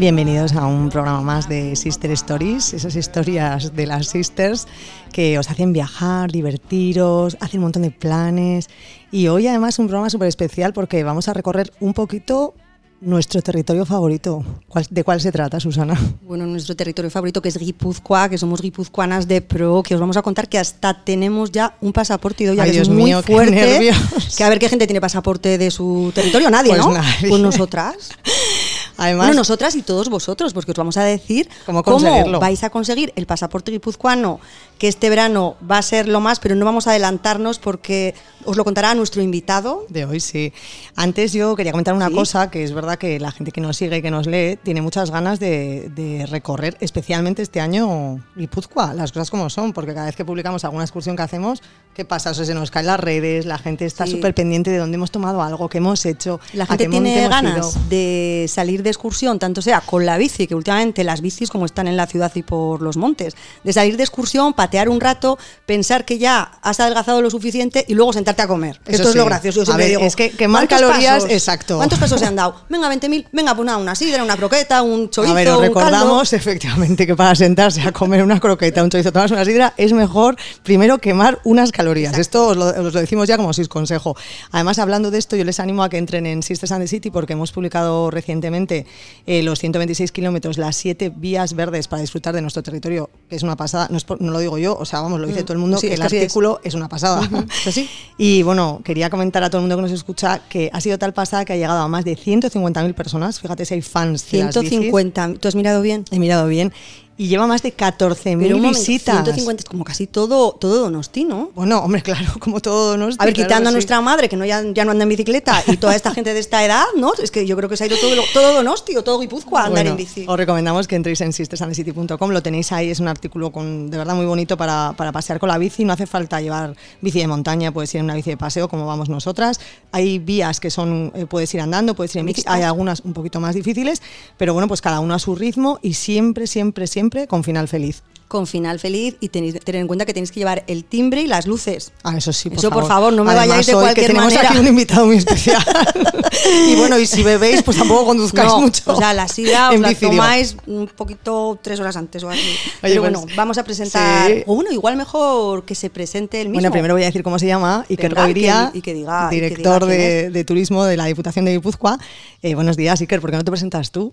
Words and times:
Bienvenidos 0.00 0.54
a 0.54 0.64
un 0.66 0.88
programa 0.88 1.20
más 1.20 1.46
de 1.46 1.76
Sister 1.76 2.10
Stories, 2.12 2.72
esas 2.72 2.96
historias 2.96 3.76
de 3.76 3.84
las 3.86 4.06
sisters 4.06 4.66
que 5.12 5.38
os 5.38 5.50
hacen 5.50 5.74
viajar, 5.74 6.32
divertiros, 6.32 7.36
hacen 7.38 7.60
un 7.60 7.64
montón 7.64 7.82
de 7.82 7.90
planes. 7.90 8.68
Y 9.12 9.28
hoy 9.28 9.46
además 9.46 9.78
un 9.78 9.88
programa 9.88 10.08
súper 10.08 10.28
especial 10.28 10.72
porque 10.72 11.04
vamos 11.04 11.28
a 11.28 11.34
recorrer 11.34 11.70
un 11.80 11.92
poquito 11.92 12.54
nuestro 13.02 13.42
territorio 13.42 13.84
favorito. 13.84 14.42
¿De 14.88 15.04
cuál 15.04 15.20
se 15.20 15.32
trata, 15.32 15.60
Susana? 15.60 16.00
Bueno, 16.22 16.46
nuestro 16.46 16.74
territorio 16.74 17.10
favorito 17.10 17.42
que 17.42 17.50
es 17.50 17.58
Guipúzcoa, 17.58 18.30
que 18.30 18.38
somos 18.38 18.62
guipuzcoanas 18.62 19.28
de 19.28 19.42
pro, 19.42 19.82
que 19.82 19.94
os 19.94 20.00
vamos 20.00 20.16
a 20.16 20.22
contar 20.22 20.48
que 20.48 20.58
hasta 20.58 21.04
tenemos 21.04 21.52
ya 21.52 21.76
un 21.82 21.92
pasaporte 21.92 22.44
y 22.44 22.46
ya 22.56 22.62
Ay, 22.62 22.70
que 22.70 22.70
es 22.70 22.72
Dios 22.72 22.88
muy 22.88 23.04
mío, 23.04 23.22
qué 23.22 23.34
fuerte. 23.34 23.54
nervios. 23.54 24.34
Que 24.34 24.44
a 24.44 24.48
ver 24.48 24.58
qué 24.58 24.70
gente 24.70 24.86
tiene 24.86 25.00
pasaporte 25.00 25.58
de 25.58 25.70
su 25.70 26.10
territorio, 26.14 26.48
nadie, 26.50 26.70
Pues 26.70 26.86
¿no? 26.86 26.94
nadie. 26.94 27.28
Pues 27.28 27.42
nosotras. 27.42 27.96
Además, 29.02 29.28
Bueno, 29.28 29.40
nosotras 29.40 29.74
y 29.76 29.82
todos 29.82 30.10
vosotros, 30.10 30.52
porque 30.52 30.72
os 30.72 30.76
vamos 30.76 30.98
a 30.98 31.04
decir 31.04 31.48
¿Cómo 31.64 31.82
conseguirlo? 31.82 32.38
vais 32.38 32.62
a 32.62 32.68
conseguir 32.68 33.14
el 33.16 33.24
pasaporte 33.24 33.70
guipuzcoano, 33.72 34.40
que 34.80 34.88
este 34.88 35.10
verano 35.10 35.56
va 35.70 35.76
a 35.76 35.82
ser 35.82 36.08
lo 36.08 36.20
más, 36.20 36.40
pero 36.40 36.54
no 36.54 36.64
vamos 36.64 36.86
a 36.86 36.90
adelantarnos 36.90 37.58
porque 37.58 38.14
os 38.46 38.56
lo 38.56 38.64
contará 38.64 38.94
nuestro 38.94 39.20
invitado. 39.20 39.84
de 39.90 40.06
hoy 40.06 40.20
sí. 40.20 40.54
Antes 40.96 41.32
yo 41.34 41.54
quería 41.54 41.72
comentar 41.72 41.92
una 41.94 42.08
Sí. 42.08 42.14
cosa, 42.14 42.50
que 42.50 42.64
es 42.64 42.72
verdad 42.72 42.96
que 42.96 43.20
la 43.20 43.30
gente 43.30 43.52
que 43.52 43.60
nos 43.60 43.76
sigue 43.76 43.98
y 43.98 44.02
que 44.02 44.10
nos 44.10 44.26
lee 44.26 44.58
tiene 44.62 44.80
muchas 44.80 45.10
ganas 45.10 45.38
de, 45.38 45.90
de 45.94 46.24
recorrer, 46.26 46.78
especialmente 46.80 47.42
este 47.42 47.60
año, 47.60 48.24
Guipúzcoa, 48.36 48.94
las 48.94 49.12
cosas 49.12 49.30
como 49.30 49.50
son, 49.50 49.74
porque 49.74 49.92
cada 49.92 50.06
vez 50.06 50.16
que 50.16 50.24
publicamos 50.24 50.64
alguna 50.64 50.84
excursión 50.84 51.14
que 51.14 51.22
hacemos, 51.22 51.62
¿qué 51.94 52.06
pasa? 52.06 52.30
O 52.30 52.34
sea, 52.34 52.46
se 52.46 52.54
nos 52.54 52.70
caen 52.70 52.86
las 52.86 52.98
redes, 53.00 53.44
la 53.44 53.58
gente 53.58 53.84
está 53.84 54.06
Sí. 54.06 54.12
súper 54.12 54.34
pendiente 54.34 54.70
de 54.70 54.78
dónde 54.78 54.94
hemos 54.94 55.10
tomado 55.10 55.42
algo, 55.42 55.68
qué 55.68 55.76
hemos 55.78 56.06
hecho, 56.06 56.40
La 56.54 56.64
gente 56.64 56.88
tiene 56.88 57.28
ganas 57.28 57.74
ido. 57.76 57.82
de 57.90 58.46
salir 58.48 58.82
de 58.82 58.88
excursión, 58.88 59.38
tanto 59.38 59.60
sea 59.60 59.82
con 59.82 60.06
la 60.06 60.16
bici, 60.16 60.46
que 60.46 60.54
últimamente 60.54 61.04
las 61.04 61.20
bicis 61.20 61.50
como 61.50 61.66
están 61.66 61.86
en 61.86 61.98
la 61.98 62.06
ciudad 62.06 62.32
y 62.34 62.42
por 62.42 62.80
los 62.80 62.96
montes, 62.96 63.36
de 63.62 63.72
salir 63.74 63.98
de 63.98 64.04
excursión, 64.04 64.54
patear 64.70 64.88
un 64.88 65.00
rato, 65.00 65.36
pensar 65.66 66.04
que 66.04 66.18
ya 66.18 66.52
has 66.62 66.78
adelgazado 66.78 67.20
lo 67.22 67.28
suficiente 67.28 67.84
y 67.88 67.94
luego 67.94 68.12
sentarte 68.12 68.42
a 68.42 68.46
comer. 68.46 68.80
Eso 68.86 68.96
Esto 68.98 69.08
es 69.10 69.14
lo 69.16 69.24
gracioso. 69.24 69.64
Yo 69.64 69.72
A 69.72 69.76
ver, 69.76 69.88
digo, 69.88 70.02
es 70.02 70.14
que 70.14 70.30
quemar 70.30 70.68
¿cuántos 70.68 70.88
calorías, 70.88 71.14
pasos? 71.24 71.30
exacto. 71.32 71.76
¿Cuántos 71.78 71.98
pasos 71.98 72.20
se 72.20 72.26
han 72.26 72.36
dado? 72.36 72.54
Venga, 72.68 72.88
20.000, 72.88 73.26
venga, 73.32 73.54
pues 73.56 73.66
nada, 73.66 73.78
una 73.78 73.96
sidra, 73.96 74.22
una 74.22 74.36
croqueta, 74.36 74.82
un 74.82 75.10
chorizo, 75.10 75.32
a 75.32 75.34
ver, 75.34 75.48
os 75.48 75.56
un 75.58 75.62
recordamos 75.64 76.30
caldo. 76.30 76.36
efectivamente 76.36 77.04
que 77.04 77.16
para 77.16 77.34
sentarse 77.34 77.80
a 77.82 77.90
comer 77.90 78.22
una 78.22 78.38
croqueta, 78.38 78.84
un 78.84 78.90
chorizo, 78.90 79.10
tomarse 79.10 79.34
una 79.34 79.44
sidra, 79.44 79.74
es 79.76 79.92
mejor 79.92 80.36
primero 80.62 80.98
quemar 80.98 81.40
unas 81.42 81.72
calorías. 81.72 82.16
Esto 82.16 82.46
os 82.48 82.56
lo, 82.56 82.66
os 82.66 82.94
lo 82.94 83.00
decimos 83.00 83.26
ya 83.26 83.36
como 83.36 83.52
si 83.52 83.62
es 83.62 83.68
consejo. 83.68 84.14
Además, 84.52 84.78
hablando 84.78 85.10
de 85.10 85.18
esto, 85.18 85.34
yo 85.34 85.42
les 85.44 85.58
animo 85.58 85.82
a 85.82 85.88
que 85.88 85.98
entren 85.98 86.26
en 86.26 86.44
Sisters 86.44 86.70
and 86.70 86.82
the 86.84 86.88
City 86.88 87.10
porque 87.10 87.32
hemos 87.32 87.50
publicado 87.50 88.10
recientemente 88.12 88.86
eh, 89.26 89.42
los 89.42 89.58
126 89.58 90.12
kilómetros, 90.12 90.58
las 90.58 90.76
7 90.76 91.10
vías 91.16 91.54
verdes 91.54 91.88
para 91.88 92.02
disfrutar 92.02 92.34
de 92.34 92.42
nuestro 92.42 92.62
territorio, 92.62 93.10
que 93.28 93.34
es 93.34 93.42
una 93.42 93.56
pasada. 93.56 93.88
No, 93.90 93.96
es 93.96 94.04
por- 94.04 94.20
no 94.20 94.30
lo 94.30 94.38
digo 94.38 94.58
yo, 94.58 94.59
o 94.68 94.84
sea, 94.84 95.00
vamos, 95.00 95.20
lo 95.20 95.26
dice 95.26 95.42
todo 95.42 95.52
el 95.54 95.58
mundo, 95.58 95.76
Mm. 95.76 95.80
Sí, 95.80 95.88
que 95.88 95.94
el 95.94 96.02
así 96.02 96.16
es. 96.16 96.22
artículo 96.22 96.60
es. 96.64 96.74
una 96.74 96.88
pasada. 96.88 97.20
Pues 97.64 97.74
sí. 97.74 97.88
Y 98.18 98.42
bueno, 98.42 98.80
quería 98.84 99.10
comentar 99.10 99.42
a 99.42 99.50
todo 99.50 99.58
el 99.58 99.62
mundo 99.62 99.76
que 99.76 99.82
nos 99.82 99.90
escucha 99.92 100.40
que 100.48 100.70
ha 100.72 100.80
sido 100.80 100.98
tal 100.98 101.12
pasada 101.12 101.44
que 101.44 101.52
ha 101.52 101.56
llegado 101.56 101.80
a 101.80 101.88
más 101.88 102.04
de 102.04 102.16
150.000 102.16 102.94
personas. 102.94 103.40
Fíjate 103.40 103.64
si 103.64 103.74
hay 103.74 103.82
fans 103.82 104.30
de 104.30 104.38
las 104.44 104.54
bicis. 104.54 104.70
150. 104.70 105.34
¿Tú 105.40 105.48
has 105.48 105.54
mirado 105.54 105.80
bien? 105.82 106.04
He 106.10 106.18
mirado 106.18 106.46
bien. 106.48 106.72
Y 107.20 107.28
lleva 107.28 107.46
más 107.46 107.62
de 107.62 107.76
14.000 107.76 108.38
Pero 108.38 108.56
un 108.56 108.62
momento, 108.62 108.78
visitas. 108.78 109.14
150 109.16 109.60
es 109.60 109.68
como 109.68 109.84
casi 109.84 110.06
todo, 110.06 110.52
todo 110.52 110.80
Donosti, 110.80 111.24
¿no? 111.24 111.50
Bueno, 111.54 111.80
hombre, 111.80 112.00
claro, 112.02 112.24
como 112.40 112.60
todo 112.60 112.96
nos 112.96 113.20
A 113.20 113.26
ver, 113.26 113.34
quitando 113.34 113.68
a 113.68 113.72
nuestra 113.72 114.00
madre, 114.00 114.26
que 114.30 114.38
no 114.38 114.46
ya, 114.46 114.62
ya 114.72 114.86
no 114.86 114.92
anda 114.92 115.02
en 115.02 115.10
bicicleta, 115.10 115.62
y 115.66 115.76
toda 115.76 115.94
esta 115.94 116.14
gente 116.14 116.32
de 116.32 116.40
esta 116.40 116.64
edad, 116.64 116.86
¿no? 116.96 117.12
Es 117.22 117.30
que 117.30 117.46
yo 117.46 117.58
creo 117.58 117.68
que 117.68 117.76
se 117.76 117.84
ha 117.84 117.88
ido 117.88 117.98
todo, 117.98 118.14
todo 118.32 118.54
Donosti 118.54 118.96
o 118.96 119.04
todo 119.04 119.18
Guipúzcoa 119.18 119.64
a 119.64 119.66
andar 119.66 119.86
en 119.86 119.96
bici. 119.96 120.24
Os 120.26 120.34
recomendamos 120.34 120.88
que 120.88 120.96
entréis 120.96 121.20
en 121.20 121.34
sistersandcity.com, 121.34 122.30
lo 122.30 122.42
tenéis 122.42 122.72
ahí, 122.72 122.88
es 122.88 123.00
un 123.00 123.08
artículo 123.08 123.52
con, 123.52 123.90
de 123.90 123.98
verdad 123.98 124.14
muy 124.14 124.24
bonito 124.24 124.56
para, 124.56 124.94
para 124.96 125.12
pasear 125.12 125.38
con 125.38 125.50
la 125.50 125.58
bici, 125.58 125.84
no 125.84 125.92
hace 125.92 126.06
falta 126.06 126.40
llevar 126.40 126.74
bici 127.02 127.18
de 127.18 127.26
montaña, 127.26 127.70
puedes 127.70 127.92
ir 127.92 127.98
en 127.98 128.04
una 128.04 128.14
bici 128.14 128.30
de 128.30 128.38
paseo 128.38 128.66
como 128.66 128.86
vamos 128.86 129.10
nosotras, 129.10 129.60
hay 129.92 130.18
vías 130.18 130.58
que 130.58 130.70
son, 130.70 131.12
eh, 131.14 131.26
puedes 131.26 131.52
ir 131.52 131.60
andando, 131.60 131.94
puedes 131.94 132.14
ir 132.14 132.20
en 132.20 132.26
bici, 132.26 132.44
hay 132.46 132.62
algunas 132.62 133.00
un 133.00 133.12
poquito 133.12 133.40
más 133.40 133.54
difíciles, 133.54 134.00
pero 134.38 134.54
bueno, 134.54 134.68
pues 134.68 134.80
cada 134.80 135.00
uno 135.00 135.12
a 135.12 135.18
su 135.18 135.34
ritmo 135.34 135.78
y 135.82 135.92
siempre, 135.92 136.46
siempre, 136.46 136.86
siempre 136.86 137.09
con 137.28 137.44
final 137.44 137.68
feliz. 137.68 138.02
Con 138.28 138.46
final 138.46 138.78
feliz 138.78 139.16
y 139.18 139.28
tenéis, 139.30 139.58
tener 139.58 139.80
en 139.80 139.88
cuenta 139.88 140.06
que 140.06 140.14
tenéis 140.14 140.30
que 140.30 140.38
llevar 140.38 140.62
el 140.68 140.84
timbre 140.84 141.20
y 141.22 141.26
las 141.26 141.48
luces. 141.48 141.90
Ah, 142.04 142.16
eso 142.16 142.32
sí, 142.32 142.48
por 142.48 142.58
Eso, 142.58 142.68
favor. 142.68 142.82
por 142.84 142.88
favor, 142.88 143.12
no 143.12 143.24
me 143.24 143.30
Además, 143.32 143.48
vayáis 143.48 143.66
de 143.66 143.74
hoy 143.74 143.82
cualquier 143.82 144.06
que 144.06 144.12
tenemos 144.12 144.32
manera. 144.32 144.50
aquí 144.50 144.58
un 144.60 144.66
invitado 144.68 145.06
muy 145.06 145.16
especial. 145.16 145.60
y 146.68 146.76
bueno, 146.76 146.96
y 146.96 147.06
si 147.06 147.24
bebéis, 147.24 147.62
pues 147.64 147.76
tampoco 147.76 148.06
conduzcáis 148.06 148.48
No, 148.50 148.60
mucho. 148.60 148.82
O 148.92 148.96
sea, 148.96 149.12
la 149.14 149.26
sidra 149.26 149.70
os 149.74 149.80
la 149.80 149.92
tomáis 149.94 150.56
un 150.68 150.86
poquito 150.86 151.58
tres 151.60 151.80
horas 151.80 151.96
antes 151.96 152.22
o 152.22 152.30
así. 152.30 152.40
Pero 152.80 153.02
pues, 153.02 153.12
bueno, 153.12 153.26
vamos 153.34 153.58
a 153.58 153.64
presentar. 153.64 154.30
sí. 154.30 154.44
O 154.46 154.54
bueno, 154.54 154.70
igual 154.70 154.96
mejor 154.96 155.64
que 155.64 155.74
se 155.74 155.90
presente 155.90 156.40
el 156.40 156.50
mismo. 156.50 156.60
Bueno, 156.60 156.70
primero 156.70 156.94
voy 156.94 157.02
a 157.02 157.06
decir 157.06 157.24
cómo 157.24 157.36
se 157.40 157.48
llama, 157.48 157.84
Goiría, 157.88 158.70
que- 158.72 158.78
y 158.78 158.82
que 158.82 158.94
diga- 158.94 159.26
y 159.26 159.30
que 159.30 159.34
director 159.40 159.86
diga 159.86 159.92
de, 159.96 160.30
de 160.30 160.44
turismo 160.44 160.84
de 160.84 160.96
la 160.96 161.06
Diputación 161.06 161.44
de 161.46 161.52
Guipúzcoa. 161.54 161.98
Eh, 162.42 162.54
buenos 162.54 162.76
días, 162.76 163.00
Iker, 163.00 163.20
¿por 163.20 163.30
qué 163.32 163.38
no 163.38 163.44
te 163.44 163.50
presentas 163.50 163.90
tú? 163.90 164.12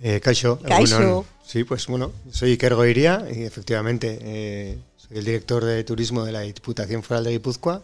Eh, 0.00 0.20
Kaixo, 0.20 0.58
Kaixo. 0.60 1.00
egunon. 1.00 1.24
Sí, 1.46 1.64
pues 1.64 1.86
bueno, 1.86 2.12
soy 2.30 2.50
Iker 2.52 2.74
Goiría 2.74 3.26
y 3.34 3.42
efectivamente 3.42 4.18
eh, 4.20 4.78
soy 4.96 5.18
el 5.18 5.24
director 5.24 5.64
de 5.64 5.82
turismo 5.82 6.24
de 6.24 6.32
la 6.32 6.40
Diputación 6.42 7.02
Foral 7.02 7.24
de 7.24 7.30
Guipúzcoa. 7.30 7.82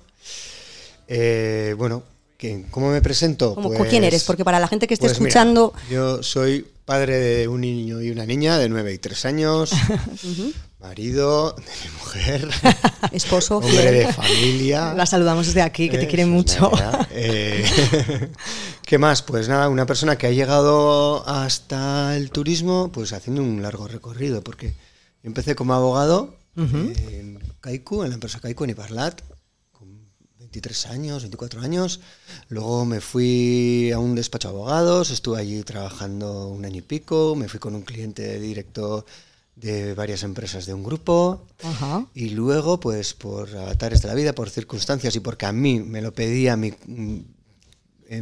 Eh, 1.09 1.75
bueno, 1.77 2.03
¿qué- 2.39 2.65
¿cómo 2.71 2.91
me 2.91 3.01
presento? 3.03 3.55
¿Cómo- 3.55 3.73
Pues- 3.73 3.89
¿Quién 3.91 4.05
eres? 4.05 4.25
Porque 4.25 4.45
para 4.45 4.61
la 4.61 4.69
gente 4.69 4.87
que 4.87 4.95
esté 4.95 5.07
pues 5.07 5.19
mira, 5.19 5.29
escuchando. 5.31 5.73
yo 5.91 6.23
soy 6.23 6.67
padre 6.85 7.17
de 7.19 7.49
un 7.49 7.63
niño 7.63 8.01
y 8.03 8.11
una 8.11 8.27
niña 8.27 8.59
de 8.59 8.69
9 8.69 8.93
y 8.93 8.99
3 8.99 9.25
años, 9.25 9.71
marido 10.81 11.53
de 11.55 11.63
mi 11.63 11.91
mujer, 11.99 12.49
Esposo, 13.13 13.57
hombre 13.57 13.73
fiel. 13.81 13.95
de 14.07 14.13
familia. 14.13 14.93
La 14.95 15.07
saludamos 15.07 15.47
desde 15.47 15.63
aquí, 15.63 15.89
que 15.89 15.97
te 15.97 16.05
Eh, 16.05 16.09
quiere 16.09 16.27
mucho. 16.27 16.71
¿Qué 18.87 18.99
más? 18.99 19.23
Pues 19.23 19.49
nada, 19.49 19.71
una 19.71 19.87
persona 19.87 20.17
que 20.17 20.27
ha 20.27 20.31
llegado 20.31 21.27
hasta 21.27 22.17
el 22.17 22.31
turismo 22.31 22.91
pues 22.93 23.15
haciendo 23.15 23.43
un 23.43 23.63
largo 23.63 23.89
recorrido, 23.89 24.45
porque 24.45 24.71
yo 25.23 25.29
empecé 25.29 25.55
como 25.55 25.73
abogado 25.73 26.37
en 26.57 27.39
Kaiku, 27.61 28.03
en 28.03 28.11
la 28.11 28.15
empresa 28.15 28.41
Kaiku 28.41 28.65
en 28.65 28.71
Iparlat, 28.71 29.23
con 29.73 29.89
23 30.39 30.87
años, 30.87 31.23
24 31.23 31.63
años. 31.63 32.01
Luego 32.49 32.85
me 32.85 33.01
fui 33.01 33.91
a 33.91 33.99
un 33.99 34.15
despacho 34.15 34.49
de 34.49 34.55
abogados, 34.55 35.11
estuve 35.11 35.41
allí 35.41 35.63
trabajando 35.63 36.49
un 36.49 36.67
año 36.67 36.79
y 36.79 36.83
pico, 36.83 37.35
me 37.37 37.49
fui 37.49 37.61
con 37.61 37.75
un 37.75 37.83
cliente 37.83 38.39
directo 38.39 39.07
de 39.57 39.95
varias 39.95 40.25
empresas 40.25 40.67
de 40.67 40.75
un 40.75 40.85
grupo. 40.85 41.47
Ajá. 41.63 42.07
Y 42.13 42.31
luego, 42.31 42.81
pues 42.81 43.15
por 43.15 43.49
avatares 43.57 44.03
de 44.03 44.09
la 44.09 44.15
vida, 44.15 44.35
por 44.35 44.51
circunstancias 44.51 45.17
y 45.17 45.21
porque 45.21 45.47
a 45.47 45.53
mí 45.53 45.81
me 45.81 46.03
lo 46.03 46.13
pedía 46.13 46.55
mi, 46.57 46.75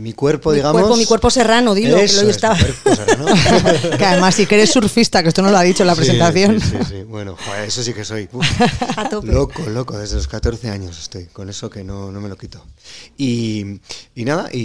mi 0.00 0.12
cuerpo, 0.12 0.50
Mi 0.50 0.56
digamos. 0.56 0.80
cuerpo, 0.80 0.96
mi 0.96 1.04
cuerpo 1.06 1.30
serrano, 1.30 1.74
dilo, 1.74 1.96
que 1.96 2.04
Eso 2.04 2.16
lo 2.18 2.22
yo 2.24 2.28
es, 2.30 2.36
estaba. 2.36 2.56
cuerpo 2.58 2.94
serrano. 2.94 3.26
que 3.98 4.04
además, 4.04 4.38
Iker 4.38 4.60
es 4.60 4.70
surfista, 4.70 5.22
que 5.22 5.28
esto 5.28 5.42
no 5.42 5.50
lo 5.50 5.58
ha 5.58 5.62
dicho 5.62 5.82
en 5.82 5.86
la 5.88 5.94
Sí, 5.94 6.00
presentación. 6.00 6.60
Sí, 6.60 6.66
sí, 6.70 6.84
sí. 6.88 7.02
Bueno, 7.04 7.36
joder, 7.44 7.64
eso 7.68 7.82
sí 7.82 7.92
que 7.94 8.04
soy. 8.04 8.28
Uf. 8.32 8.46
A 8.96 9.08
tope. 9.08 9.28
Loco, 9.32 9.62
loco, 9.68 9.98
desde 9.98 10.16
los 10.16 10.28
14 10.28 10.68
años 10.70 10.98
estoy, 10.98 11.26
con 11.26 11.48
eso 11.48 11.68
que 11.70 11.84
no, 11.84 12.10
no 12.12 12.20
me 12.20 12.28
lo 12.28 12.36
quito. 12.36 12.64
Y, 13.16 13.80
y 14.14 14.24
nada, 14.24 14.48
y, 14.52 14.58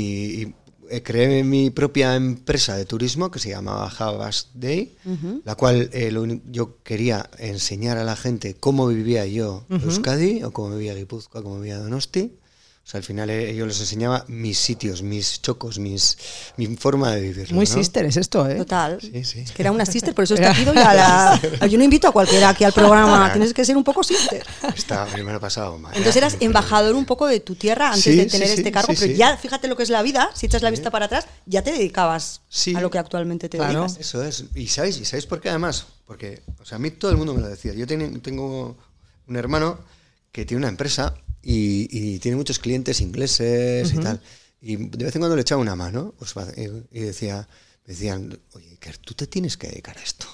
y, 0.43 0.53
eh, 0.89 1.03
creé 1.03 1.43
mi 1.43 1.69
propia 1.69 2.15
empresa 2.15 2.77
de 2.77 2.85
turismo 2.85 3.29
que 3.29 3.39
se 3.39 3.49
llamaba 3.49 3.91
Havas 3.97 4.47
Day, 4.53 4.95
la 5.43 5.55
cual 5.55 5.89
eh, 5.91 6.11
lo 6.11 6.25
yo 6.49 6.77
quería 6.83 7.29
enseñar 7.39 7.97
a 7.97 8.05
la 8.05 8.15
gente 8.15 8.55
cómo 8.55 8.87
vivía 8.87 9.25
yo 9.25 9.65
Euskadi, 9.69 10.43
o 10.43 10.51
cómo 10.51 10.69
vivía 10.75 10.93
Guipúzcoa, 10.95 11.43
cómo 11.43 11.57
vivía 11.57 11.77
Donosti. 11.77 12.31
O 12.87 12.89
sea, 12.89 12.99
al 12.99 13.03
final 13.03 13.29
eh, 13.29 13.53
yo 13.53 13.65
les 13.65 13.77
enseñaba 13.81 14.23
mis 14.29 14.57
sitios, 14.57 15.01
mis 15.01 15.41
chocos, 15.41 15.77
mis, 15.77 16.17
mi 16.55 16.67
forma 16.77 17.11
de 17.11 17.19
vivir. 17.19 17.51
Muy 17.53 17.65
sister 17.65 18.05
es 18.05 18.15
esto, 18.15 18.47
¿eh? 18.49 18.55
Total. 18.55 18.97
Sí, 19.01 19.25
sí. 19.25 19.43
Que 19.53 19.61
era 19.61 19.73
una 19.73 19.85
sister, 19.85 20.15
por 20.15 20.23
eso 20.23 20.35
está 20.35 20.51
aquí 20.51 20.63
doy 20.63 20.77
a 20.77 20.93
la. 20.93 21.67
Yo 21.69 21.77
no 21.77 21.83
invito 21.83 22.07
a 22.07 22.13
cualquiera 22.13 22.47
aquí 22.47 22.63
al 22.63 22.71
programa, 22.71 23.17
Claro. 23.17 23.33
tienes 23.33 23.53
que 23.53 23.65
ser 23.65 23.75
un 23.75 23.83
poco 23.83 24.03
sister. 24.05 24.41
Está 24.73 25.05
primero 25.07 25.37
pasado 25.37 25.77
mal. 25.77 25.91
Entonces 25.97 26.15
eras 26.15 26.37
embajador 26.39 26.95
un 26.95 27.03
poco 27.03 27.27
de 27.27 27.41
tu 27.41 27.55
tierra 27.55 27.89
antes 27.89 28.05
Sí, 28.05 28.15
de 28.15 28.25
tener 28.27 28.47
sí, 28.47 28.53
este 28.53 28.71
cargo, 28.71 28.93
sí, 28.93 28.99
pero 29.01 29.11
sí. 29.11 29.17
ya 29.17 29.35
fíjate 29.35 29.67
lo 29.67 29.75
que 29.75 29.83
es 29.83 29.89
la 29.89 30.01
vida, 30.01 30.29
si 30.33 30.45
echas 30.45 30.61
la 30.61 30.69
vista 30.69 30.89
para 30.89 31.07
atrás, 31.07 31.27
ya 31.45 31.63
te 31.63 31.73
dedicabas 31.73 32.39
Sí. 32.47 32.73
a 32.73 32.79
lo 32.79 32.89
que 32.89 32.99
actualmente 32.99 33.49
te 33.49 33.57
Claro. 33.57 33.81
dedicas. 33.81 33.97
Eso 33.99 34.23
es. 34.23 34.45
¿Y 34.55 34.67
sabéis, 34.67 34.97
¿Y 34.99 35.03
sabéis 35.03 35.25
por 35.25 35.41
qué 35.41 35.49
además? 35.49 35.87
Porque, 36.05 36.41
o 36.57 36.63
sea, 36.63 36.77
a 36.77 36.79
mí 36.79 36.91
todo 36.91 37.11
el 37.11 37.17
mundo 37.17 37.33
me 37.33 37.41
lo 37.41 37.49
decía. 37.49 37.73
Yo 37.73 37.85
ten- 37.85 38.21
tengo 38.21 38.77
un 39.27 39.35
hermano 39.35 39.77
que 40.31 40.45
tiene 40.45 40.59
una 40.59 40.69
empresa 40.69 41.13
y, 41.55 41.87
y 42.15 42.19
tiene 42.19 42.35
muchos 42.37 42.59
clientes 42.59 42.99
ingleses 43.01 43.93
y 43.93 43.97
tal. 43.97 44.19
Y 44.61 44.75
de 44.75 45.05
vez 45.05 45.15
en 45.15 45.21
cuando 45.21 45.35
le 45.35 45.43
echaba 45.43 45.61
una 45.61 45.75
mano 45.75 46.13
pues, 46.19 46.33
y, 46.57 46.97
y 46.99 47.01
decía, 47.03 47.47
me 47.85 47.93
decían, 47.93 48.37
oye, 48.53 48.69
Iker, 48.71 48.97
tú 48.97 49.13
te 49.13 49.27
tienes 49.27 49.55
que 49.57 49.67
dedicar 49.67 49.97
a 49.97 50.01
esto. 50.01 50.25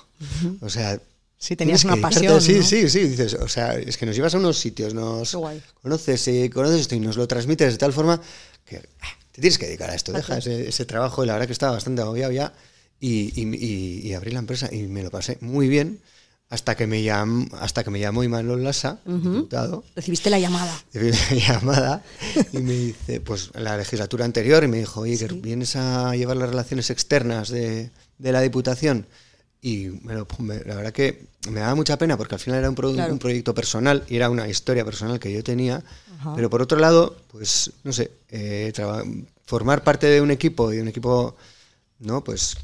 O 0.62 0.70
sea... 0.70 1.00
Sí, 1.38 1.58
tenías 1.58 1.84
una 1.84 1.98
pasión, 1.98 2.40
Sí, 2.40 2.54
¿no? 2.60 2.64
sí, 2.64 2.88
sí. 2.90 3.00
Dices, 3.06 3.34
o 3.34 3.50
sea, 3.50 3.76
es 3.78 3.98
que 3.98 4.06
nos 4.06 4.16
llevas 4.16 4.34
a 4.34 4.38
unos 4.38 4.58
sitios, 4.58 4.94
nos 4.94 5.36
guay. 5.36 5.62
conoces, 5.82 6.26
eh, 6.30 6.50
conoces 6.50 6.80
esto 6.80 6.96
y 6.96 7.02
nos 7.02 7.18
lo 7.18 7.28
transmites 7.28 7.74
de 7.74 7.78
tal 7.78 7.92
forma 7.92 8.22
que 8.66 8.78
ah, 9.02 9.08
te 9.34 9.42
tienes 9.42 9.58
que 9.58 9.66
dedicar 9.66 9.90
a 9.90 9.96
esto. 9.96 10.14
Deja 10.14 10.38
ese, 10.38 10.70
ese 10.70 10.86
trabajo 10.86 11.22
y 11.22 11.28
la 11.28 11.34
verdad 11.34 11.48
que 11.48 11.52
estaba 11.54 11.74
bastante 11.74 12.02
agobiado 12.02 12.32
ya. 12.32 12.54
y, 13.02 13.34
y- 13.36 14.08
y 14.08 14.14
abrí 14.14 14.32
la 14.32 14.40
empresa 14.40 14.70
y 14.74 14.84
me 14.84 15.04
lo 15.04 15.12
pasé 15.12 15.38
muy 15.42 15.68
bien 15.68 16.00
hasta 16.50 16.76
que 16.76 16.86
me, 16.86 17.02
llam, 17.02 17.50
hasta 17.60 17.84
que 17.84 17.90
me 17.90 18.00
llamó 18.00 18.24
Imanol 18.24 18.64
Lasa, 18.64 19.00
diputado, 19.06 19.84
Recibiste 19.96 20.30
la 20.30 20.38
llamada. 20.40 20.72
de 20.94 21.12
llamada 21.48 22.04
y 22.52 22.58
me 22.60 22.74
dice, 22.74 23.22
pues 23.22 23.50
en 23.56 23.64
la 23.64 23.76
legislatura 23.78 24.26
anterior, 24.26 24.64
y 24.64 24.68
me 24.68 24.78
dijo, 24.80 25.02
oye, 25.02 25.18
que 25.18 25.28
vienes 25.34 25.76
a 25.76 26.16
llevar 26.16 26.38
las 26.38 26.50
relaciones 26.50 26.90
externas 26.92 27.50
de, 27.50 27.90
de 28.20 28.32
la 28.32 28.42
Diputación. 28.42 29.08
Y 29.62 29.88
me 30.04 30.14
lo- 30.14 30.28
me- 30.40 30.60
la 30.66 30.76
verdad 30.76 30.92
que 30.92 31.26
me 31.50 31.62
daba 31.62 31.74
mucha 31.74 31.98
pena 31.98 32.18
porque 32.18 32.36
al 32.36 32.42
final 32.42 32.60
era 32.60 32.70
un, 32.70 32.76
pro- 32.76 32.94
Claro. 32.94 33.14
un 33.14 33.20
proyecto 33.20 33.56
personal 33.56 34.04
y 34.10 34.18
era 34.18 34.30
una 34.30 34.48
historia 34.48 34.84
personal 34.86 35.20
que 35.20 35.32
yo 35.34 35.44
tenía. 35.44 35.84
Pero 36.36 36.50
por 36.50 36.62
otro 36.62 36.78
lado, 36.80 37.18
pues 37.32 37.72
no 37.84 37.92
sé, 37.92 38.12
eh, 38.30 38.72
formar 39.46 39.84
parte 39.84 40.08
de 40.08 40.22
un 40.22 40.32
equipo 40.32 40.72
y 40.72 40.78
de 40.78 40.82
un 40.82 40.88
equipo, 40.88 41.36
¿no? 42.00 42.24
Pues 42.24 42.56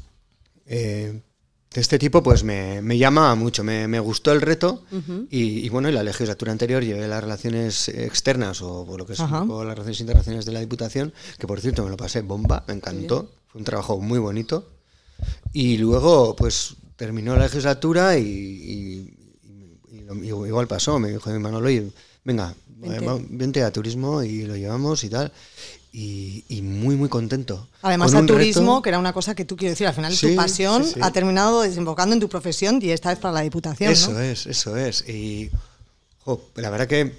eh, 0.66 1.20
de 1.72 1.80
este 1.80 2.00
tipo, 2.00 2.20
pues 2.20 2.42
me, 2.42 2.82
me 2.82 2.98
llamaba 2.98 3.34
mucho, 3.36 3.62
me, 3.62 3.86
me 3.86 4.00
gustó 4.00 4.32
el 4.32 4.40
reto 4.40 4.82
y, 5.30 5.64
y 5.64 5.68
bueno, 5.68 5.88
en 5.88 5.94
la 5.94 6.02
legislatura 6.02 6.50
anterior 6.50 6.82
llevé 6.82 7.06
las 7.06 7.22
relaciones 7.22 7.88
externas 7.88 8.60
o, 8.60 8.80
o 8.82 8.98
lo 8.98 9.06
que 9.06 9.12
es 9.12 9.20
poco 9.46 9.62
las 9.64 9.74
relaciones 9.74 10.00
internacionales 10.00 10.46
de 10.46 10.52
la 10.52 10.58
Diputación, 10.60 11.12
que 11.38 11.46
por 11.46 11.60
cierto 11.60 11.84
me 11.84 11.90
lo 11.90 11.96
pasé 11.96 12.22
bomba, 12.22 12.64
me 12.66 12.74
encantó, 12.74 13.30
fue 13.46 13.60
un 13.60 13.64
trabajo 13.64 14.00
muy 14.00 14.18
bonito. 14.18 14.66
Y 15.52 15.76
luego 15.78 16.34
pues 16.34 16.74
terminó 16.96 17.36
la 17.36 17.44
legislatura 17.44 18.18
y, 18.18 18.22
y- 18.26 19.14
y- 19.44 19.78
y 19.92 20.24
y 20.24 20.28
igual 20.28 20.66
pasó, 20.66 20.98
me 20.98 21.10
dijo 21.10 21.30
mi 21.30 21.38
Manolo, 21.38 21.68
oye, 21.68 21.88
venga, 22.24 22.52
Vente. 22.66 23.26
vente 23.30 23.62
a 23.62 23.70
turismo 23.70 24.24
y 24.24 24.42
lo 24.42 24.56
llevamos 24.56 25.04
y 25.04 25.08
tal. 25.08 25.30
Y, 25.92 26.44
y 26.48 26.62
muy, 26.62 26.94
muy 26.94 27.08
contento. 27.08 27.66
Además, 27.82 28.12
un 28.12 28.24
turismo, 28.26 28.76
reto- 28.78 28.82
que 28.82 28.88
era 28.90 28.98
una 29.00 29.12
cosa 29.12 29.34
que 29.34 29.44
tú 29.44 29.56
quiero 29.56 29.72
decir, 29.72 29.88
al 29.88 29.94
final 29.94 30.14
Sí, 30.14 30.28
tu 30.30 30.36
pasión 30.36 30.84
sí, 30.84 30.92
sí. 30.94 31.00
ha 31.02 31.10
terminado 31.10 31.62
desembocando 31.62 32.14
en 32.14 32.20
tu 32.20 32.28
profesión 32.28 32.78
y 32.80 32.90
esta 32.90 33.08
vez 33.10 33.18
para 33.18 33.34
la 33.34 33.40
Diputación. 33.40 33.90
Eso 33.92 34.12
¿no? 34.12 34.20
es, 34.20 34.46
eso 34.46 34.76
es. 34.76 35.08
Y 35.08 35.50
jo, 36.20 36.40
la 36.54 36.70
verdad 36.70 36.86
que, 36.86 37.16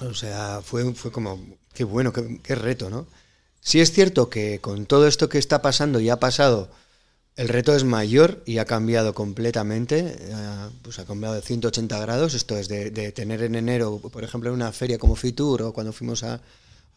o 0.00 0.14
sea, 0.14 0.60
fue, 0.64 0.94
fue 0.94 1.10
como, 1.10 1.44
qué 1.74 1.82
bueno, 1.82 2.12
qué, 2.12 2.38
qué 2.42 2.54
reto, 2.54 2.88
¿no? 2.88 3.06
Sí 3.60 3.80
es 3.80 3.90
cierto 3.92 4.30
que 4.30 4.60
con 4.60 4.86
todo 4.86 5.08
esto 5.08 5.28
que 5.28 5.38
está 5.38 5.60
pasando 5.60 5.98
y 5.98 6.08
ha 6.08 6.20
pasado, 6.20 6.68
el 7.34 7.48
reto 7.48 7.74
es 7.74 7.82
mayor 7.82 8.42
y 8.46 8.58
ha 8.58 8.64
cambiado 8.64 9.12
completamente, 9.12 10.16
eh, 10.20 10.34
pues 10.82 11.00
ha 11.00 11.04
cambiado 11.04 11.34
de 11.34 11.42
180 11.42 11.98
grados. 11.98 12.34
Esto 12.34 12.56
es 12.56 12.68
de, 12.68 12.92
de 12.92 13.10
tener 13.10 13.42
en 13.42 13.56
enero, 13.56 13.98
por 13.98 14.22
ejemplo, 14.22 14.50
en 14.50 14.54
una 14.54 14.70
feria 14.70 14.98
como 14.98 15.16
Fitur 15.16 15.62
o 15.62 15.72
cuando 15.72 15.92
fuimos 15.92 16.22
a- 16.22 16.40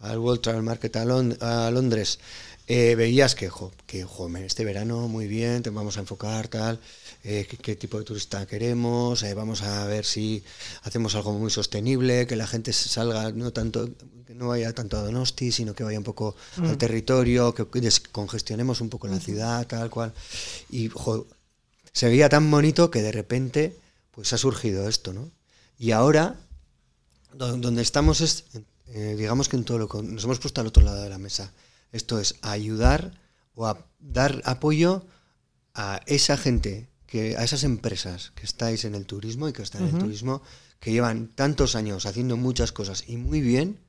al 0.02 0.20
World 0.20 0.42
Travel 0.42 0.64
Market 0.64 0.96
a, 0.98 1.06
Lon- 1.06 1.38
a 1.42 1.72
Londres, 1.72 2.20
eh, 2.68 2.96
veías 2.96 3.36
que, 3.36 3.50
jo, 3.50 3.72
que 3.86 4.04
jo, 4.04 4.30
este 4.38 4.64
verano 4.66 5.08
muy 5.08 5.28
bien, 5.28 5.62
te 5.64 5.70
vamos 5.72 5.98
a 5.98 6.02
enfocar 6.02 6.48
tal, 6.48 6.80
eh, 7.24 7.46
qué, 7.50 7.58
qué 7.58 7.76
tipo 7.76 7.98
de 8.00 8.06
turista 8.06 8.46
queremos, 8.46 9.24
eh, 9.24 9.34
vamos 9.34 9.62
a 9.64 9.86
ver 9.88 10.06
si 10.06 10.44
hacemos 10.84 11.16
algo 11.16 11.34
muy 11.34 11.52
sostenible, 11.52 12.28
que 12.28 12.36
la 12.36 12.48
gente 12.48 12.72
salga, 12.74 13.32
no 13.32 13.52
tanto, 13.52 13.90
que 14.26 14.34
no 14.36 14.48
vaya 14.50 14.74
tanto 14.74 14.98
a 14.98 15.02
Donosti, 15.04 15.52
sino 15.52 15.74
que 15.74 15.84
vaya 15.84 15.98
un 15.98 16.04
poco 16.06 16.36
al 16.58 16.78
territorio, 16.78 17.54
que 17.54 17.66
descongestionemos 17.82 18.80
un 18.82 18.90
poco 18.90 19.08
la 19.08 19.20
ciudad, 19.20 19.68
tal 19.68 19.90
cual. 19.90 20.14
Y 20.70 20.88
jo, 20.90 21.28
se 21.92 22.08
veía 22.08 22.30
tan 22.30 22.50
bonito 22.50 22.90
que 22.90 23.02
de 23.02 23.12
repente 23.12 23.76
pues 24.12 24.32
ha 24.34 24.38
surgido 24.38 24.88
esto, 24.88 25.14
¿no? 25.14 25.30
Y 25.78 25.92
ahora 25.92 26.40
do- 27.34 27.58
donde 27.58 27.82
estamos 27.82 28.22
es, 28.22 28.46
eh, 28.94 29.16
digamos 29.18 29.50
que 29.50 29.58
en 29.58 29.64
todo 29.64 29.78
lo 29.78 29.88
que 29.88 30.02
nos 30.02 30.24
hemos 30.24 30.40
puesto 30.40 30.62
al 30.62 30.68
otro 30.68 30.84
lado 30.84 31.02
de 31.02 31.10
la 31.10 31.18
mesa. 31.18 31.54
Esto 31.92 32.20
es 32.20 32.36
ayudar 32.42 33.20
o 33.56 33.68
a 33.68 33.86
dar 34.00 34.42
apoyo 34.46 35.06
a 35.74 36.02
esa 36.06 36.38
gente, 36.38 36.90
que, 37.06 37.38
a 37.38 37.44
esas 37.44 37.64
empresas 37.64 38.32
que 38.36 38.46
estáis 38.46 38.86
en 38.86 38.96
el 38.96 39.06
turismo 39.06 39.48
y 39.48 39.54
que 39.54 39.62
están 39.62 39.88
en 39.88 39.96
el 39.96 40.02
turismo, 40.02 40.42
que 40.80 40.92
llevan 40.92 41.28
tantos 41.28 41.76
años 41.76 42.06
haciendo 42.06 42.38
muchas 42.38 42.72
cosas 42.72 43.04
y 43.08 43.18
muy 43.18 43.42
bien, 43.42 43.80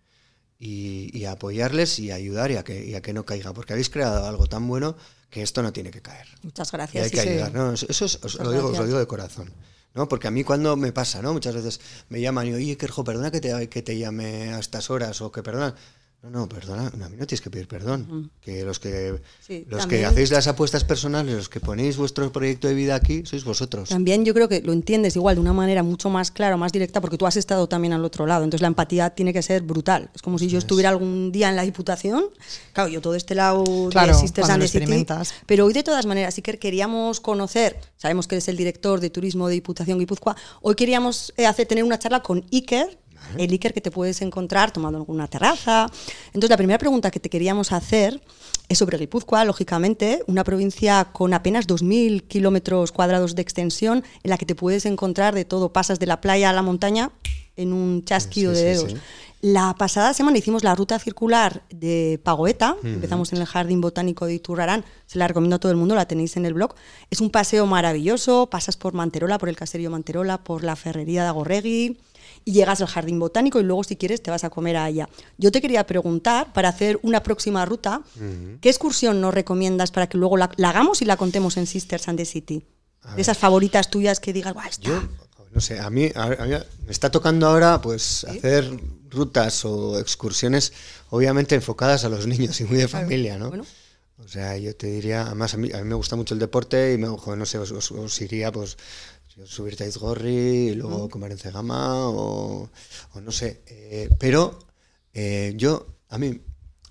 y, 0.58 1.10
y 1.16 1.24
a 1.24 1.32
apoyarles 1.32 1.98
y 1.98 2.12
a 2.12 2.14
ayudar 2.14 2.52
y 2.52 2.56
a, 2.56 2.62
que, 2.62 2.86
y 2.86 2.94
a 2.94 3.02
que 3.02 3.12
no 3.12 3.24
caiga, 3.24 3.52
porque 3.52 3.72
habéis 3.72 3.90
creado 3.90 4.26
algo 4.26 4.46
tan 4.46 4.68
bueno 4.68 4.96
que 5.28 5.42
esto 5.42 5.62
no 5.62 5.72
tiene 5.72 5.90
que 5.90 6.02
caer. 6.02 6.28
Muchas 6.42 6.68
Y 6.68 6.76
gracias. 6.76 7.04
hay 7.04 7.10
que 7.10 7.20
sí, 7.20 7.28
ayudar, 7.30 7.52
¿no? 7.52 7.72
Eso 7.72 8.04
es, 8.04 8.18
os, 8.22 8.34
lo 8.36 8.52
digo, 8.52 8.68
os 8.68 8.78
lo 8.78 8.86
digo 8.86 8.98
de 8.98 9.06
corazón. 9.06 9.50
¿No? 9.94 10.08
Porque 10.08 10.28
a 10.28 10.30
mí 10.30 10.44
cuando 10.44 10.76
me 10.76 10.92
pasa, 10.92 11.22
¿no? 11.22 11.32
Muchas 11.32 11.54
veces 11.54 11.80
me 12.08 12.20
llaman 12.20 12.48
y, 12.48 12.54
oye, 12.54 12.76
Kerjo, 12.76 13.04
perdona 13.04 13.30
que 13.30 13.40
te, 13.40 13.68
que 13.68 13.82
te 13.82 13.98
llame 13.98 14.52
a 14.54 14.58
estas 14.58 14.90
horas 14.90 15.20
o 15.20 15.32
que 15.32 15.42
perdona. 15.42 15.74
No, 16.22 16.30
no, 16.30 16.48
perdona, 16.48 16.92
no, 16.96 17.04
a 17.04 17.08
mí 17.08 17.16
no 17.18 17.26
tienes 17.26 17.40
que 17.40 17.50
pedir 17.50 17.66
perdón. 17.66 18.30
Que 18.40 18.62
los 18.64 18.78
que 18.78 19.20
Sí, 19.40 19.66
los 19.68 19.80
también- 19.80 20.02
que 20.02 20.06
hacéis 20.06 20.30
las 20.30 20.46
apuestas 20.46 20.84
personales, 20.84 21.34
los 21.34 21.48
que 21.48 21.58
ponéis 21.58 21.96
vuestro 21.96 22.30
proyecto 22.30 22.68
de 22.68 22.74
vida 22.74 22.94
aquí, 22.94 23.24
sois 23.26 23.44
vosotros. 23.44 23.88
También 23.88 24.24
yo 24.24 24.32
creo 24.32 24.48
que 24.48 24.60
lo 24.62 24.72
entiendes 24.72 25.16
igual 25.16 25.34
de 25.34 25.40
una 25.40 25.52
manera 25.52 25.82
mucho 25.82 26.10
más 26.10 26.30
clara, 26.30 26.56
más 26.56 26.70
directa, 26.70 27.00
porque 27.00 27.18
tú 27.18 27.26
has 27.26 27.36
estado 27.36 27.66
también 27.68 27.92
al 27.92 28.04
otro 28.04 28.24
lado. 28.26 28.44
Entonces 28.44 28.62
la 28.62 28.68
empatía 28.68 29.10
tiene 29.10 29.32
que 29.32 29.42
ser 29.42 29.62
brutal. 29.62 30.10
Es 30.14 30.22
como 30.22 30.38
si 30.38 30.46
yo 30.46 30.58
estuviera 30.58 30.90
algún 30.90 31.32
día 31.32 31.48
en 31.48 31.56
la 31.56 31.62
Diputación. 31.62 32.26
Claro, 32.72 32.88
yo 32.88 33.00
todo 33.00 33.16
este 33.16 33.34
lado 33.34 33.64
Claro, 33.90 34.14
de 34.14 34.20
Sisters 34.20 34.48
and 34.48 34.64
City. 34.68 35.04
Pero 35.46 35.66
hoy 35.66 35.72
de 35.72 35.82
todas 35.82 36.06
maneras 36.06 36.34
sí 36.34 36.42
que 36.42 36.56
queríamos 36.56 37.18
conocer, 37.20 37.80
sabemos 37.96 38.28
que 38.28 38.36
eres 38.36 38.46
el 38.46 38.56
director 38.56 39.00
de 39.00 39.10
turismo 39.10 39.48
de 39.48 39.54
Diputación 39.54 39.98
Guipúzcoa, 39.98 40.36
hoy 40.60 40.76
queríamos 40.76 41.34
eh, 41.36 41.46
hacer, 41.46 41.66
tener 41.66 41.82
una 41.82 41.98
charla 41.98 42.22
con 42.22 42.44
Iker, 42.52 42.96
el 43.38 43.50
Iker 43.50 43.72
que 43.72 43.80
te 43.80 43.90
puedes 43.90 44.22
encontrar 44.22 44.70
tomando 44.72 44.98
en 44.98 45.02
alguna 45.02 45.26
terraza. 45.28 45.86
Entonces 46.28 46.50
la 46.50 46.56
primera 46.56 46.78
pregunta 46.78 47.10
que 47.10 47.20
te 47.20 47.30
queríamos 47.30 47.72
hacer 47.72 48.22
es 48.68 48.78
sobre 48.78 48.96
Guipúzcoa, 48.98 49.44
lógicamente, 49.44 50.22
una 50.26 50.44
provincia 50.44 51.08
con 51.12 51.34
apenas 51.34 51.66
2.000 51.66 52.22
kilómetros 52.28 52.92
cuadrados 52.92 53.34
de 53.34 53.42
extensión 53.42 54.02
en 54.22 54.30
la 54.30 54.38
que 54.38 54.46
te 54.46 54.54
puedes 54.54 54.86
encontrar 54.86 55.34
de 55.34 55.44
todo, 55.44 55.72
pasas 55.72 55.98
de 55.98 56.06
la 56.06 56.20
playa 56.20 56.50
a 56.50 56.52
la 56.52 56.62
montaña 56.62 57.10
en 57.56 57.72
un 57.72 58.04
chasquido 58.04 58.54
Sí, 58.54 58.58
de 58.60 58.64
dedos. 58.64 58.90
sí. 58.92 58.96
La 59.42 59.74
pasada 59.76 60.14
semana 60.14 60.38
hicimos 60.38 60.62
la 60.62 60.72
ruta 60.76 61.00
circular 61.00 61.64
de 61.68 62.20
Pagoeta, 62.22 62.76
empezamos 62.84 63.32
en 63.32 63.40
el 63.40 63.44
Jardín 63.46 63.80
Botánico 63.80 64.24
de 64.26 64.34
Iturrarán, 64.34 64.84
se 65.06 65.18
la 65.18 65.26
recomiendo 65.26 65.56
a 65.56 65.58
todo 65.58 65.72
el 65.72 65.76
mundo, 65.78 65.96
la 65.96 66.06
tenéis 66.06 66.36
en 66.36 66.46
el 66.46 66.54
blog. 66.54 66.74
Es 67.10 67.20
un 67.20 67.28
paseo 67.28 67.66
maravilloso, 67.66 68.48
pasas 68.48 68.76
por 68.76 68.94
Manterola, 68.94 69.38
por 69.38 69.48
el 69.48 69.56
caserío 69.56 69.90
Manterola, 69.90 70.44
por 70.44 70.62
la 70.62 70.76
ferrería 70.76 71.22
de 71.24 71.28
Agorregui 71.28 71.98
y 72.44 72.52
llegas 72.52 72.80
al 72.80 72.86
Jardín 72.88 73.18
Botánico 73.18 73.60
y 73.60 73.62
luego 73.62 73.84
si 73.84 73.96
quieres 73.96 74.22
te 74.22 74.30
vas 74.30 74.44
a 74.44 74.50
comer 74.50 74.76
a 74.76 74.84
allá. 74.84 75.08
Yo 75.38 75.50
te 75.52 75.60
quería 75.60 75.86
preguntar, 75.86 76.52
para 76.52 76.68
hacer 76.68 76.98
una 77.02 77.22
próxima 77.22 77.64
ruta, 77.64 78.02
¿qué 78.60 78.68
excursión 78.68 79.20
nos 79.20 79.32
recomiendas 79.34 79.90
para 79.90 80.08
que 80.08 80.18
luego 80.18 80.36
la, 80.36 80.50
la 80.56 80.70
hagamos 80.70 81.02
y 81.02 81.04
la 81.04 81.16
contemos 81.16 81.56
en 81.56 81.66
Sisters 81.66 82.08
and 82.08 82.18
the 82.18 82.24
City? 82.24 82.64
De 83.16 83.22
esas 83.22 83.36
favoritas 83.38 83.90
tuyas 83.90 84.20
que 84.20 84.32
digas, 84.32 84.54
"Buah, 84.54 84.68
esta". 84.68 84.88
Yo, 84.88 85.02
no 85.52 85.60
sé, 85.60 85.80
a 85.80 85.90
mí, 85.90 86.10
a- 86.14 86.22
a 86.24 86.46
mí 86.46 86.54
me 86.86 86.92
está 86.92 87.10
tocando 87.10 87.46
ahora 87.48 87.80
pues 87.82 88.24
hacer 88.24 88.70
rutas 89.10 89.64
o 89.64 89.98
excursiones 89.98 90.72
obviamente 91.10 91.54
enfocadas 91.54 92.04
a 92.04 92.08
los 92.08 92.26
niños 92.26 92.60
y 92.60 92.64
muy 92.64 92.76
de 92.78 92.88
familia, 92.88 93.38
¿no? 93.38 93.48
Bueno. 93.48 93.66
O 94.24 94.28
sea, 94.28 94.56
yo 94.56 94.74
te 94.76 94.86
diría, 94.86 95.22
además 95.26 95.52
a 95.54 95.56
mí, 95.56 95.70
a 95.72 95.78
mí 95.78 95.84
me 95.84 95.96
gusta 95.96 96.14
mucho 96.14 96.32
el 96.34 96.38
deporte 96.40 96.92
y 96.94 96.98
me, 96.98 97.08
ojo, 97.08 97.34
no 97.34 97.44
sé, 97.44 97.58
os, 97.58 97.72
os- 97.72 97.90
os 97.90 98.20
iría 98.20 98.52
pues 98.52 98.76
subirte 99.44 99.84
a 99.84 99.86
Izgorri 99.88 100.68
y 100.70 100.74
luego 100.74 101.08
comer 101.08 101.32
en 101.32 101.38
Cegama 101.38 102.08
o, 102.08 102.70
o 103.14 103.20
no 103.20 103.32
sé. 103.32 103.62
eh, 103.66 104.08
pero 104.18 104.58
eh, 105.14 105.52
yo, 105.56 105.86
a 106.08 106.18
mí, 106.18 106.40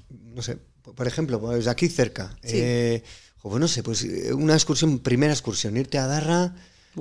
no 0.09 0.41
sé, 0.41 0.57
por 0.95 1.07
ejemplo, 1.07 1.39
pues 1.39 1.67
aquí 1.67 1.87
cerca, 1.87 2.35
Sí. 2.43 2.57
eh, 2.59 3.03
o 3.43 3.49
pues 3.49 3.59
no 3.59 3.67
sé, 3.67 3.81
pues 3.83 4.03
una 4.33 4.53
excursión, 4.53 4.99
primera 4.99 5.33
excursión, 5.33 5.75
irte 5.77 5.97
a 5.97 6.05
Darra 6.07 6.55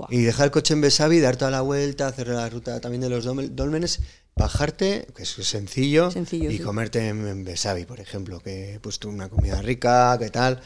Y 0.09 0.23
dejar 0.23 0.47
el 0.47 0.51
coche 0.51 0.75
en 0.75 0.81
Besavi, 0.81 1.21
dar 1.21 1.37
toda 1.37 1.51
la 1.51 1.63
vuelta, 1.63 2.07
hacer 2.07 2.29
la 2.29 2.49
ruta 2.49 2.81
también 2.81 3.01
de 3.01 3.11
los 3.11 3.25
dólmenes, 3.25 4.01
bajarte, 4.37 5.07
que 5.15 5.23
es 5.25 5.29
sencillo, 5.29 6.11
Sencillo, 6.11 6.51
y 6.51 6.59
sí. 6.59 6.63
comerte 6.63 7.09
en, 7.09 7.45
Besavi, 7.45 7.85
por 7.85 8.01
ejemplo, 8.01 8.41
que 8.41 8.79
pues 8.83 8.99
una 9.05 9.29
comida 9.29 9.61
rica, 9.61 10.17
que 10.19 10.31
tal, 10.31 10.61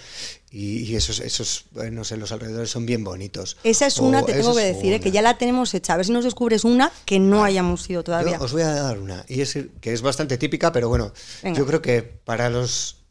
y, 0.51 0.85
y 0.85 0.97
esos, 0.97 1.21
esos, 1.21 1.67
eh, 1.83 1.91
no 1.91 2.05
sé, 2.05 2.17
los 2.17 2.31
alrededores 2.33 2.71
son 2.71 2.87
bien 2.87 3.03
bonitos. 3.03 3.57
Esa 3.65 3.87
es 3.87 3.99
una, 3.99 4.23
O 4.23 4.25
te 4.25 4.35
tengo 4.35 4.55
que 4.55 4.63
decir, 4.63 4.93
eh, 4.93 5.01
que 5.01 5.11
ya 5.11 5.23
la 5.23 5.37
tenemos 5.39 5.75
hecha. 5.75 5.95
A 5.95 5.97
ver 5.97 6.07
si 6.07 6.13
nos 6.13 6.25
descubres 6.25 6.65
una 6.65 6.93
que 7.05 7.19
no 7.19 7.43
hayamos 7.45 7.89
ido 7.91 8.05
todavía. 8.05 8.39
Yo 8.39 8.45
os 8.45 8.53
voy 8.53 8.63
a 8.63 8.71
dar 8.71 8.99
una, 8.99 9.25
y 9.29 9.41
es 9.41 9.59
que 9.81 9.93
es 9.93 10.03
bastante 10.03 10.39
típica, 10.39 10.71
pero 10.71 10.89
bueno, 10.89 11.13
Venga. 11.43 11.59
yo 11.59 11.67
creo 11.67 11.83
que 11.83 12.03
para 12.03 12.51
los 12.51 13.04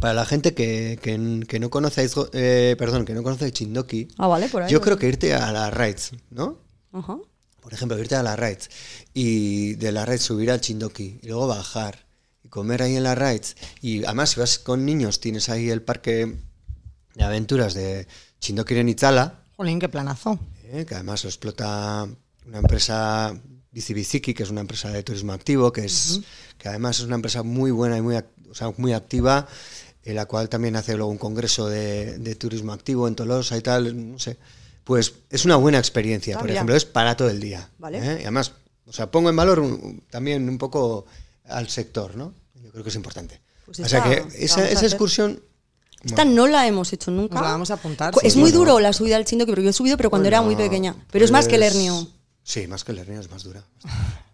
para 0.00 0.14
la 0.14 0.24
gente 0.26 0.54
que, 0.54 0.98
que, 1.02 1.44
que 1.48 1.60
no 1.60 1.70
Izgo- 2.04 2.30
eh, 2.32 2.76
perdón, 2.78 3.04
que 3.04 3.14
no 3.14 3.22
conoce 3.22 3.50
Chindoki, 3.52 4.08
Ah, 4.18 4.26
vale, 4.26 4.48
por 4.48 4.62
ahí. 4.62 4.70
yo 4.70 4.80
creo 4.80 4.98
que 4.98 5.08
irte 5.08 5.34
a 5.34 5.50
la 5.52 5.70
Raids, 5.70 6.12
¿no? 6.30 6.58
Ajá. 6.92 7.16
Por 7.60 7.72
ejemplo, 7.72 7.98
irte 7.98 8.14
a 8.16 8.22
la 8.22 8.36
Raids 8.36 8.68
y 9.14 9.74
de 9.76 9.90
la 9.92 10.04
Raids 10.04 10.22
subir 10.24 10.50
al 10.50 10.60
Chindoki 10.60 11.18
y 11.22 11.28
luego 11.28 11.46
bajar 11.46 12.04
y 12.42 12.48
comer 12.48 12.82
ahí 12.82 12.96
en 12.96 13.02
la 13.04 13.14
Raids. 13.14 13.56
Y 13.80 14.04
además, 14.04 14.30
si 14.30 14.40
vas 14.40 14.58
con 14.58 14.84
niños, 14.84 15.18
tienes 15.20 15.48
ahí 15.48 15.70
el 15.70 15.80
parque 15.82 16.36
de 17.14 17.24
aventuras 17.24 17.72
de 17.74 18.06
Chindoki 18.40 18.74
en 18.74 18.88
Itzala, 18.90 19.40
Jolín, 19.56 19.78
qué 19.78 19.88
planazo. 19.88 20.38
eh, 20.64 20.84
que 20.86 20.94
además 20.94 21.24
lo 21.24 21.30
explota 21.30 22.06
una 22.46 22.58
empresa 22.58 23.34
Bicibiciki, 23.72 24.34
que 24.34 24.42
es 24.42 24.50
una 24.50 24.60
empresa 24.60 24.90
de 24.90 25.02
turismo 25.02 25.32
activo, 25.32 25.72
que 25.72 25.84
es 25.86 26.20
que 26.58 26.68
además 26.68 26.98
es 26.98 27.06
una 27.06 27.14
empresa 27.14 27.42
muy 27.42 27.70
buena 27.70 27.96
y 27.96 28.02
muy, 28.02 28.16
o 28.16 28.54
sea, 28.54 28.72
muy 28.76 28.92
activa. 28.92 29.48
En 30.04 30.16
la 30.16 30.26
cual 30.26 30.48
también 30.48 30.76
hace 30.76 30.94
luego 30.96 31.10
un 31.10 31.18
congreso 31.18 31.68
de, 31.68 32.18
de 32.18 32.34
turismo 32.34 32.72
activo 32.72 33.08
en 33.08 33.14
Tolosa 33.14 33.56
y 33.56 33.60
tal, 33.62 34.12
no 34.12 34.18
sé. 34.18 34.36
Pues 34.84 35.14
es 35.30 35.44
una 35.46 35.56
buena 35.56 35.78
experiencia, 35.78 36.36
Ah, 36.36 36.38
por 36.38 36.48
mira. 36.48 36.56
ejemplo, 36.60 36.76
es 36.76 36.84
para 36.84 37.16
todo 37.16 37.30
el 37.30 37.40
día. 37.40 37.70
Vale. 37.78 37.98
¿eh? 37.98 38.16
Y 38.18 38.22
además, 38.22 38.52
o 38.86 38.92
sea, 38.92 39.10
pongo 39.10 39.30
en 39.30 39.36
valor 39.36 39.60
un- 39.60 40.02
también 40.10 40.46
un 40.48 40.58
poco 40.58 41.06
al 41.46 41.68
sector, 41.70 42.16
¿no? 42.16 42.34
Yo 42.62 42.70
creo 42.70 42.82
que 42.84 42.90
es 42.90 42.96
importante. 42.96 43.40
Pues 43.64 43.80
o 43.80 43.88
sea 43.88 44.02
que 44.02 44.24
esa, 44.44 44.68
esa 44.68 44.84
excursión... 44.86 45.40
Esta 46.02 46.26
no 46.26 46.46
la 46.46 46.66
hemos 46.66 46.92
hecho 46.92 47.10
nunca. 47.10 47.36
Nos 47.36 47.44
la 47.44 47.50
vamos 47.52 47.70
a 47.70 47.74
apuntar, 47.74 48.12
Cu- 48.12 48.20
sí, 48.20 48.26
Es 48.26 48.36
muy 48.36 48.50
bueno. 48.50 48.58
duro 48.58 48.80
la 48.80 48.92
subida 48.92 49.16
al 49.16 49.24
Chindoki, 49.24 49.52
porque 49.52 49.64
yo 49.64 49.70
he 49.70 49.72
subido, 49.72 49.96
pero 49.96 50.10
cuando 50.10 50.28
era 50.28 50.42
muy 50.42 50.54
Bueno, 50.54 50.68
pequeña. 50.68 50.94
Pero 51.10 51.24
es 51.24 51.30
más 51.30 51.48
que 51.48 51.54
el 51.54 51.62
pues- 51.62 51.74
hernio. 51.74 52.06
Sí, 52.42 52.66
más 52.66 52.84
que 52.84 52.92
el 52.92 52.98
hernio 52.98 53.20
es 53.20 53.30
más 53.30 53.42
dura. 53.42 53.64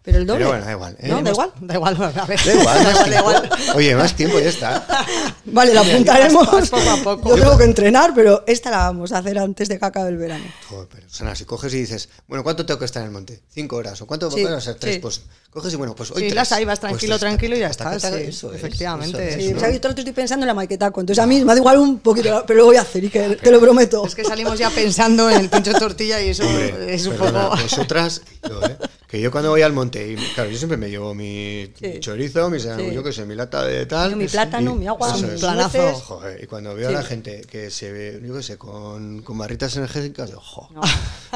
Pero 0.03 0.17
el 0.17 0.25
doble. 0.25 0.39
Pero 0.39 0.49
bueno, 0.49 0.65
da 0.65 0.71
igual. 0.71 0.97
¿eh? 0.99 1.07
¿No? 1.09 1.21
Da 1.21 1.29
igual. 1.31 1.51
Da 1.61 1.73
igual, 1.75 1.95
a 2.17 2.25
ver. 2.25 2.39
Da 2.43 2.53
igual, 2.53 2.65
más 2.83 2.95
da 2.95 3.03
tiempo. 3.03 3.19
igual. 3.19 3.49
Oye, 3.75 3.95
más 3.95 4.15
tiempo 4.15 4.39
ya 4.39 4.49
está. 4.49 4.87
Vale, 5.45 5.73
la 5.75 5.81
apuntaremos. 5.81 6.47
Poco 6.69 6.89
a 6.89 6.97
poco. 7.03 7.29
Yo 7.29 7.43
tengo 7.43 7.57
que 7.57 7.63
entrenar, 7.65 8.11
pero 8.15 8.43
esta 8.47 8.71
la 8.71 8.77
vamos 8.77 9.11
a 9.11 9.19
hacer 9.19 9.37
antes 9.37 9.67
de 9.69 9.77
que 9.77 9.85
acabe 9.85 10.09
el 10.09 10.17
verano. 10.17 10.43
Joder, 10.69 10.87
pero 10.91 11.07
Sana, 11.09 11.35
si 11.35 11.45
coges 11.45 11.71
y 11.75 11.81
dices, 11.81 12.09
bueno, 12.27 12.43
¿cuánto 12.43 12.65
tengo 12.65 12.79
que 12.79 12.85
estar 12.85 13.01
en 13.01 13.07
el 13.07 13.11
monte? 13.13 13.41
¿Cinco 13.53 13.75
horas? 13.75 14.01
¿O 14.01 14.07
cuánto 14.07 14.31
Sí, 14.31 14.43
van 14.43 14.53
a 14.53 14.61
ser? 14.61 14.75
Tres. 14.75 14.95
sí. 14.95 14.99
Pues 15.01 15.21
coges 15.51 15.71
y 15.73 15.75
bueno, 15.75 15.93
pues 15.93 16.09
hoy 16.11 16.15
Sí, 16.17 16.27
tres. 16.29 16.35
las 16.35 16.51
ahí 16.53 16.65
vas 16.65 16.79
Pues 16.79 16.89
tranquilo, 16.91 17.19
tranquilo 17.19 17.55
y 17.57 17.59
ya 17.59 17.67
está, 17.67 17.89
haga- 17.89 17.99
sí, 17.99 18.23
eso 18.27 18.49
es, 18.51 18.55
efectivamente. 18.55 19.29
eso 19.29 19.37
es, 19.37 19.43
Sí, 19.45 19.51
¿no? 19.51 19.57
o 19.57 19.59
sea, 19.59 19.69
yo 19.71 19.81
todo 19.81 19.93
estoy 19.95 20.11
pensando 20.13 20.45
en 20.45 20.47
la 20.47 20.53
maquetaco. 20.55 20.99
Entonces 21.01 21.21
a 21.23 21.27
mí 21.27 21.39
me 21.41 21.45
da 21.53 21.57
igual 21.57 21.77
un 21.77 21.99
poquito, 21.99 22.43
pero 22.47 22.59
lo 22.61 22.65
voy 22.65 22.77
a 22.77 22.81
hacer 22.81 23.03
y 23.03 23.09
que 23.09 23.35
te 23.35 23.51
lo 23.51 23.59
prometo. 23.59 24.03
Es 24.05 24.15
que 24.15 24.23
salimos 24.23 24.57
ya 24.57 24.69
pensando 24.71 25.29
en 25.29 25.41
el 25.41 25.49
pincho 25.49 25.73
de 25.73 25.79
tortilla 25.79 26.19
y 26.21 26.29
eso 26.29 26.43
Hombre, 26.43 26.95
es 26.95 27.05
un 27.05 27.17
perdona, 27.17 27.49
poco. 27.49 27.61
vosotras, 27.61 28.21
yo, 28.49 28.61
¿eh? 28.63 28.77
Que 29.11 29.19
yo 29.19 29.29
cuando 29.29 29.49
voy 29.49 29.61
al 29.61 29.73
monte, 29.73 30.07
y 30.09 30.15
claro, 30.33 30.49
yo 30.49 30.57
siempre 30.57 30.77
me 30.77 30.89
llevo 30.89 31.13
mi, 31.13 31.69
Sí. 31.77 31.87
mi 31.87 31.99
chorizo, 31.99 32.49
mi, 32.49 32.59
Sí. 32.61 32.69
yo 32.93 33.03
que 33.03 33.11
sé, 33.11 33.25
mi 33.25 33.35
lata 33.35 33.63
de 33.63 33.85
tal. 33.85 34.15
Mi 34.15 34.27
plátano, 34.27 34.71
y- 34.71 34.79
mi 34.79 34.87
agua, 34.87 35.13
es. 35.13 35.39
planazo. 35.41 35.93
Joder, 35.95 36.41
y 36.41 36.47
cuando 36.47 36.73
veo 36.73 36.89
Sí. 36.89 36.95
a 36.95 36.99
la 36.99 37.03
gente 37.03 37.41
que 37.41 37.69
se 37.69 37.91
ve, 37.91 38.21
yo 38.25 38.33
qué 38.35 38.41
sé, 38.41 38.57
con, 38.57 39.21
con 39.21 39.37
barritas 39.37 39.75
energéticas, 39.75 40.29
digo, 40.29 40.39
jo, 40.39 40.69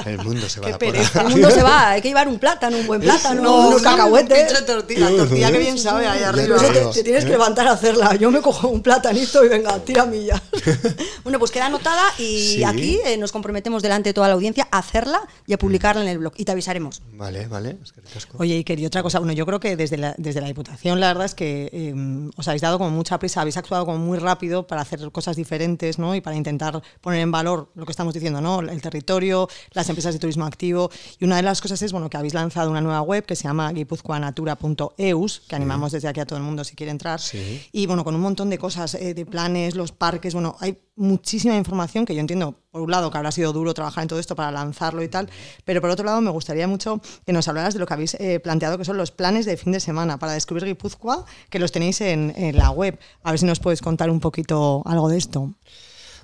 el 0.05 0.17
mundo 0.19 0.47
se 0.47 0.59
va 0.61 0.67
a 0.67 0.69
la. 0.71 0.77
El 1.21 1.29
mundo 1.29 1.51
se 1.51 1.63
va, 1.63 1.89
hay 1.91 2.01
que 2.01 2.07
llevar 2.07 2.29
un 2.29 2.39
plátano, 2.39 2.77
un 2.77 2.87
buen 2.87 3.01
plátano, 3.01 3.41
No, 3.41 3.67
unos 3.67 3.75
un 3.81 3.83
cacahuetes. 3.83 4.53
de 4.53 4.61
tortilla, 4.61 5.09
tortilla 5.09 5.51
que 5.51 5.57
bien 5.59 5.77
sabe 5.77 6.07
ahí 6.07 6.23
arriba. 6.23 6.57
Te, 6.57 6.69
te 6.93 7.03
tienes 7.03 7.23
¿eh? 7.23 7.27
que 7.27 7.31
levantar 7.33 7.67
a 7.67 7.71
hacerla. 7.73 8.15
Yo 8.15 8.31
me 8.31 8.41
cojo 8.41 8.69
un 8.69 8.81
platanito 8.81 9.43
y 9.43 9.49
venga, 9.49 9.77
tira 9.79 10.05
millas. 10.05 10.41
bueno, 11.23 11.39
pues 11.39 11.51
queda 11.51 11.65
anotada 11.65 12.03
y 12.17 12.55
Sí. 12.55 12.63
aquí 12.63 12.99
eh, 13.05 13.17
nos 13.17 13.31
comprometemos 13.33 13.81
delante 13.83 14.09
de 14.09 14.13
toda 14.13 14.27
la 14.29 14.35
audiencia 14.35 14.67
a 14.71 14.77
hacerla 14.77 15.21
y 15.45 15.53
a 15.53 15.57
publicarla 15.57 16.01
en 16.03 16.07
el 16.07 16.19
blog. 16.19 16.33
Y 16.37 16.45
te 16.45 16.51
avisaremos. 16.53 17.01
Vale, 17.13 17.47
vale, 17.47 17.64
es 17.69 17.91
que 17.91 18.01
ricasco. 18.01 18.37
Oye, 18.39 18.55
Iker, 18.55 18.79
y 18.79 18.85
otra 18.85 19.03
cosa, 19.03 19.19
bueno, 19.19 19.33
yo 19.33 19.45
creo 19.45 19.59
que 19.59 19.75
desde 19.75 19.97
la, 19.97 20.15
desde 20.17 20.41
la 20.41 20.47
Diputación 20.47 20.99
la 20.99 21.07
verdad 21.07 21.25
es 21.25 21.35
que 21.35 21.69
eh, 21.71 22.29
os 22.35 22.47
habéis 22.47 22.61
dado 22.61 22.77
como 22.77 22.89
mucha 22.91 23.19
prisa, 23.19 23.41
habéis 23.41 23.57
actuado 23.57 23.85
como 23.85 23.97
muy 23.97 24.17
rápido 24.17 24.67
para 24.67 24.81
hacer 24.81 25.11
cosas 25.11 25.35
diferentes, 25.35 25.99
¿no? 25.99 26.15
Y 26.15 26.21
para 26.21 26.35
intentar 26.35 26.81
poner 27.01 27.21
en 27.21 27.31
valor 27.31 27.69
lo 27.75 27.85
que 27.85 27.91
estamos 27.91 28.13
diciendo, 28.13 28.41
¿no? 28.41 28.59
El 28.61 28.81
territorio, 28.81 29.47
las 29.71 29.89
empresas 29.89 30.13
de 30.13 30.19
turismo 30.19 30.45
activo. 30.45 30.89
Y 31.19 31.25
una 31.25 31.37
de 31.37 31.41
las 31.41 31.61
cosas 31.61 31.81
es, 31.81 31.91
bueno, 31.91 32.09
que 32.09 32.17
habéis 32.17 32.33
lanzado 32.33 32.69
una 32.69 32.81
nueva 32.81 33.01
web 33.01 33.25
que 33.25 33.35
se 33.35 33.43
llama 33.43 33.71
guipuzcoanatura.eus, 33.71 35.41
que 35.47 35.55
animamos 35.55 35.91
desde 35.91 36.07
aquí 36.07 36.19
a 36.19 36.25
todo 36.25 36.37
el 36.37 36.45
mundo 36.45 36.63
si 36.63 36.75
quiere 36.75 36.91
entrar. 36.91 37.19
Sí. 37.19 37.61
Y 37.71 37.85
bueno, 37.87 38.03
con 38.03 38.15
un 38.15 38.21
montón 38.21 38.49
de 38.49 38.57
cosas, 38.57 38.95
eh, 38.95 39.13
de 39.13 39.25
planes, 39.25 39.75
los 39.75 39.91
parques, 39.91 40.33
bueno, 40.33 40.55
hay 40.59 40.77
muchísima 40.95 41.55
información 41.55 42.05
que 42.05 42.15
yo 42.15 42.21
entiendo, 42.21 42.55
por 42.71 42.81
un 42.81 42.91
lado, 42.91 43.11
que 43.11 43.17
habrá 43.17 43.31
sido 43.31 43.51
duro 43.51 43.73
trabajar 43.73 44.03
en 44.03 44.07
todo 44.07 44.19
esto 44.19 44.35
para 44.35 44.51
lanzarlo 44.51 45.03
y 45.03 45.09
tal, 45.09 45.29
pero 45.65 45.81
por 45.81 45.89
otro 45.89 46.05
lado, 46.05 46.21
me 46.21 46.31
gustaría 46.31 46.67
mucho 46.67 47.01
que 47.25 47.33
nos 47.33 47.47
hablaras 47.47 47.73
de 47.73 47.79
lo 47.79 47.85
que 47.85 47.93
habéis 47.93 48.13
eh, 48.15 48.39
planteado, 48.39 48.77
que 48.77 48.85
son 48.85 48.97
los 48.97 49.11
planes 49.11 49.45
de 49.45 49.57
fin 49.57 49.71
de 49.73 49.79
semana 49.79 50.17
para 50.17 50.33
descubrir 50.33 50.65
Guipúzcoa, 50.65 51.25
que 51.49 51.59
los 51.59 51.71
tenéis 51.71 52.01
en, 52.01 52.33
en 52.35 52.55
la 52.55 52.71
web. 52.71 52.97
A 53.23 53.31
ver 53.31 53.39
si 53.39 53.45
nos 53.45 53.59
puedes 53.59 53.81
contar 53.81 54.09
un 54.09 54.19
poquito 54.19 54.81
algo 54.85 55.09
de 55.09 55.17
esto. 55.17 55.53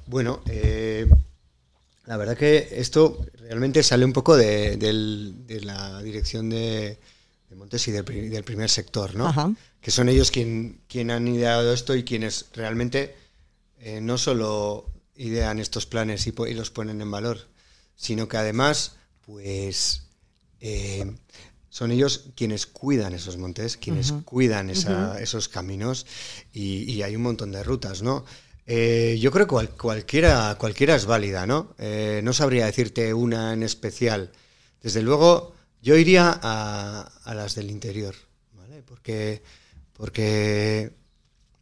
Bueno, 0.08 0.42
eh, 0.48 1.08
la 2.06 2.18
verdad 2.18 2.38
que 2.38 2.70
esto 2.72 3.26
realmente 3.40 3.84
sale 3.84 4.06
un 4.06 4.14
poco 4.14 4.36
de, 4.36 4.78
la 5.64 6.02
dirección 6.02 6.50
de, 6.50 6.98
de 7.50 7.56
Montes 7.56 7.88
y 7.88 7.92
del, 7.92 8.04
del 8.06 8.44
primer 8.44 8.70
sector, 8.70 9.16
¿no? 9.16 9.28
Ajá. 9.28 9.54
Que 9.80 9.92
son 9.92 10.10
ellos 10.10 10.32
quien, 10.32 10.82
quien 10.88 11.12
han 11.12 11.28
ideado 11.28 11.74
esto 11.74 11.96
y 11.96 12.04
quienes 12.04 12.48
realmente 12.54 13.21
eh, 13.82 14.00
no 14.02 14.18
solo 14.18 14.90
idean 15.16 15.60
estos 15.60 15.86
planes 15.86 16.26
y, 16.28 16.32
los 16.54 16.72
ponen 16.72 17.02
en 17.02 17.12
valor, 17.12 17.48
sino 17.96 18.28
que 18.28 18.38
además, 18.38 18.96
pues, 19.26 20.04
eh, 20.60 21.16
son 21.70 21.92
ellos 21.92 22.30
quienes 22.36 22.66
cuidan 22.68 23.14
esos 23.14 23.38
montes, 23.38 23.78
quienes 23.78 24.12
cuidan 24.26 24.70
esa- 24.70 25.22
esos 25.22 25.48
caminos 25.48 26.06
y, 26.54 26.84
y 26.92 27.04
hay 27.04 27.16
un 27.16 27.22
montón 27.24 27.52
de 27.52 27.64
rutas, 27.64 28.02
¿no? 28.02 28.26
Eh, 28.68 29.18
yo 29.22 29.32
creo 29.32 29.46
que 29.48 29.52
cual- 29.52 29.70
cualquiera, 29.78 30.56
cualquiera 30.60 30.96
es 30.96 31.06
válida, 31.06 31.46
¿no? 31.48 31.74
Eh, 31.78 32.22
no 32.24 32.34
sabría 32.34 32.66
decirte 32.66 33.14
una 33.14 33.54
en 33.54 33.64
especial. 33.64 34.32
Desde 34.82 35.02
luego, 35.02 35.54
yo 35.82 35.96
iría 35.98 36.40
a, 36.42 37.12
a 37.24 37.34
las 37.34 37.56
del 37.56 37.72
interior, 37.72 38.16
¿vale? 38.54 38.84
Porque, 38.84 39.42
porque 39.94 40.92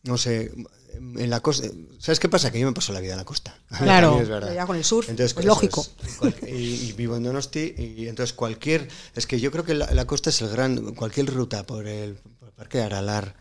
no 0.04 0.18
sé, 0.18 0.52
en 0.94 1.30
la 1.30 1.40
costa. 1.40 1.68
¿Sabes 2.00 2.20
qué 2.20 2.30
pasa? 2.30 2.52
Que 2.52 2.60
yo 2.60 2.68
me 2.68 2.74
paso 2.74 2.94
la 2.94 3.00
vida 3.00 3.12
en 3.14 3.18
la 3.20 3.26
costa. 3.26 3.58
Claro. 3.80 4.20
Es 4.22 4.28
verdad. 4.30 4.54
Ya 4.54 4.66
con 4.66 4.76
el 4.76 4.84
surf, 4.84 5.08
pues 5.16 5.46
lógico. 5.46 5.86
es. 6.24 6.44
Y, 6.50 6.90
y 6.90 6.92
vivo 6.94 7.16
en 7.18 7.24
Donosti 7.24 7.74
y 7.78 8.08
entonces 8.08 8.34
cualquier. 8.34 8.88
Es 9.16 9.26
que 9.28 9.40
yo 9.40 9.52
creo 9.52 9.64
que 9.64 9.74
la, 9.76 9.92
la 9.94 10.06
costa 10.06 10.30
es 10.30 10.42
el 10.42 10.50
gran. 10.50 10.94
Cualquier 10.96 11.28
ruta 11.34 11.64
por 11.66 11.88
el, 11.88 12.16
por 12.16 12.50
el 12.50 12.54
Parque 12.56 12.78
de 12.80 12.84
Aralar, 12.86 13.36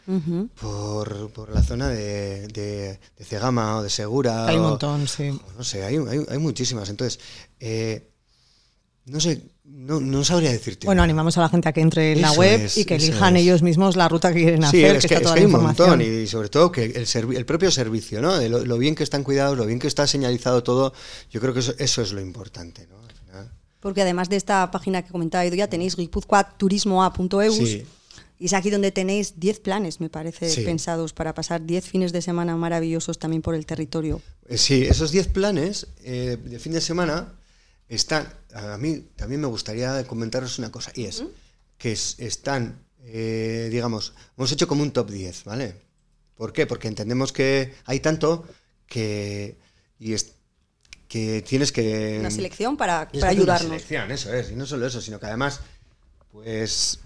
por, 0.61 1.31
por 1.31 1.52
la 1.55 1.62
zona 1.62 1.88
de, 1.88 2.49
de, 2.49 3.00
de 3.17 3.25
Cegama 3.25 3.76
o 3.78 3.83
de 3.83 3.90
Segura. 3.90 4.47
Hay 4.47 4.57
un 4.57 4.64
o- 4.64 4.69
montón, 4.71 5.09
sí. 5.09 5.28
o 5.31 5.52
No 5.57 5.64
sé, 5.64 5.85
hay, 5.85 5.97
hay, 5.97 6.25
hay 6.28 6.38
muchísimas. 6.38 6.88
Entonces, 6.88 7.21
eh, 7.61 8.11
no 9.07 9.21
sé, 9.21 9.43
no, 9.71 10.01
no 10.01 10.25
sabría 10.25 10.51
decirte. 10.51 10.87
Bueno, 10.87 11.03
animamos 11.03 11.37
a 11.39 11.43
la 11.43 11.49
gente 11.49 11.69
a 11.69 11.73
que 11.73 11.81
entre 11.81 12.13
en 12.13 12.21
la 12.23 12.33
web 12.33 12.61
es, 12.63 12.77
y 12.79 12.85
que 12.85 12.97
elijan 12.97 13.37
es. 13.37 13.43
ellos 13.43 13.63
mismos 13.63 13.97
la 13.97 14.09
ruta 14.09 14.33
que 14.33 14.41
quieren 14.43 14.63
Sí, 14.63 14.85
hacer, 14.85 14.97
es 14.97 15.03
que, 15.03 15.09
que, 15.09 15.15
está 15.15 15.29
es 15.31 15.35
que 15.35 15.41
la 15.41 15.47
hay 15.49 15.55
un 15.55 15.63
montón 15.63 16.01
y 16.01 16.27
sobre 16.27 16.49
todo 16.49 16.71
que 16.73 16.85
el, 16.85 17.07
servi- 17.07 17.37
el 17.37 17.47
propio 17.47 17.71
servicio, 17.71 18.21
¿no? 18.21 18.37
De 18.39 18.49
lo, 18.49 18.65
lo 18.65 18.79
bien 18.79 18.95
que 18.95 19.03
están 19.05 19.23
cuidados, 19.25 19.57
lo 19.57 19.67
bien 19.67 19.79
que 19.79 19.87
está 19.87 20.07
señalizado 20.07 20.63
todo, 20.63 20.93
yo 21.31 21.41
creo 21.41 21.55
que 21.55 21.61
eso, 21.61 21.75
eso 21.79 22.03
es 22.03 22.13
lo 22.13 22.21
importante, 22.21 22.87
¿no? 22.89 22.97
Al 23.03 23.13
final. 23.13 23.53
Porque 23.81 24.03
además 24.03 24.29
de 24.29 24.37
esta 24.37 24.71
página 24.71 25.03
que 25.03 25.11
comentaba 25.13 25.45
Edu, 25.45 25.57
ya 25.57 25.69
tenéis 25.69 25.97
guipuzcoaturismoa.eus. 25.97 27.57
Sí. 27.57 27.85
Y 28.41 28.47
es 28.47 28.53
aquí 28.53 28.71
donde 28.71 28.93
tenéis 28.93 29.35
10 29.41 29.61
planes, 29.61 30.01
me 30.01 30.09
parece, 30.11 30.49
Sí. 30.49 30.63
pensados 30.63 31.13
para 31.13 31.35
pasar 31.35 31.65
10 31.67 31.85
fines 31.85 32.13
de 32.13 32.23
semana 32.23 32.57
maravillosos 32.57 33.19
también 33.19 33.43
por 33.43 33.55
el 33.57 33.67
territorio. 33.67 34.21
Eh, 34.49 34.57
Sí, 34.59 34.85
esos 34.89 35.11
10 35.11 35.27
planes 35.29 35.89
eh, 36.05 36.37
de 36.45 36.59
fin 36.61 36.73
de 36.73 36.81
semana 36.81 37.33
están, 37.89 38.29
a 38.59 38.79
mí 38.79 39.07
también 39.17 39.41
me 39.41 39.47
gustaría 39.47 40.05
comentaros 40.07 40.59
una 40.59 40.71
cosa, 40.71 40.93
y 40.95 41.05
es 41.05 41.25
que 41.79 41.93
es- 41.93 42.17
están, 42.19 42.85
eh, 43.05 43.69
digamos, 43.71 44.12
hemos 44.37 44.50
hecho 44.53 44.67
como 44.69 44.83
un 44.83 44.91
top 44.91 45.11
10, 45.11 45.45
¿vale? 45.45 45.75
¿Por 46.37 46.53
qué? 46.53 46.67
Porque 46.67 46.88
entendemos 46.88 47.33
que 47.33 47.75
hay 47.85 48.00
tanto 48.00 48.45
que, 48.87 49.57
y 49.99 50.12
es, 50.15 50.33
que 51.09 51.43
tienes 51.43 51.73
que... 51.73 52.19
Una 52.21 52.31
selección 52.31 52.77
para, 52.77 53.07
para 53.09 53.09
hacer 53.09 53.21
una 53.23 53.29
ayudarnos. 53.31 53.69
selección, 53.83 54.11
eso 54.11 54.33
es, 54.35 54.50
y 54.50 54.55
no 54.57 54.67
solo 54.67 54.87
eso, 54.87 55.00
sino 55.00 55.19
que 55.19 55.27
además, 55.27 55.61
pues... 56.33 57.00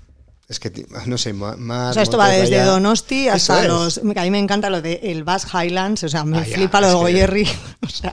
Es 0.53 0.61
que, 0.61 0.87
no 1.07 1.17
sé, 1.17 1.33
más... 1.33 1.57
O 1.91 1.95
sea, 1.95 2.03
esto 2.03 2.19
va 2.19 2.29
desde 2.29 2.61
allá. 2.61 2.67
Donosti 2.73 3.27
hasta 3.29 3.65
los. 3.65 3.99
A 3.99 4.03
mí 4.23 4.31
me 4.31 4.39
encanta 4.39 4.69
lo 4.69 4.83
de 4.83 5.01
el 5.03 5.25
Bass 5.25 5.47
Highlands, 5.53 6.05
o 6.05 6.09
sea, 6.11 6.25
me 6.25 6.39
Ah, 6.39 6.47
ya, 6.47 6.55
flipa 6.57 6.81
lo 6.83 6.87
es 6.89 6.93
de 6.93 6.99
Goyerri. 6.99 7.49
O 7.85 7.89
sea, 7.89 8.13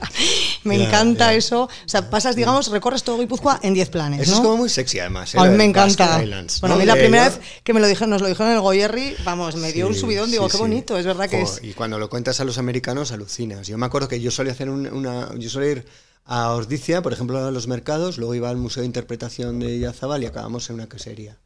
me 0.64 0.78
Ya, 0.78 0.86
encanta 0.86 1.26
ya. 1.26 1.34
eso. 1.34 1.62
O 1.64 1.68
sea, 1.88 2.10
pasas, 2.10 2.34
digamos, 2.34 2.68
recorres 2.70 3.02
todo 3.04 3.18
Guipúzcoa 3.18 3.60
en 3.62 3.74
10 3.74 3.90
planes. 3.90 4.20
Eso 4.22 4.30
¿no? 4.32 4.36
es 4.38 4.42
como 4.42 4.56
muy 4.56 4.68
sexy 4.68 4.98
además. 4.98 5.34
¿eh? 5.34 5.38
A 5.38 5.44
lo 5.44 5.52
mí 5.52 5.58
me 5.58 5.64
encanta. 5.64 6.20
Highlands, 6.22 6.60
bueno, 6.60 6.74
a 6.74 6.78
mí 6.78 6.86
la 6.86 6.94
primera 6.94 7.28
vez 7.28 7.38
que 7.62 7.72
me 7.74 7.80
lo 7.80 7.86
dijeron, 7.86 8.10
nos 8.10 8.22
lo 8.22 8.28
dijeron 8.28 8.48
en 8.52 8.56
el 8.56 8.62
Goyerri, 8.62 9.14
vamos, 9.24 9.54
me 9.56 9.72
dio 9.72 9.86
un 9.86 9.94
subidón, 9.94 10.30
digo, 10.30 10.46
sí, 10.46 10.52
qué 10.52 10.56
sí. 10.56 10.62
bonito, 10.62 10.98
es 10.98 11.06
verdad 11.06 11.28
que 11.28 11.42
es. 11.42 11.60
Y 11.62 11.74
cuando 11.74 11.98
lo 11.98 12.08
cuentas 12.10 12.40
a 12.40 12.44
los 12.44 12.58
americanos 12.58 13.12
alucinas. 13.12 13.66
Yo 13.68 13.76
me 13.78 13.84
acuerdo 13.86 14.08
que 14.08 14.20
yo 14.20 14.30
solía 14.30 14.52
hacer 14.52 14.70
un- 14.70 14.86
una. 14.92 15.28
Yo 15.38 15.48
solía 15.50 15.70
ir 15.72 15.86
a 16.26 16.50
Ordicia, 16.52 17.00
por 17.02 17.12
ejemplo, 17.12 17.44
a 17.44 17.50
los 17.50 17.66
mercados, 17.66 18.18
luego 18.18 18.34
iba 18.34 18.50
al 18.50 18.56
Museo 18.56 18.82
de 18.82 18.86
Interpretación 18.86 19.58
de 19.60 19.70
Idiazabal 19.76 20.22
y 20.22 20.26
acabamos 20.26 20.68
en 20.70 20.74
una 20.76 20.88
quesería 20.88 21.36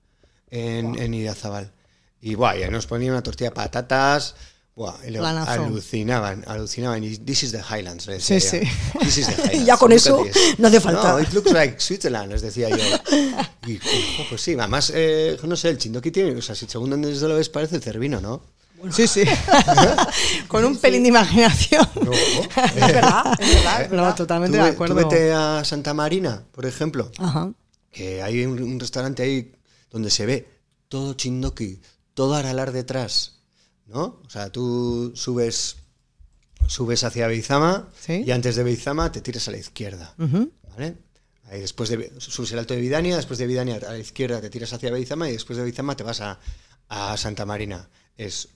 en, 0.54 0.98
en 0.98 1.14
Idiazabal. 1.14 1.72
Y 2.20 2.34
buah, 2.36 2.56
ya 2.56 2.70
nos 2.70 2.86
ponían 2.86 3.12
una 3.12 3.22
tortilla 3.22 3.50
de 3.50 3.54
patatas. 3.56 4.34
Buah, 4.76 4.94
alucinaban, 5.46 6.42
alucinaban. 6.48 7.04
Y 7.04 7.16
this 7.18 7.42
is 7.44 7.52
the 7.52 7.60
Highlands, 7.62 8.06
les 8.06 8.24
Sí, 8.24 8.34
decía 8.34 8.60
sí. 8.60 8.66
yo. 8.94 9.00
This 9.00 9.18
is 9.18 9.26
the 9.26 9.32
Highlands. 9.34 9.66
ya 9.66 9.76
con 9.76 9.92
eso 9.92 10.24
this. 10.24 10.58
no 10.58 10.68
hace 10.68 10.80
falta. 10.80 11.12
No, 11.12 11.20
it 11.20 11.32
looks 11.32 11.52
like 11.52 11.80
Switzerland, 11.80 12.32
les 12.32 12.42
decía 12.42 12.68
yo. 12.70 12.76
Y, 13.66 13.76
jo, 14.16 14.24
pues 14.30 14.40
sí, 14.40 14.54
además, 14.58 14.90
eh, 14.94 15.36
no 15.44 15.54
sé, 15.56 15.68
el 15.70 15.78
chindoki 15.78 16.10
tiene, 16.10 16.36
o 16.36 16.42
sea, 16.42 16.54
si 16.54 16.66
según 16.66 16.90
donde 16.90 17.14
lo 17.14 17.34
ves 17.36 17.48
parece 17.50 17.76
el 17.76 17.82
cervino, 17.82 18.20
¿no? 18.20 18.42
Sí, 18.90 19.06
sí. 19.06 19.22
Con 20.48 20.64
un 20.64 20.76
pelín 20.76 21.02
de 21.04 21.08
imaginación. 21.08 21.88
No, 22.02 22.12
Es 22.12 22.74
verdad, 22.74 23.32
es 23.38 23.54
verdad. 23.54 23.82
es 23.82 23.90
No, 23.90 23.96
verdad. 23.96 24.14
totalmente 24.14 24.58
Tú 24.58 24.64
de 24.64 24.70
acuerdo. 24.70 24.94
Tú 24.94 25.08
vete 25.08 25.32
a 25.32 25.62
Santa 25.64 25.94
Marina, 25.94 26.42
por 26.52 26.66
ejemplo, 26.66 27.10
Ajá. 27.18 27.50
que 27.90 28.22
hay 28.22 28.44
un, 28.44 28.62
un 28.62 28.78
restaurante 28.80 29.22
ahí 29.22 29.52
donde 29.94 30.10
se 30.10 30.26
ve 30.26 30.48
todo 30.88 31.14
chindoki, 31.14 31.80
todo 32.14 32.34
aralar 32.34 32.72
detrás, 32.72 33.36
¿no? 33.86 34.20
O 34.26 34.28
sea, 34.28 34.50
tú 34.50 35.12
subes 35.14 35.76
subes 36.66 37.04
hacia 37.04 37.28
Beizama 37.28 37.90
Sí. 38.00 38.24
y 38.26 38.30
antes 38.32 38.56
de 38.56 38.64
Beizama 38.64 39.12
te 39.12 39.20
tiras 39.20 39.46
a 39.48 39.50
la 39.52 39.58
izquierda. 39.58 40.14
¿Vale? 40.18 40.96
Ahí 41.44 41.60
después 41.60 41.90
de 41.90 42.12
subes 42.18 42.50
el 42.52 42.58
alto 42.58 42.74
de 42.74 42.80
Vidania, 42.80 43.16
después 43.16 43.38
de 43.38 43.46
Vidania 43.46 43.76
a 43.76 43.92
la 43.92 43.98
izquierda 43.98 44.40
te 44.40 44.50
tiras 44.50 44.72
hacia 44.72 44.90
Beizama 44.90 45.28
y 45.28 45.32
después 45.32 45.56
de 45.58 45.62
Beizama 45.62 45.94
te 45.96 46.02
vas 46.02 46.20
a, 46.20 46.40
a 46.88 47.16
Santa 47.16 47.46
Marina. 47.46 47.88
Es, 48.16 48.48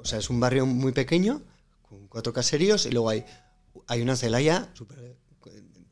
o 0.00 0.04
sea, 0.04 0.18
es 0.18 0.28
un 0.28 0.38
barrio 0.38 0.66
muy 0.66 0.92
pequeño, 0.92 1.42
con 1.88 2.08
cuatro 2.08 2.32
caseríos, 2.34 2.84
y 2.86 2.90
luego 2.90 3.08
hay, 3.08 3.24
hay 3.86 4.02
una 4.02 4.16
celaya 4.16 4.70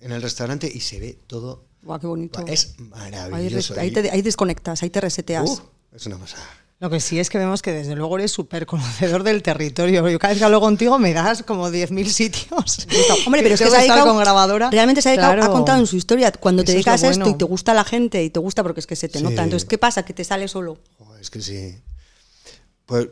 en 0.01 0.13
el 0.13 0.21
restaurante 0.21 0.71
y 0.73 0.81
se 0.81 0.99
ve 1.01 1.19
todo. 1.27 1.65
Guau, 1.83 1.99
qué 2.01 2.07
bonito. 2.07 2.45
Es 2.47 2.75
maravilloso. 2.79 3.75
ahí 3.79 3.91
te, 3.91 4.11
ahí 4.11 4.23
desconectas, 4.23 4.83
ahí 4.83 4.91
te 4.91 5.01
reseteas. 5.01 5.49
Uh, 5.49 5.61
es 5.97 6.07
una 6.07 6.19
pasada. 6.19 6.43
Lo 6.79 6.89
que 6.89 6.99
sí 7.01 7.19
es 7.21 7.29
que 7.29 7.37
vemos 7.37 7.61
que 7.61 7.73
desde 7.73 7.95
luego 7.95 8.17
eres 8.17 8.31
súper 8.33 8.65
conocedor 8.65 9.23
del 9.23 9.43
territorio. 9.43 10.09
Yo 10.09 10.19
cada 10.19 10.33
vez 10.33 10.39
que 10.39 10.45
hablo 10.47 10.61
contigo 10.61 10.99
me 10.99 11.13
das 11.13 11.43
como 11.43 11.69
10.000 11.69 12.07
sitios. 12.07 12.87
Hombre, 13.27 13.43
pero 13.43 13.55
es 13.55 13.61
que 13.61 13.69
se 13.71 13.77
ha 13.77 13.81
dedicado, 13.81 14.07
con 14.07 14.19
grabadora. 14.19 14.71
realmente 14.71 15.03
se 15.03 15.11
ha, 15.11 15.13
dedicado- 15.13 15.35
Claro. 15.35 15.51
ha 15.51 15.55
contado 15.55 15.79
en 15.81 15.87
su 15.87 15.97
historia. 15.97 16.33
Cuando 16.33 16.63
te 16.65 16.73
Eso 16.73 16.79
es 16.79 16.85
dedicas 16.87 17.03
a 17.05 17.09
esto 17.11 17.21
bueno. 17.25 17.35
y 17.35 17.39
te 17.39 17.45
gusta 17.45 17.75
la 17.75 17.85
gente 17.85 18.25
y 18.25 18.31
te 18.31 18.41
gusta 18.41 18.63
porque 18.63 18.81
es 18.81 18.87
que 18.87 18.97
se 18.97 19.09
te 19.11 19.19
Sí. 19.19 19.25
nota. 19.25 19.45
Entonces, 19.45 19.69
¿qué 19.69 19.77
pasa? 19.77 20.05
Que 20.07 20.15
te 20.15 20.25
sale 20.25 20.49
solo. 20.49 20.79
Es 21.21 21.29
que 21.29 21.43
sí. 21.43 21.77
Pues 22.91 23.07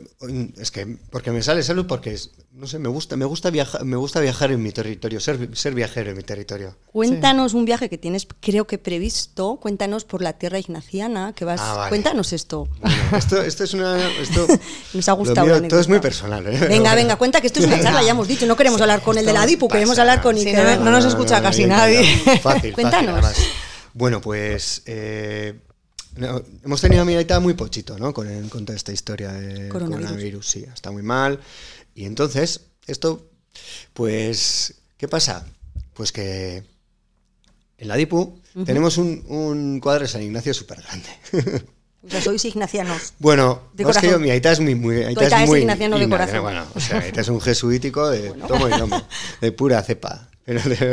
es 0.59 0.71
que 0.71 0.97
porque 1.09 1.31
me 1.31 1.41
sale 1.41 1.63
salud 1.63 1.87
porque 1.87 2.11
es- 2.13 2.31
no 2.51 2.67
sé, 2.67 2.79
me 2.79 2.89
gusta, 2.89 3.15
me 3.15 3.23
gusta 3.23 3.49
viajar, 3.49 3.85
me 3.85 3.95
gusta 3.95 4.19
viajar 4.19 4.51
en 4.51 4.61
mi 4.61 4.73
territorio, 4.73 5.21
ser, 5.21 5.55
ser 5.55 5.73
viajero 5.73 6.09
en 6.09 6.17
mi 6.17 6.23
territorio. 6.23 6.75
Cuéntanos 6.91 7.53
un 7.53 7.63
viaje 7.63 7.87
que 7.89 7.97
tienes, 7.97 8.27
creo 8.41 8.67
que 8.67 8.77
previsto. 8.77 9.55
Cuéntanos 9.61 10.03
por 10.03 10.21
la 10.21 10.33
tierra 10.33 10.59
ignaciana, 10.59 11.31
que 11.33 11.45
vas. 11.45 11.61
Ah, 11.63 11.75
vale. 11.75 11.89
Cuéntanos 11.89 12.33
esto. 12.33 12.67
Bueno, 12.81 12.97
esto, 13.17 13.41
esto 13.41 13.63
es 13.63 13.73
una. 13.73 14.05
Esto, 14.19 14.45
Nos 14.93 15.07
ha 15.07 15.13
gustado 15.13 15.47
mío, 15.47 15.65
todo 15.69 15.79
es 15.79 15.87
muy 15.87 15.99
personal, 15.99 16.45
¿eh? 16.47 16.59
Venga, 16.67 16.93
venga, 16.93 17.15
cuenta 17.15 17.39
que 17.39 17.47
esto 17.47 17.61
es 17.61 17.65
una 17.67 17.81
charla, 17.81 18.03
ya 18.03 18.11
hemos 18.11 18.27
dicho. 18.27 18.45
No 18.45 18.57
queremos 18.57 18.81
hablar 18.81 19.01
con 19.01 19.17
el 19.17 19.25
de 19.25 19.31
la 19.31 19.45
DIPU, 19.45 19.69
queremos 19.69 19.97
hablar 19.97 20.21
con 20.21 20.37
Sí, 20.37 20.49
Iker. 20.49 20.77
no, 20.79 20.83
no 20.85 20.91
nos 20.91 21.05
escucha 21.05 21.41
casi 21.41 21.65
nadie. 21.65 22.03
Fácil, 22.03 22.41
fácil, 22.41 22.73
Cuéntanos. 22.73 23.25
Bueno, 23.93 24.19
pues 24.19 24.81
eh, 24.87 25.57
no, 26.19 26.43
hemos 26.63 26.81
tenido 26.81 27.01
a 27.01 27.05
mi 27.05 27.15
aita 27.15 27.39
muy 27.39 27.53
pochito, 27.53 27.97
¿no? 27.97 28.13
Con, 28.13 28.27
el- 28.27 28.49
con 28.49 28.65
toda 28.65 28.75
esta 28.75 28.91
historia 28.91 29.31
de 29.31 29.69
Coronavirus. 29.69 30.05
coronavirus. 30.07 30.47
Sí, 30.49 30.65
está 30.73 30.91
muy 30.91 31.01
mal. 31.03 31.39
Y 31.95 32.05
entonces, 32.05 32.61
esto, 32.87 33.29
pues, 33.93 34.75
¿qué 34.97 35.07
pasa? 35.07 35.45
Pues 35.93 36.11
que 36.11 36.63
en 37.77 37.87
la 37.87 37.95
DIPU 37.95 38.41
tenemos 38.65 38.97
un, 38.97 39.23
un 39.27 39.79
cuadro 39.79 40.03
de 40.03 40.07
San 40.09 40.21
Ignacio 40.21 40.53
súper 40.53 40.81
grande. 40.81 41.65
Sea, 42.07 42.21
sois 42.21 42.45
ignacianos. 42.45 43.13
Bueno, 43.19 43.63
De 43.73 43.83
más 43.83 43.97
que 43.97 44.09
yo, 44.09 44.19
mi 44.19 44.29
aita 44.29 44.53
es 44.53 44.61
muy, 44.61 44.73
muy, 44.73 45.03
aita 45.03 45.27
es 45.27 45.33
es 45.33 45.49
muy 45.49 45.59
ignaciano 45.59 45.99
de 45.99 46.07
corazón. 46.07 46.41
Bueno, 46.41 46.65
o 46.73 46.79
sea, 46.79 46.99
aita 46.99 47.19
es 47.19 47.27
un 47.27 47.41
jesuítico 47.41 48.09
de 48.09 48.31
tomo 48.47 48.69
y 48.69 48.71
lomo, 48.71 49.01
de 49.41 49.51
pura 49.51 49.83
cepa, 49.83 50.28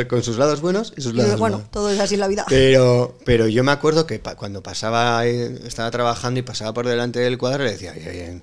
con 0.08 0.22
sus 0.22 0.36
lados 0.38 0.60
buenos 0.60 0.92
y 0.96 1.00
sus 1.02 1.14
lados 1.14 1.38
bueno, 1.38 1.56
malos. 1.58 1.70
todo 1.70 1.90
es 1.90 1.98
así 2.00 2.14
en 2.14 2.20
la 2.20 2.28
vida. 2.28 2.44
Pero, 2.48 3.18
pero 3.24 3.46
yo 3.48 3.64
me 3.64 3.72
acuerdo 3.72 4.06
que 4.06 4.18
pa- 4.18 4.36
cuando 4.36 4.62
pasaba, 4.62 5.26
eh, 5.26 5.60
estaba 5.66 5.90
trabajando 5.90 6.40
y 6.40 6.42
pasaba 6.42 6.72
por 6.74 6.86
delante 6.86 7.20
del 7.20 7.38
cuadro, 7.38 7.64
le 7.64 7.72
decía, 7.72 7.92
oye, 7.96 8.08
oye, 8.10 8.42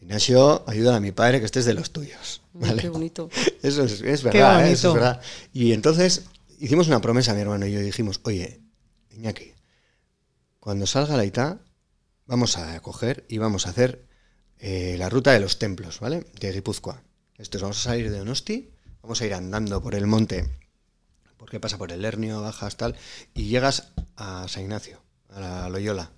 Ignacio, 0.00 0.64
ayuda 0.66 0.96
a 0.96 1.00
mi 1.00 1.12
padre 1.12 1.40
que 1.40 1.46
este 1.46 1.60
es 1.60 1.64
de 1.64 1.74
los 1.74 1.90
tuyos. 1.90 2.42
Ay, 2.54 2.60
¿vale? 2.68 2.82
Qué 2.82 2.88
bonito. 2.88 3.30
Eso 3.62 3.84
es, 3.84 4.00
es 4.02 4.22
verdad, 4.22 4.66
¿eh? 4.66 4.72
eso 4.72 4.88
es 4.88 4.94
verdad. 4.94 5.20
Y 5.52 5.72
entonces 5.72 6.24
hicimos 6.60 6.86
una 6.88 7.00
promesa, 7.00 7.32
mi 7.34 7.40
hermano 7.40 7.66
y 7.66 7.72
yo, 7.72 7.80
y 7.80 7.84
dijimos, 7.84 8.20
oye, 8.24 8.60
Iñaki, 9.10 9.52
cuando 10.60 10.86
salga 10.86 11.16
la 11.16 11.24
ITA, 11.24 11.58
vamos 12.26 12.56
a 12.58 12.78
coger 12.80 13.24
y 13.28 13.38
vamos 13.38 13.66
a 13.66 13.70
hacer 13.70 14.04
eh, 14.58 14.96
la 14.98 15.08
ruta 15.08 15.32
de 15.32 15.40
los 15.40 15.58
templos, 15.58 16.00
¿vale? 16.00 16.24
De 16.40 16.52
Guipúzcoa. 16.52 17.02
Esto 17.38 17.56
es, 17.58 17.62
vamos 17.62 17.78
a 17.80 17.82
salir 17.90 18.10
de 18.10 18.18
Donosti, 18.18 18.70
vamos 19.04 19.20
a 19.20 19.26
ir 19.26 19.34
andando 19.34 19.82
por 19.82 19.94
el 19.94 20.06
monte, 20.06 20.48
porque 21.36 21.60
pasa 21.60 21.76
por 21.76 21.92
el 21.92 22.02
Hernio, 22.02 22.40
bajas 22.40 22.78
tal, 22.78 22.96
y 23.34 23.48
llegas 23.48 23.92
a 24.16 24.48
San 24.48 24.62
Ignacio, 24.62 24.98
a 25.28 25.40
la 25.40 25.68
Loyola. 25.68 26.10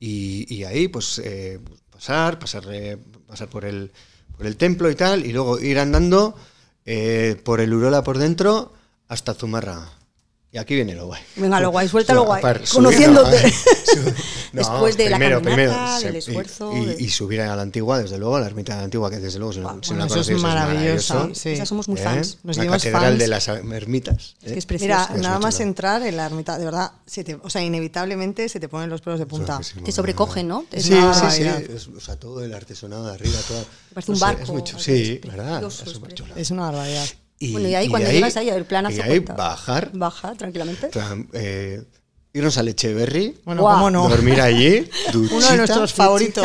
Y, 0.00 0.64
ahí, 0.64 0.88
pues, 0.88 1.20
eh, 1.20 1.60
pasar, 1.92 2.40
pasar, 2.40 2.64
eh, 2.72 2.98
pasar 3.28 3.48
por, 3.48 3.64
el, 3.64 3.92
por 4.36 4.46
el 4.46 4.56
templo 4.56 4.90
y 4.90 4.96
tal, 4.96 5.24
y 5.24 5.32
luego 5.32 5.60
ir 5.60 5.78
andando 5.78 6.36
eh, 6.84 7.40
por 7.44 7.60
el 7.60 7.72
Urola 7.72 8.02
por 8.02 8.18
dentro 8.18 8.72
hasta 9.06 9.34
Zumarra. 9.34 10.01
Y 10.54 10.58
aquí 10.58 10.74
viene 10.74 10.94
lo 10.94 11.06
guay. 11.06 11.22
Venga, 11.36 11.58
lo 11.60 11.70
guay, 11.70 11.88
suelta 11.88 12.12
lo 12.12 12.24
guay. 12.26 12.42
Subir- 12.42 12.68
Conociéndote. 12.74 13.38
Después 14.52 14.98
de 14.98 15.08
la 15.08 15.18
caminata, 15.18 15.98
del 16.00 16.16
esfuerzo, 16.16 16.76
Y, 16.76 16.84
de- 16.84 16.96
y 17.02 17.08
subir 17.08 17.40
a 17.40 17.56
la 17.56 17.62
antigua, 17.62 17.98
desde 18.02 18.18
luego, 18.18 18.36
a 18.36 18.40
la 18.40 18.46
ermita 18.48 18.74
de 18.74 18.78
la 18.80 18.84
antigua, 18.84 19.08
que 19.10 19.18
desde 19.18 19.38
luego, 19.38 19.54
si 19.54 19.60
no, 19.60 19.78
si 19.82 19.94
no 19.94 20.04
la 20.06 20.20
es 20.20 20.30
maravilloso. 20.42 21.30
sí. 21.34 21.50
Esas 21.50 21.68
somos 21.70 21.88
muy 21.88 21.98
¿Eh? 21.98 22.02
fans. 22.02 22.36
Nos 22.42 22.58
la 22.58 22.66
catedral 22.66 23.02
fans. 23.02 23.18
de 23.18 23.28
las 23.28 23.48
ermitas. 23.48 24.34
Es 24.42 24.48
que 24.48 24.54
¿eh? 24.54 24.58
es 24.58 24.66
precioso. 24.66 24.92
Mira, 24.92 25.08
Es 25.16 25.22
nada 25.22 25.38
más 25.38 25.58
entrar 25.60 26.02
en 26.02 26.18
la 26.18 26.26
ermita, 26.26 26.58
de 26.58 26.66
verdad, 26.66 26.92
se 27.06 27.24
te- 27.24 27.36
o 27.36 27.48
sea, 27.48 27.62
inevitablemente 27.62 28.46
se 28.50 28.60
te 28.60 28.68
ponen 28.68 28.90
los 28.90 29.00
pelos 29.00 29.18
de 29.20 29.24
punta. 29.26 29.58
Sí, 29.62 29.80
Te 29.82 29.90
sobrecoge, 29.90 30.44
¿no? 30.44 30.66
Es 30.70 30.82
Sí, 30.84 30.90
sí, 30.90 30.94
sí. 30.96 31.00
barbaridad. 31.00 31.62
Es- 31.62 31.88
o 31.88 32.00
sea, 32.00 32.16
todo 32.16 32.44
el 32.44 32.52
artesanado 32.52 33.06
de 33.06 33.14
arriba, 33.14 33.38
todo. 33.48 33.64
Parece 33.94 34.12
un 34.12 34.20
barco, 34.20 34.64
Sí, 34.78 35.18
¿verdad? 35.26 35.62
Es 36.36 36.50
una 36.50 36.62
barbaridad. 36.70 37.06
Bueno, 37.50 37.68
y 37.68 37.74
ahí 37.74 37.88
cuando 37.88 38.10
llegas 38.10 38.36
ahí, 38.36 38.48
el 38.50 38.64
planazo 38.64 38.96
Y 38.96 39.00
ahí 39.00 39.08
cuenta. 39.20 39.34
bajar, 39.34 39.90
Baja 39.92 40.34
tranquilamente. 40.34 40.90
tra- 40.90 41.26
eh, 41.32 41.82
irnos 42.34 42.56
al 42.56 42.68
Echeverry, 42.68 43.36
Bueno, 43.44 43.60
Guau. 43.62 43.74
cómo 43.76 43.90
no. 43.90 44.08
dormir 44.08 44.40
allí, 44.40 44.88
Uno 45.14 45.20
de 45.22 45.28
duchita. 45.28 45.56
nuestros 45.56 45.92
favoritos. 45.92 46.44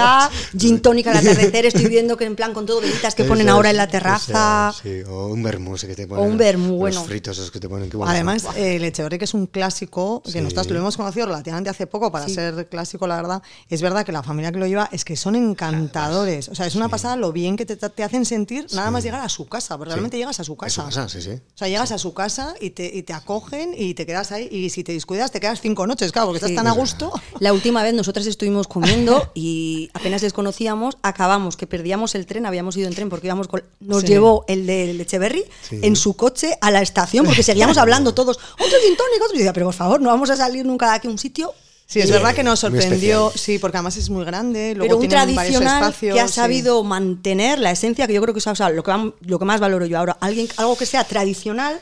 Gin 0.58 0.82
tónica 0.82 1.12
al 1.12 1.18
atardecer, 1.18 1.66
estoy 1.66 1.86
viendo 1.86 2.18
que 2.18 2.26
en 2.26 2.36
plan 2.36 2.54
con 2.54 2.66
todo 2.66 2.82
velitas 2.82 3.16
que 3.16 3.24
ponen 3.24 3.48
ahora 3.48 3.70
en 3.70 3.78
la 3.78 3.88
terraza. 3.88 4.74
es, 4.76 4.82
sí, 4.82 5.02
o 5.10 5.28
un 5.28 5.42
vermú 5.44 5.76
que 5.76 5.96
te 5.96 6.06
ponen. 6.06 6.26
un 6.30 6.38
vermú, 6.38 6.72
los 6.72 6.80
bueno. 6.80 7.04
fritos 7.06 7.38
esos 7.38 7.52
que 7.52 7.60
te 7.62 7.70
ponen. 7.70 7.90
qué 7.90 7.96
bueno. 7.96 8.12
Además, 8.12 8.46
eh, 8.58 8.76
el 8.76 8.84
Echeverri, 8.84 9.18
que 9.18 9.26
es 9.26 9.34
un 9.34 9.48
clásico, 9.48 10.22
que 10.26 10.32
Sí. 10.32 10.42
nosotros 10.42 10.68
lo 10.72 10.80
hemos 10.80 10.98
conocido 10.98 11.26
relativamente 11.28 11.70
hace 11.70 11.88
poco 11.88 12.12
para 12.12 12.28
Sí. 12.28 12.34
ser 12.36 12.68
clásico, 12.68 13.08
la 13.08 13.16
verdad, 13.16 13.42
es 13.70 13.82
verdad 13.82 14.06
que 14.06 14.12
la 14.12 14.24
familia 14.24 14.52
que 14.52 14.60
lo 14.60 14.68
lleva 14.68 14.90
es 14.92 15.06
que 15.06 15.16
son 15.16 15.36
encantadores. 15.36 16.50
O 16.50 16.56
sea, 16.56 16.66
es 16.66 16.76
una 16.76 16.90
pasada 16.90 17.16
lo 17.16 17.32
bien 17.32 17.56
que 17.56 17.66
te, 17.66 17.76
te 17.78 18.04
hacen 18.04 18.26
sentir 18.26 18.68
nada 18.74 18.92
más 18.92 19.04
llegar 19.04 19.22
a 19.22 19.30
su 19.30 19.48
casa, 19.48 19.78
porque 19.78 19.94
realmente 19.94 20.18
llegas 20.18 20.40
a 20.40 20.44
su 20.44 20.54
Eso 20.54 20.58
casa. 20.58 20.84
pasa, 20.86 21.08
sí, 21.10 21.22
sí. 21.22 21.32
O 21.32 21.58
sea, 21.58 21.68
llegas 21.68 21.92
a 21.92 21.98
su 21.98 22.14
casa 22.14 22.54
y 22.60 22.72
te, 22.72 22.86
y 22.94 23.04
te 23.04 23.14
acogen 23.14 23.74
y 23.78 23.94
te 23.94 24.06
quedas 24.06 24.32
ahí. 24.32 24.48
Y 24.52 24.70
si 24.70 24.84
te 24.84 24.92
descuidas, 24.94 25.32
te 25.32 25.40
quedas 25.40 25.62
cinco 25.62 25.77
noches, 25.86 26.12
claro, 26.12 26.28
porque 26.30 26.40
Sí. 26.40 26.46
estás 26.46 26.64
tan 26.64 26.68
a 26.68 26.72
gusto. 26.72 27.12
La 27.40 27.54
última 27.54 27.84
vez 27.84 27.94
nosotras 27.94 28.26
estuvimos 28.26 28.68
comiendo 28.68 29.30
y 29.36 29.90
apenas 29.94 30.24
les 30.24 30.34
conocíamos, 30.34 30.98
acabamos 31.04 31.58
que 31.58 31.68
perdíamos 31.68 32.16
el 32.16 32.26
tren, 32.26 32.46
habíamos 32.46 32.76
ido 32.78 32.88
en 32.88 32.96
tren 32.96 33.10
porque 33.10 33.28
íbamos 33.28 33.48
con- 33.48 33.64
nos 33.82 34.02
Sí. 34.02 34.08
llevó 34.08 34.46
el 34.48 34.66
de 34.66 34.92
Echeverry 35.02 35.44
Sí. 35.70 35.80
en 35.84 35.96
su 35.96 36.16
coche 36.16 36.58
a 36.62 36.72
la 36.72 36.82
estación 36.82 37.26
porque 37.26 37.44
seguíamos 37.44 37.78
hablando 37.78 38.14
todos, 38.16 38.38
otro 38.38 38.78
gin 38.82 38.96
tonic, 38.98 39.22
otro. 39.24 39.36
Y 39.36 39.40
decía, 39.40 39.54
pero 39.54 39.68
por 39.68 39.76
favor, 39.76 40.02
no 40.02 40.10
vamos 40.10 40.30
a 40.30 40.36
salir 40.38 40.66
nunca 40.66 40.90
de 40.90 40.96
aquí 40.96 41.08
a 41.08 41.12
un 41.12 41.18
sitio. 41.20 41.54
Sí, 41.90 42.00
es 42.00 42.08
Sí, 42.08 42.12
verdad 42.12 42.36
que 42.36 42.44
nos 42.44 42.60
sorprendió, 42.60 43.32
sí, 43.34 43.60
porque 43.60 43.78
además 43.78 43.96
es 43.96 44.10
muy 44.10 44.26
grande. 44.26 44.74
Luego 44.76 44.84
pero 44.90 44.96
un 44.98 45.08
tienen 45.08 45.36
tradicional 45.36 45.84
espacios, 45.84 46.14
que 46.16 46.20
ha 46.20 46.28
sí. 46.28 46.34
sabido 46.34 46.84
mantener 46.84 47.60
la 47.60 47.72
esencia 47.72 48.08
que 48.08 48.14
yo 48.14 48.22
creo 48.22 48.34
que 48.34 48.40
es 48.40 48.48
o 48.48 48.56
sea, 48.56 48.70
lo, 48.70 48.84
que 48.84 48.92
lo 49.22 49.40
que 49.40 49.46
más 49.46 49.62
valoro 49.62 49.86
yo 49.86 49.98
ahora. 49.98 50.18
Alguien, 50.20 50.50
algo 50.58 50.78
que 50.78 50.86
sea 50.86 51.06
tradicional, 51.06 51.80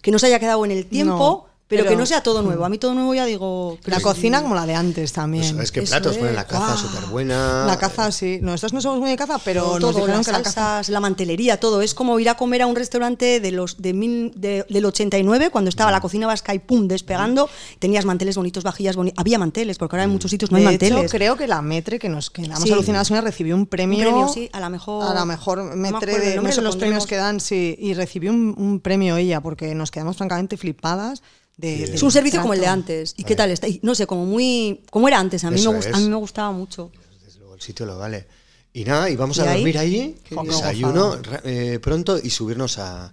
que 0.00 0.12
no 0.12 0.20
se 0.20 0.26
haya 0.26 0.38
quedado 0.38 0.64
en 0.64 0.70
el 0.70 0.86
tiempo, 0.86 1.46
No, 1.47 1.47
pero, 1.68 1.82
pero- 1.84 1.90
que 1.90 1.96
no 1.96 2.06
sea 2.06 2.22
todo 2.22 2.42
nuevo. 2.42 2.64
A 2.64 2.68
mí 2.68 2.78
todo 2.78 2.94
nuevo 2.94 3.14
ya 3.14 3.26
digo... 3.26 3.78
La 3.84 3.96
pues, 3.96 4.02
cocina 4.02 4.42
como 4.42 4.54
la 4.54 4.64
de 4.66 4.74
antes 4.74 5.12
también. 5.12 5.54
Pues, 5.54 5.64
es 5.66 5.72
que 5.72 5.80
Eso 5.80 5.90
platos 5.92 6.16
ponen 6.16 6.34
la 6.34 6.40
es. 6.40 6.46
caza 6.46 6.64
Guau. 6.64 6.78
súper 6.78 7.04
buena. 7.10 7.64
La 7.66 7.78
caza, 7.78 8.10
sí. 8.10 8.38
Nosotros 8.42 8.72
no 8.72 8.80
somos 8.80 8.98
muy 9.00 9.10
de 9.10 9.16
caza, 9.16 9.38
pero 9.44 9.62
nos 9.72 9.78
todo, 9.80 9.92
dijeron 9.92 10.16
las 10.16 10.26
que 10.26 10.32
la 10.32 10.38
caza. 10.42 10.52
salsas, 10.52 10.88
la 10.88 11.00
mantelería, 11.00 11.60
todo. 11.60 11.82
Es 11.82 11.92
como 11.94 12.18
ir 12.18 12.28
a 12.30 12.36
comer 12.36 12.62
a 12.62 12.66
un 12.66 12.74
restaurante 12.74 13.40
de 13.40 13.52
los 13.52 13.82
de 13.82 13.92
mil, 13.92 14.32
de- 14.34 14.64
del 14.68 14.84
89, 14.86 15.50
cuando 15.50 15.68
estaba 15.68 15.90
Mm. 15.90 15.94
la 15.94 16.00
cocina 16.00 16.26
vasca 16.26 16.54
y 16.54 16.58
pum, 16.58 16.88
despegando. 16.88 17.50
Tenías 17.78 18.04
manteles 18.06 18.36
bonitos, 18.36 18.64
vajillas 18.64 18.96
bonitas. 18.96 19.18
Había 19.20 19.38
manteles, 19.38 19.76
porque 19.78 19.96
ahora 19.96 20.04
en 20.04 20.10
muchos 20.10 20.30
sitios 20.30 20.50
no 20.50 20.56
hay 20.56 20.62
de 20.64 20.70
manteles. 20.70 20.98
hecho, 21.04 21.10
creo 21.10 21.36
que 21.36 21.46
la 21.46 21.60
Metre, 21.60 21.98
que 21.98 22.08
nos 22.08 22.30
quedamos 22.30 22.62
Sí. 22.62 22.72
alucinadas, 22.72 23.10
una 23.10 23.20
recibió 23.20 23.54
un 23.54 23.66
premio. 23.66 23.98
Un 23.98 24.04
premio, 24.14 24.28
sí, 24.28 24.48
a 24.52 24.60
la 24.60 24.70
mejor- 24.70 25.04
A 25.04 25.12
la 25.14 25.24
mejor 25.26 25.58
no 25.58 25.64
me 25.76 25.76
Metre 25.92 25.96
acuerdo 26.12 26.16
el 26.16 26.34
de. 26.36 26.42
No 26.42 26.50
sé 26.52 26.56
lo 26.62 26.68
los 26.68 26.76
premios 26.76 27.06
que 27.06 27.16
dan, 27.16 27.40
sí. 27.40 27.76
Y 27.78 27.92
recibió 27.94 28.30
un, 28.32 28.54
un 28.56 28.80
premio 28.80 29.16
ella, 29.18 29.40
porque 29.42 29.74
nos 29.74 29.90
quedamos 29.90 30.16
francamente 30.16 30.56
flipadas. 30.56 31.22
De, 31.58 31.82
es 31.84 32.02
un 32.02 32.10
servicio 32.12 32.40
como 32.40 32.54
el 32.54 32.60
de 32.60 32.68
antes. 32.68 33.14
¿Y 33.16 33.24
qué 33.24 33.34
tal 33.36 33.50
está? 33.50 33.68
Y 33.68 33.80
no 33.82 33.94
sé, 33.94 34.06
como 34.06 34.24
muy. 34.24 34.82
como 34.90 35.08
era 35.08 35.18
antes. 35.18 35.44
A 35.44 35.50
mí, 35.50 35.56
Eso 35.60 35.72
me, 35.72 35.80
gust- 35.80 35.92
a 35.92 35.98
mí 35.98 36.08
me 36.08 36.14
gustaba 36.16 36.52
mucho. 36.52 36.90
Desde 37.24 37.40
luego, 37.40 37.54
el 37.54 37.60
sitio 37.60 37.84
lo 37.84 37.98
vale. 37.98 38.26
Y 38.72 38.84
nada, 38.84 39.10
y 39.10 39.16
vamos 39.16 39.38
¿Y 39.38 39.40
a 39.40 39.50
ahí? 39.50 39.56
dormir 39.58 39.78
allí, 39.78 40.16
Qué 40.22 40.36
desayuno 40.44 41.18
eh, 41.44 41.78
pronto 41.82 42.16
y 42.22 42.30
subirnos 42.30 42.78
a, 42.78 43.12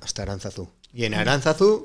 hasta 0.00 0.22
Aranzazú. 0.22 0.68
Y 0.94 1.04
en 1.04 1.14
Aranzazú, 1.14 1.84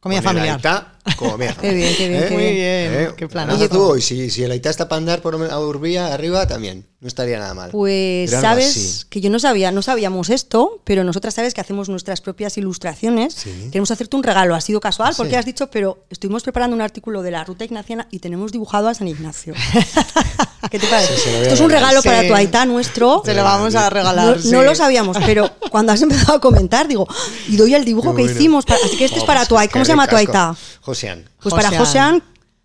Comida 0.00 0.20
familiar. 0.22 0.56
Aitá, 0.56 0.98
como 1.16 1.38
mierda. 1.38 1.60
Qué 1.62 1.72
bien, 1.72 1.94
qué 1.96 2.08
bien, 2.08 2.24
qué 2.24 2.30
Muy 2.34 2.42
bien. 2.42 2.90
bien, 2.92 3.12
qué 3.16 3.28
planazo. 3.28 3.58
Oye, 3.58 3.68
tú, 3.68 3.94
y 3.96 4.02
si, 4.02 4.28
si 4.30 4.42
el 4.42 4.50
Aita 4.50 4.70
está 4.70 4.88
para 4.88 4.98
andar 4.98 5.22
por 5.22 5.36
a 5.36 5.60
Urbía 5.60 6.12
arriba, 6.12 6.48
también. 6.48 6.84
No 7.02 7.08
estaría 7.08 7.36
nada 7.40 7.52
mal. 7.52 7.70
Pues 7.72 8.30
sabes 8.30 9.06
que 9.10 9.20
yo 9.20 9.28
no 9.28 9.40
sabía, 9.40 9.72
no 9.72 9.82
sabíamos 9.82 10.30
esto, 10.30 10.80
pero 10.84 11.02
nosotras 11.02 11.34
sabes 11.34 11.52
que 11.52 11.60
hacemos 11.60 11.88
nuestras 11.88 12.20
propias 12.20 12.56
ilustraciones. 12.58 13.34
Sí. 13.34 13.50
Queremos 13.72 13.90
hacerte 13.90 14.14
un 14.14 14.22
regalo, 14.22 14.54
ha 14.54 14.60
sido 14.60 14.78
casual 14.78 15.08
Ah, 15.10 15.14
porque 15.16 15.32
sí. 15.32 15.36
has 15.36 15.44
dicho, 15.44 15.66
pero 15.68 16.04
estuvimos 16.10 16.44
preparando 16.44 16.76
un 16.76 16.80
artículo 16.80 17.22
de 17.22 17.32
la 17.32 17.42
ruta 17.42 17.64
ignaciana 17.64 18.06
y 18.12 18.20
tenemos 18.20 18.52
dibujado 18.52 18.86
a 18.86 18.94
San 18.94 19.08
Ignacio. 19.08 19.52
¿Qué 20.70 20.78
te 20.78 20.86
parece? 20.86 21.16
Sí, 21.18 21.28
Esto 21.42 21.54
es 21.54 21.60
un 21.60 21.70
regalo 21.70 22.02
para 22.04 22.24
tu 22.26 22.34
Aitá 22.34 22.64
nuestro. 22.66 23.20
Se 23.24 23.34
lo 23.34 23.42
vamos 23.42 23.74
a 23.74 23.90
regalar. 23.90 24.36
No, 24.36 24.40
sí. 24.42 24.50
no 24.52 24.62
lo 24.62 24.74
sabíamos, 24.76 25.16
pero 25.26 25.50
cuando 25.72 25.90
has 25.90 26.00
empezado 26.02 26.34
a 26.34 26.40
comentar, 26.40 26.86
digo, 26.86 27.08
y 27.48 27.56
doy 27.56 27.74
el 27.74 27.84
dibujo 27.84 28.14
que 28.14 28.22
bueno. 28.22 28.30
hicimos. 28.38 28.64
para- 28.64 28.78
así 28.84 28.96
que 28.96 29.06
este 29.06 29.16
es 29.16 29.24
Oh, 29.24 29.26
para 29.26 29.40
pues 29.40 29.48
tu 29.48 29.54
es 29.56 29.60
Aitá. 29.62 29.72
¿Cómo 29.72 29.84
se 29.84 29.90
llama 29.90 30.06
tu. 30.06 30.16
Aitá? 30.16 30.56
Josean. 30.82 31.28
Pues 31.42 31.52
para 31.52 31.76
Josean. 31.76 32.22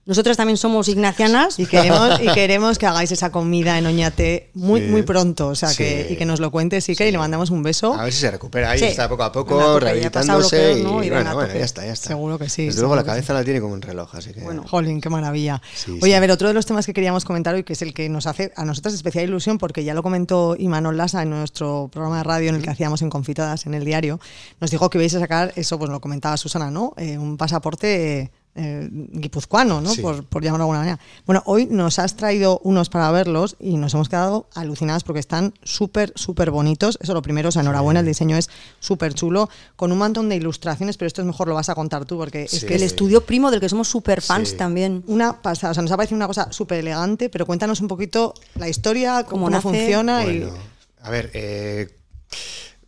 Nosotras 0.08 0.38
también 0.38 0.58
somos 0.58 0.88
ignacianas. 0.88 1.60
Y 1.60 1.66
queremos, 1.68 2.20
y 2.22 2.28
queremos 2.34 2.78
que 2.80 2.88
hagáis 2.88 3.12
esa 3.12 3.30
comida 3.32 3.78
en 3.78 3.86
Oñate 3.86 4.50
muy, 4.56 4.82
Sí. 4.82 4.88
muy 4.88 5.02
pronto. 5.04 5.50
O 5.50 5.56
sea, 5.56 5.70
Sí. 5.70 5.78
que, 5.78 6.08
y 6.12 6.16
que 6.16 6.26
nos 6.26 6.40
lo 6.40 6.50
cuentes, 6.50 6.88
Iker, 6.90 7.08
y 7.08 7.12
le 7.12 7.18
mandamos 7.18 7.50
un 7.52 7.62
beso. 7.62 7.94
A 7.94 8.06
ver 8.06 8.14
si 8.14 8.22
se 8.22 8.32
recupera 8.32 8.72
ahí, 8.72 8.80
Sí. 8.80 8.86
está 8.86 9.08
poco 9.10 9.24
a 9.24 9.32
poco, 9.32 9.80
rehabilitándose. 9.80 10.80
y 10.80 10.84
¿no? 10.84 11.04
Y 11.04 11.10
venga, 11.10 11.34
bueno, 11.34 11.36
bueno, 11.36 11.54
ya 11.60 11.66
está, 11.66 11.86
ya 11.86 11.94
está. 11.94 12.08
Seguro 12.08 12.40
que 12.40 12.50
sí, 12.50 12.66
Desde 12.68 12.80
luego 12.82 12.96
la 12.96 13.04
cabeza 13.04 13.34
la 13.34 13.44
tiene 13.44 13.60
como 13.62 13.74
un 13.74 13.82
reloj, 13.82 14.16
así 14.16 14.34
que. 14.34 14.42
Bueno. 14.42 14.64
Jolín, 14.68 15.02
qué 15.02 15.10
maravilla. 15.10 15.62
Sí, 15.76 15.92
Oye, 16.02 16.12
sí. 16.12 16.14
a 16.14 16.20
ver, 16.20 16.32
otro 16.32 16.48
de 16.48 16.54
los 16.54 16.66
temas 16.66 16.86
que 16.86 16.94
queríamos 16.94 17.26
comentar 17.26 17.54
hoy, 17.54 17.64
que 17.64 17.74
es 17.74 17.82
el 17.82 17.94
que 17.94 18.08
nos 18.10 18.28
hace 18.28 18.54
a 18.56 18.64
nosotras 18.66 18.94
especial 18.94 19.26
ilusión, 19.26 19.58
porque 19.58 19.84
ya 19.84 19.94
lo 19.94 20.04
comentó 20.04 20.56
Imanol 20.58 20.96
Lasa 20.98 21.22
en 21.24 21.30
nuestro 21.32 21.90
programa 21.92 22.18
de 22.20 22.24
radio 22.24 22.50
en 22.50 22.56
el 22.56 22.62
que 22.62 22.70
hacíamos 22.70 23.02
en 23.02 23.10
Confitadas 23.10 23.66
en 23.66 23.74
el 23.74 23.84
diario, 23.84 24.20
nos 24.62 24.72
dijo 24.72 24.90
que 24.90 24.98
ibais 24.98 25.14
a 25.16 25.20
sacar, 25.20 25.52
eso 25.58 25.78
pues 25.78 25.90
lo 25.92 26.00
comentaba 26.00 26.38
Susana, 26.38 26.72
¿no? 26.72 26.94
Eh, 26.98 27.18
un 27.18 27.36
pasaporte 27.38 28.32
eh, 28.58 28.90
guipuzcoano, 28.92 29.80
¿no? 29.82 29.92
Sí. 29.92 30.02
Por, 30.02 30.26
por 30.26 30.44
llamarlo 30.44 30.64
de 30.66 30.70
alguna 30.72 30.80
manera. 30.80 31.00
Bueno, 31.26 31.44
hoy 31.46 31.68
nos 31.68 32.00
has 32.00 32.16
traído 32.16 32.60
unos 32.64 32.90
para 32.90 33.10
verlos 33.12 33.56
y 33.60 33.78
nos 33.78 33.94
hemos 33.94 34.10
quedado 34.10 34.48
alucinadas 34.56 35.04
porque 35.04 35.20
están 35.20 35.54
súper, 35.64 36.12
súper 36.16 36.52
bonitos. 36.52 36.98
Eso 37.02 37.14
lo 37.14 37.22
primero, 37.22 37.50
o 37.50 37.52
sea, 37.52 37.62
enhorabuena, 37.62 38.00
el 38.02 38.06
diseño 38.06 38.36
es 38.36 38.50
súper 38.80 39.14
chulo, 39.14 39.50
con 39.76 39.92
un 39.92 40.00
montón 40.00 40.28
de 40.28 40.36
ilustraciones, 40.36 40.98
pero 40.98 41.08
esto 41.08 41.22
es 41.22 41.28
mejor 41.28 41.48
lo 41.48 41.54
vas 41.56 41.70
a 41.70 41.76
contar 41.76 42.06
tú, 42.06 42.18
porque 42.18 42.44
es 42.52 42.66
que 42.66 42.76
El 42.76 42.84
estudio 42.84 43.22
primo 43.26 43.52
del 43.52 43.60
que 43.60 43.70
somos 43.70 43.88
super 43.88 44.22
fans 44.22 44.50
Sí. 44.50 44.58
también. 44.58 45.04
una 45.08 45.42
pasada, 45.42 45.72
o 45.72 45.74
sea, 45.74 45.84
nos 45.84 45.92
ha 45.92 45.98
parecido 45.98 46.16
una 46.18 46.28
cosa 46.28 46.52
súper 46.52 46.80
elegante, 46.80 47.30
pero 47.30 47.46
cuéntanos 47.46 47.80
un 47.82 47.88
poquito 47.88 48.34
la 48.56 48.68
historia, 48.68 49.24
cómo, 49.24 49.46
Cómo 49.46 49.50
nace. 49.52 49.62
funciona 49.62 50.24
Bueno, 50.24 50.48
y 50.48 51.06
a 51.06 51.10
ver, 51.12 51.30
eh, 51.34 51.90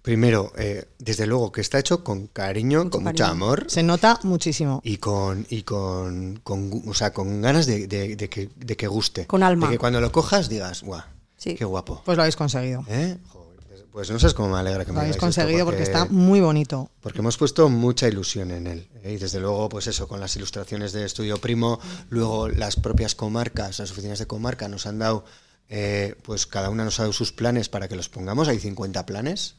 primero, 0.01 0.51
eh, 0.57 0.85
desde 0.97 1.25
luego 1.27 1.51
que 1.51 1.61
está 1.61 1.79
hecho 1.79 2.03
con 2.03 2.27
cariño, 2.27 2.79
Mucho 2.85 2.89
con 2.91 3.03
mucho 3.03 3.25
amor 3.25 3.65
se 3.67 3.83
nota 3.83 4.19
muchísimo. 4.23 4.81
y 4.83 4.97
con 4.97 5.45
y 5.49 5.63
con, 5.63 6.39
con 6.43 6.83
o 6.87 6.93
sea, 6.93 7.11
con 7.13 7.41
ganas 7.41 7.65
de, 7.65 7.87
de- 7.87 8.15
de 8.15 8.29
que, 8.29 8.49
de 8.55 8.75
que 8.77 8.87
guste. 8.87 9.27
Con 9.27 9.43
alma. 9.43 9.67
De 9.67 9.73
que 9.73 9.79
cuando 9.79 9.99
lo 10.01 10.11
cojas 10.11 10.49
digas, 10.49 10.83
guau, 10.83 11.03
Sí. 11.37 11.55
qué 11.55 11.65
guapo. 11.65 12.01
Pues 12.05 12.15
lo 12.17 12.23
habéis 12.23 12.35
conseguido. 12.35 12.83
¿Eh? 12.89 13.17
Joder, 13.29 13.85
Pues 13.91 14.09
no 14.11 14.19
sabes 14.19 14.33
cómo 14.33 14.49
me 14.49 14.59
alegra 14.59 14.85
que 14.85 14.91
me 14.91 14.95
Lo 14.95 15.01
habéis 15.01 15.17
conseguido 15.17 15.65
porque, 15.65 15.83
está 15.83 16.05
muy 16.05 16.39
bonito. 16.41 16.89
Porque 17.01 17.19
hemos 17.19 17.37
puesto 17.37 17.67
mucha 17.69 18.07
ilusión 18.07 18.51
en 18.51 18.67
él. 18.67 18.87
¿eh? 19.03 19.13
Y 19.13 19.17
desde 19.17 19.39
luego, 19.39 19.67
pues 19.69 19.87
eso, 19.87 20.07
con 20.07 20.19
las 20.19 20.35
ilustraciones 20.35 20.91
de 20.93 21.05
Estudio 21.05 21.37
Primo, 21.39 21.79
luego 22.09 22.47
las 22.49 22.75
propias 22.75 23.15
comarcas, 23.15 23.79
las 23.79 23.91
oficinas 23.91 24.19
de 24.19 24.27
comarca 24.27 24.67
nos 24.67 24.85
han 24.85 24.99
dado, 24.99 25.23
eh, 25.69 26.15
pues 26.23 26.45
cada 26.45 26.69
una 26.69 26.83
nos 26.83 26.99
ha 26.99 27.03
dado 27.03 27.13
sus 27.13 27.31
planes 27.31 27.67
para 27.69 27.87
que 27.87 27.95
los 27.95 28.09
pongamos. 28.09 28.47
Hay 28.47 28.59
50 28.59 29.05
planes. 29.05 29.55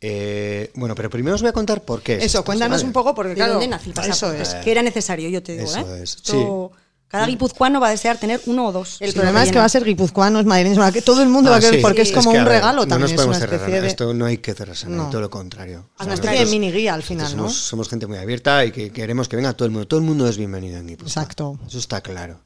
Eh, 0.00 0.70
bueno, 0.74 0.94
pero 0.94 1.08
primero 1.08 1.34
os 1.36 1.40
voy 1.42 1.48
a 1.48 1.52
contar 1.52 1.82
por 1.82 2.02
qué. 2.02 2.16
es 2.16 2.24
Eso, 2.24 2.44
cuéntanos 2.44 2.78
¿vale? 2.78 2.86
un 2.86 2.92
poco 2.92 3.14
porque 3.14 3.30
¿De 3.30 3.34
claro, 3.36 3.54
dónde 3.54 3.68
nace 3.68 3.90
el 3.90 4.10
eso 4.10 4.32
es. 4.32 4.54
Que 4.56 4.70
era 4.72 4.82
necesario, 4.82 5.28
yo 5.28 5.42
te 5.42 5.52
digo, 5.52 5.64
Eso 5.64 5.96
¿eh? 5.96 6.02
es, 6.02 6.16
Esto- 6.16 6.72
Cada 7.08 7.26
guipuzcoano 7.26 7.80
va 7.80 7.86
a 7.88 7.90
desear 7.92 8.18
tener 8.18 8.40
uno 8.46 8.66
o 8.66 8.72
dos. 8.72 8.96
El 9.00 9.12
problema 9.14 9.42
es 9.42 9.50
que 9.52 9.58
va 9.58 9.64
a 9.64 9.68
ser 9.68 9.84
guipuzcoanos, 9.84 10.44
madrileños, 10.44 10.92
que 10.92 11.02
todo 11.02 11.22
el 11.22 11.28
mundo 11.28 11.50
va 11.50 11.56
Ah, 11.56 11.58
a 11.58 11.62
querer 11.62 11.76
sí. 11.76 11.82
porque 11.82 12.02
es 12.02 12.10
como 12.12 12.32
que, 12.32 12.38
un 12.38 12.44
ver, 12.44 12.54
regalo 12.54 12.82
no 12.82 12.88
también, 12.88 13.02
nos 13.02 13.10
es 13.12 13.16
podemos 13.16 13.36
una 13.38 13.46
cerrar 13.46 13.70
de 13.82 13.86
Esto 13.86 14.12
no 14.12 14.26
hay 14.26 14.38
que 14.38 14.54
cerrarse 14.54 14.88
No. 14.88 15.08
todo 15.08 15.20
lo 15.20 15.30
contrario. 15.30 15.88
Es 15.98 16.04
una 16.04 16.14
O 16.14 16.16
sea, 16.16 16.24
especie 16.32 16.44
de 16.44 16.50
mini 16.50 16.72
guía 16.72 16.94
al 16.94 17.02
final, 17.04 17.28
somos, 17.30 17.46
¿no? 17.46 17.50
somos 17.52 17.88
gente 17.88 18.06
muy 18.08 18.18
abierta 18.18 18.64
y 18.64 18.72
que 18.72 18.90
queremos 18.90 19.28
que 19.28 19.36
venga 19.36 19.52
todo 19.54 19.66
el 19.66 19.72
mundo. 19.72 19.86
Todo 19.88 20.00
el 20.00 20.04
mundo 20.06 20.28
es 20.28 20.36
bienvenido 20.36 20.78
en 20.78 20.88
Guipúzcoa. 20.88 21.22
Exacto. 21.22 21.58
Eso 21.66 21.78
está 21.78 22.00
claro. 22.00 22.40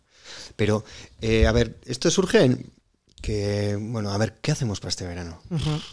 Pero, 0.57 0.85
eh, 1.23 1.47
a 1.47 1.53
ver, 1.53 1.79
esto 1.87 2.11
surge 2.11 2.45
en 2.45 2.71
que, 3.21 3.77
bueno, 3.81 4.13
a 4.13 4.19
ver, 4.19 4.35
¿qué 4.41 4.53
hacemos 4.53 4.81
para 4.81 4.91
este 4.91 5.07
verano? 5.07 5.41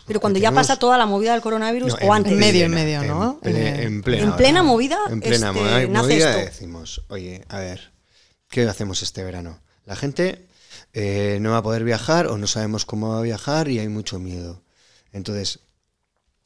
Pero 0.06 0.20
cuando 0.20 0.40
ya 0.40 0.52
pasa 0.52 0.78
toda 0.80 0.98
la 0.98 1.06
movida 1.06 1.34
del 1.34 1.42
coronavirus 1.42 1.96
No, 2.02 2.08
o 2.08 2.14
antes. 2.14 2.32
en 2.34 2.40
medio, 2.40 2.66
en 2.66 2.72
medio, 2.72 3.04
¿no? 3.04 3.40
En, 3.44 3.54
ple- 3.54 3.82
en 3.84 4.02
plena, 4.02 4.24
en 4.24 4.36
plena 4.36 4.64
movida, 4.64 4.98
En 5.10 5.20
plena 5.22 5.50
este, 5.52 5.62
nace 5.62 5.88
movida 5.88 6.30
esto. 6.40 6.46
decimos, 6.52 7.02
oye, 7.10 7.44
a 7.50 7.60
ver, 7.60 7.92
¿qué 8.50 8.64
hacemos 8.64 9.02
este 9.04 9.24
verano? 9.24 9.60
La 9.86 9.96
gente 9.96 10.46
eh, 10.94 11.38
no 11.42 11.52
va 11.52 11.58
a 11.58 11.64
poder 11.64 11.84
viajar 11.84 12.28
o 12.28 12.38
no 12.38 12.48
sabemos 12.48 12.86
cómo 12.86 13.10
va 13.10 13.20
a 13.20 13.24
viajar 13.24 13.68
y 13.70 13.80
hay 13.80 13.88
mucho 13.90 14.20
miedo. 14.20 14.62
Entonces, 15.12 15.60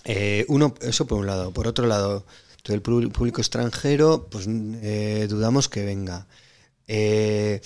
eh, 0.03 0.45
uno, 0.47 0.73
eso 0.81 1.05
por 1.05 1.19
un 1.19 1.27
lado. 1.27 1.51
Por 1.51 1.67
otro 1.67 1.85
lado, 1.87 2.25
todo 2.63 2.75
el 2.75 2.81
público 2.81 3.39
extranjero, 3.41 4.27
pues 4.31 4.45
eh, 4.47 5.27
dudamos 5.29 5.69
que 5.69 5.85
venga. 5.85 6.27
Eh, 6.93 7.61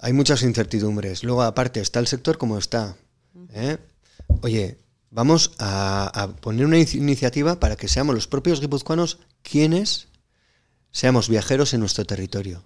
hay 0.00 0.12
muchas 0.12 0.42
incertidumbres. 0.42 1.22
Luego, 1.22 1.42
aparte, 1.42 1.80
está 1.80 2.00
el 2.00 2.08
sector 2.08 2.38
como 2.38 2.58
está. 2.58 2.96
¿eh? 3.52 3.78
Oye, 4.42 4.78
vamos 5.10 5.52
a, 5.58 6.06
a 6.22 6.34
poner 6.34 6.66
una 6.66 6.76
inici- 6.76 6.96
iniciativa 6.96 7.60
para 7.60 7.76
que 7.76 7.86
seamos 7.86 8.16
los 8.16 8.26
propios 8.26 8.60
guipuzcoanos 8.60 9.18
quienes 9.42 10.08
seamos 10.90 11.28
viajeros 11.28 11.72
en 11.72 11.80
nuestro 11.80 12.04
territorio. 12.04 12.64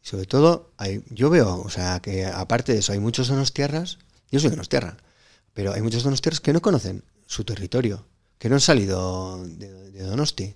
Sobre 0.00 0.24
todo, 0.24 0.72
hay, 0.78 1.02
yo 1.10 1.28
veo, 1.28 1.60
o 1.60 1.68
sea, 1.68 2.00
que 2.00 2.24
aparte 2.24 2.72
de 2.72 2.78
eso, 2.78 2.92
hay 2.92 2.98
muchos 3.00 3.28
donostiarras, 3.28 3.98
yo 4.30 4.40
soy 4.40 4.48
donostiarra, 4.50 4.96
pero 5.52 5.74
hay 5.74 5.82
muchos 5.82 6.02
donostiarras 6.02 6.40
que 6.40 6.52
no 6.54 6.62
conocen 6.62 7.02
su 7.26 7.44
territorio, 7.44 8.06
que 8.38 8.48
no 8.48 8.54
han 8.54 8.60
salido 8.62 9.44
de, 9.44 9.90
de 9.90 10.02
Donosti. 10.02 10.54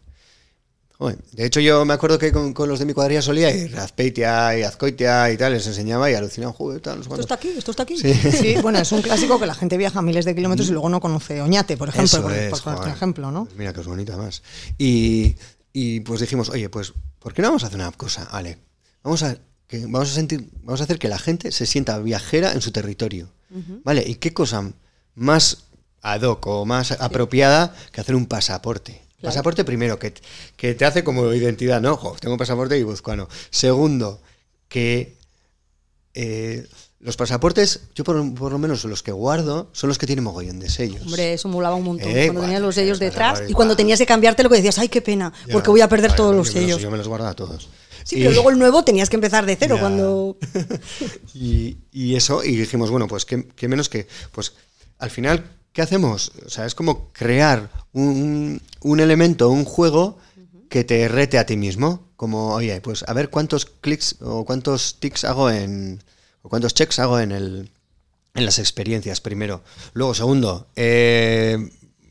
Joder, 1.01 1.17
de 1.33 1.47
hecho, 1.47 1.61
yo 1.61 1.83
me 1.87 1.95
acuerdo 1.95 2.19
que 2.19 2.31
con, 2.31 2.53
con 2.53 2.69
los 2.69 2.79
de 2.79 2.85
mi 2.85 2.93
cuadrilla 2.93 3.23
solía 3.23 3.51
ir 3.51 3.75
a 3.79 3.85
Azpeitia 3.85 4.59
y 4.59 4.65
Azcoitia 4.65 5.33
y 5.33 5.39
tal, 5.39 5.55
les 5.55 5.67
enseñaba 5.67 6.11
y 6.11 6.15
alucinaban, 6.15 6.53
joder, 6.55 6.83
tal, 6.83 6.99
no 6.99 7.03
sé 7.03 7.09
Esto 7.09 7.09
cuántos". 7.09 7.25
está 7.25 7.35
aquí, 7.37 7.49
esto 7.57 7.71
está 7.71 7.83
aquí. 7.85 7.97
Sí. 7.97 8.13
Sí, 8.15 8.57
bueno, 8.63 8.79
es 8.81 8.93
un 8.93 9.01
clásico 9.01 9.41
que 9.41 9.47
la 9.47 9.55
gente 9.55 9.79
viaja 9.79 10.03
miles 10.03 10.27
de 10.27 10.35
kilómetros 10.35 10.69
y 10.69 10.73
luego 10.73 10.91
no 10.91 11.01
conoce 11.01 11.41
Oñate, 11.41 11.79
por 11.79 11.89
ejemplo, 11.89 12.05
Eso 12.05 12.23
por, 12.23 12.33
es, 12.35 12.51
por 12.61 12.77
joder. 12.77 12.93
ejemplo, 12.93 13.31
¿no? 13.31 13.47
Pues 13.47 13.57
mira 13.57 13.73
que 13.73 13.81
es 13.81 13.87
bonita 13.87 14.15
más. 14.19 14.43
Y, 14.77 15.37
y, 15.73 16.01
pues 16.01 16.21
dijimos, 16.21 16.51
oye, 16.51 16.69
pues, 16.69 16.93
¿por 17.19 17.33
qué 17.33 17.41
no 17.41 17.49
vamos 17.49 17.65
a 17.65 17.69
hacer 17.69 17.81
una 17.81 17.91
cosa, 17.93 18.25
Ale? 18.25 18.59
Vamos 19.03 19.23
a, 19.23 19.39
que, 19.69 19.79
vamos 19.87 20.11
a 20.11 20.15
sentir, 20.15 20.51
vamos 20.63 20.83
a 20.83 20.85
hacer 20.85 20.99
que 20.99 21.09
la 21.09 21.19
gente 21.19 21.51
se 21.51 21.65
sienta 21.65 21.99
viajera 22.01 22.53
en 22.53 22.61
su 22.61 22.73
territorio. 22.73 23.31
¿Vale? 23.85 24.05
¿Y 24.07 24.17
qué 24.17 24.35
cosa 24.35 24.71
más 25.15 25.65
ad 26.03 26.21
hoc 26.23 26.47
o 26.47 26.67
más 26.67 26.93
apropiada 26.93 27.75
que 27.91 28.03
hacer 28.03 28.15
un 28.15 28.27
pasaporte? 28.27 29.01
Claro. 29.21 29.33
Pasaporte 29.35 29.65
primero, 29.65 29.99
que, 29.99 30.15
que 30.57 30.75
te 30.75 30.85
hace 30.87 31.05
como 31.05 31.33
identidad, 31.35 31.81
¿no? 31.81 31.93
Ojo, 31.93 32.17
tengo 32.21 32.37
pasaporte 32.39 32.77
guipuzcoano. 32.77 33.29
Segundo, 33.51 34.21
que 34.69 35.15
eh, 36.15 36.67
los 37.01 37.17
pasaportes, 37.17 37.81
yo 37.95 38.05
por, 38.05 38.35
por 38.35 38.53
lo 38.53 38.59
menos 38.59 38.85
los 38.85 39.03
que 39.03 39.13
guardo, 39.13 39.69
son 39.73 39.89
los 39.89 39.99
que 39.99 40.07
tienen 40.07 40.25
mogollón 40.25 40.59
de 40.59 40.69
sellos. 40.69 41.03
Hombre, 41.03 41.35
eso 41.35 41.49
molaba 41.49 41.75
un 41.77 41.85
montón. 41.85 42.11
Eh, 42.11 42.27
cuando 42.27 42.43
tenías 42.43 42.61
los 42.63 42.75
sellos 42.75 42.99
detrás 42.99 43.43
y 43.49 43.53
cuando 43.53 43.77
tenías 43.77 43.99
que 43.99 44.07
cambiarte 44.07 44.43
lo 44.43 44.49
que 44.51 44.57
decías, 44.57 44.79
ay, 44.79 44.89
qué 44.89 45.01
pena, 45.03 45.33
Ya. 45.47 45.53
porque 45.53 45.71
voy 45.71 45.81
a 45.83 45.89
perder 45.89 46.15
todos 46.15 46.35
los 46.35 46.49
sellos. 46.49 46.81
yo 46.81 46.91
me 46.91 46.97
los 46.99 47.09
guardo 47.09 47.27
a 47.27 47.35
todos. 47.35 47.69
Sí, 48.05 48.17
Y- 48.17 48.21
pero 48.21 48.33
luego 48.33 48.51
el 48.51 48.59
nuevo 48.59 48.83
tenías 48.85 49.11
que 49.11 49.17
empezar 49.17 49.45
de 49.45 49.57
cero 49.57 49.75
Ya. 49.77 49.81
cuando... 49.83 50.37
y, 51.35 51.77
y 51.93 52.17
eso, 52.17 52.43
y 52.45 52.57
dijimos, 52.57 52.91
bueno, 52.91 53.07
pues 53.07 53.25
qué, 53.25 53.47
qué 53.55 53.69
menos 53.69 53.89
que, 53.89 54.07
pues 54.33 54.53
al 54.99 55.11
final, 55.11 55.45
¿qué 55.73 55.83
hacemos? 55.83 56.33
O 56.47 56.51
sea, 56.51 56.67
es 56.67 56.75
como 56.75 57.09
crear 57.13 57.71
un, 57.93 58.61
un 58.81 59.01
elemento, 59.01 59.49
un 59.51 59.65
juego 59.65 60.19
que 60.69 60.85
te 60.85 61.09
rete 61.09 61.39
a 61.39 61.47
ti 61.47 61.57
mismo. 61.57 62.09
Como, 62.17 62.55
oye, 62.55 62.81
pues 62.81 63.05
a 63.07 63.13
ver 63.15 63.31
cuántos 63.31 63.65
clics 63.67 64.17
o 64.21 64.45
cuántos 64.45 64.97
tics 65.01 65.25
hago 65.25 65.51
en, 65.51 66.03
o 66.43 66.49
cuántos 66.49 66.75
checks 66.75 66.99
hago 66.99 67.19
en 67.19 67.33
el, 67.33 67.71
en 68.35 68.45
las 68.45 68.59
experiencias 68.59 69.21
primero. 69.21 69.63
Luego, 69.95 70.15
segundo, 70.15 70.67
eh, 70.77 71.59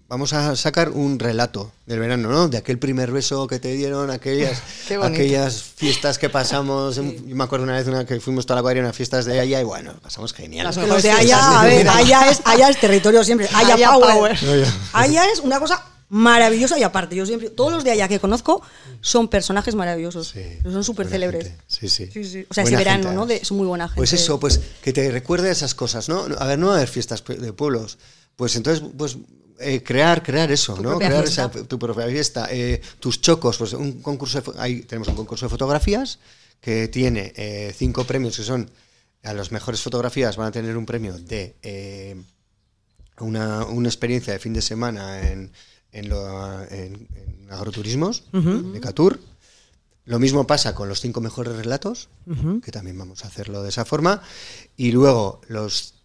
vamos 0.10 0.34
a 0.34 0.56
sacar 0.56 0.90
un 0.90 1.20
relato 1.20 1.72
del 1.86 2.00
verano, 2.00 2.30
¿no? 2.30 2.50
De 2.50 2.58
aquel 2.58 2.80
primer 2.80 3.12
beso 3.12 3.48
que 3.48 3.60
te 3.60 3.72
dieron, 3.74 4.10
aquellas, 4.10 4.62
aquellas 5.04 5.62
fiestas 5.62 6.18
que 6.18 6.30
pasamos. 6.30 6.96
Yo 6.96 7.04
me 7.04 7.44
acuerdo 7.44 7.64
una 7.64 7.74
vez 7.74 7.88
una 7.88 8.06
que 8.06 8.20
fuimos 8.20 8.46
toda 8.46 8.56
la 8.58 8.62
cuadrilla 8.64 8.84
a 8.84 8.88
unas 8.88 8.98
fiestas 8.98 9.26
de 9.26 9.40
allá 9.40 9.62
y 9.62 9.64
bueno, 9.64 9.94
pasamos 10.02 10.34
genial. 10.34 10.66
Las 10.66 10.78
mejores 10.78 11.04
de 11.04 11.12
allá, 11.12 11.62
a 11.62 11.64
ver, 11.64 11.88
allá 11.88 12.30
es, 12.30 12.42
allá 12.44 12.70
es 12.70 12.80
territorio 12.80 13.24
siempre. 13.24 13.48
Allá, 13.54 13.76
Allá 13.76 13.92
power. 13.92 14.40
power. 14.40 14.68
Allá 14.94 15.24
es 15.32 15.40
una 15.40 15.60
cosa 15.60 15.86
maravillosa 16.10 16.80
y 16.80 16.82
aparte, 16.82 17.16
yo 17.16 17.26
siempre, 17.28 17.52
todos 17.52 17.72
los 17.72 17.84
de 17.84 17.92
allá 17.92 18.08
que 18.08 18.20
conozco 18.20 18.64
son 19.02 19.28
personajes 19.28 19.76
maravillosos. 19.76 20.30
Sí, 20.30 20.42
son 20.64 20.84
súper 20.84 21.08
célebres. 21.08 21.52
Sí, 21.68 21.88
sí. 21.88 22.10
Sí, 22.12 22.24
sí. 22.24 22.48
O 22.50 22.54
sea, 22.56 22.64
Buena 22.64 22.78
ese 22.78 22.84
verano, 22.84 23.04
gente, 23.04 23.16
¿no? 23.16 23.26
De, 23.28 23.46
son 23.46 23.58
muy 23.58 23.68
buena 23.68 23.88
gente. 23.88 23.98
Pues 23.98 24.14
eso, 24.14 24.40
pues 24.40 24.60
que 24.82 24.92
te 24.92 25.12
recuerde 25.12 25.52
esas 25.52 25.76
cosas, 25.76 26.10
¿no? 26.10 26.26
A 26.40 26.48
ver, 26.48 26.58
no 26.58 26.68
va 26.68 26.74
a 26.74 26.76
haber 26.78 26.90
fiestas 26.90 27.24
de 27.24 27.54
pueblos. 27.54 28.00
Pues 28.36 28.56
entonces, 28.56 28.84
pues 28.98 29.18
eh, 29.60 29.84
crear, 29.84 30.24
crear 30.24 30.52
eso, 30.52 30.74
Tu 30.76 30.84
¿no? 30.84 30.98
Crear 31.10 31.24
esa- 31.26 31.50
tu 31.68 31.78
propia 31.80 32.08
fiesta. 32.08 32.48
Eh, 32.52 32.82
tus 33.00 33.22
chocos, 33.22 33.58
pues 33.58 33.74
un 33.74 34.02
concurso 34.02 34.42
de, 34.42 34.52
ahí 34.60 34.82
tenemos 34.82 35.08
un 35.10 35.16
concurso 35.16 35.46
de 35.46 35.50
fotografías 35.50 36.20
que 36.62 36.88
tiene 36.88 37.34
eh, 37.36 37.74
cinco 37.76 38.04
premios 38.06 38.36
que 38.38 38.44
son 38.44 38.70
a 39.24 39.34
las 39.34 39.52
mejores 39.52 39.82
fotografías 39.82 40.38
van 40.38 40.48
a 40.48 40.52
tener 40.52 40.78
un 40.78 40.86
premio 40.86 41.18
de 41.18 41.56
una, 43.20 43.66
una 43.66 43.90
experiencia 43.90 44.34
de 44.34 44.40
fin 44.40 44.54
de 44.54 44.62
semana 44.62 45.30
en, 45.30 45.52
en, 45.92 46.10
lo- 46.10 46.62
en- 46.70 47.08
en 47.16 47.48
agroturismos 47.52 48.24
de 48.74 48.80
Catur. 48.80 49.20
Lo 50.06 50.20
mismo 50.20 50.48
pasa 50.48 50.74
con 50.74 50.90
los 50.90 51.02
cinco 51.02 51.22
mejores 51.22 51.56
relatos, 51.56 52.10
que 52.62 52.72
también 52.72 52.98
vamos 52.98 53.24
a 53.24 53.28
hacerlo 53.28 53.62
de 53.62 53.70
esa 53.70 53.86
forma. 53.86 54.22
Y 54.78 54.92
luego 54.92 55.42
los 55.48 55.96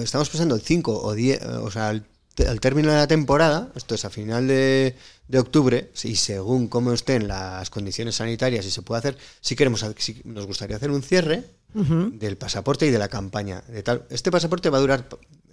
estamos 0.00 0.28
pensando 0.28 0.54
el 0.54 0.60
5 0.62 1.00
o 1.02 1.14
10, 1.14 1.42
o 1.44 1.70
sea, 1.70 2.02
al, 2.46 2.60
término 2.60 2.90
de 2.90 2.96
la 2.96 3.06
temporada, 3.06 3.72
esto 3.74 3.94
es 3.94 4.04
a 4.04 4.10
final 4.10 4.46
de, 4.46 4.94
de 5.26 5.38
octubre, 5.38 5.90
y 6.04 6.16
según 6.16 6.68
cómo 6.68 6.92
estén 6.92 7.28
las 7.28 7.70
condiciones 7.70 8.16
sanitarias 8.16 8.66
y 8.66 8.70
se 8.70 8.82
puede 8.82 8.98
hacer, 8.98 9.18
si 9.40 9.56
queremos, 9.56 9.84
si 9.96 10.20
nos 10.24 10.46
gustaría 10.46 10.76
hacer 10.76 10.90
un 10.90 11.02
cierre 11.02 11.44
del 11.74 12.36
pasaporte 12.36 12.86
y 12.86 12.90
de 12.90 12.98
la 12.98 13.08
campaña. 13.08 13.62
De 13.68 13.82
tal, 13.82 14.04
este 14.10 14.30
pasaporte 14.30 14.70
va 14.70 14.78
a 14.78 14.80
durar, 14.80 15.08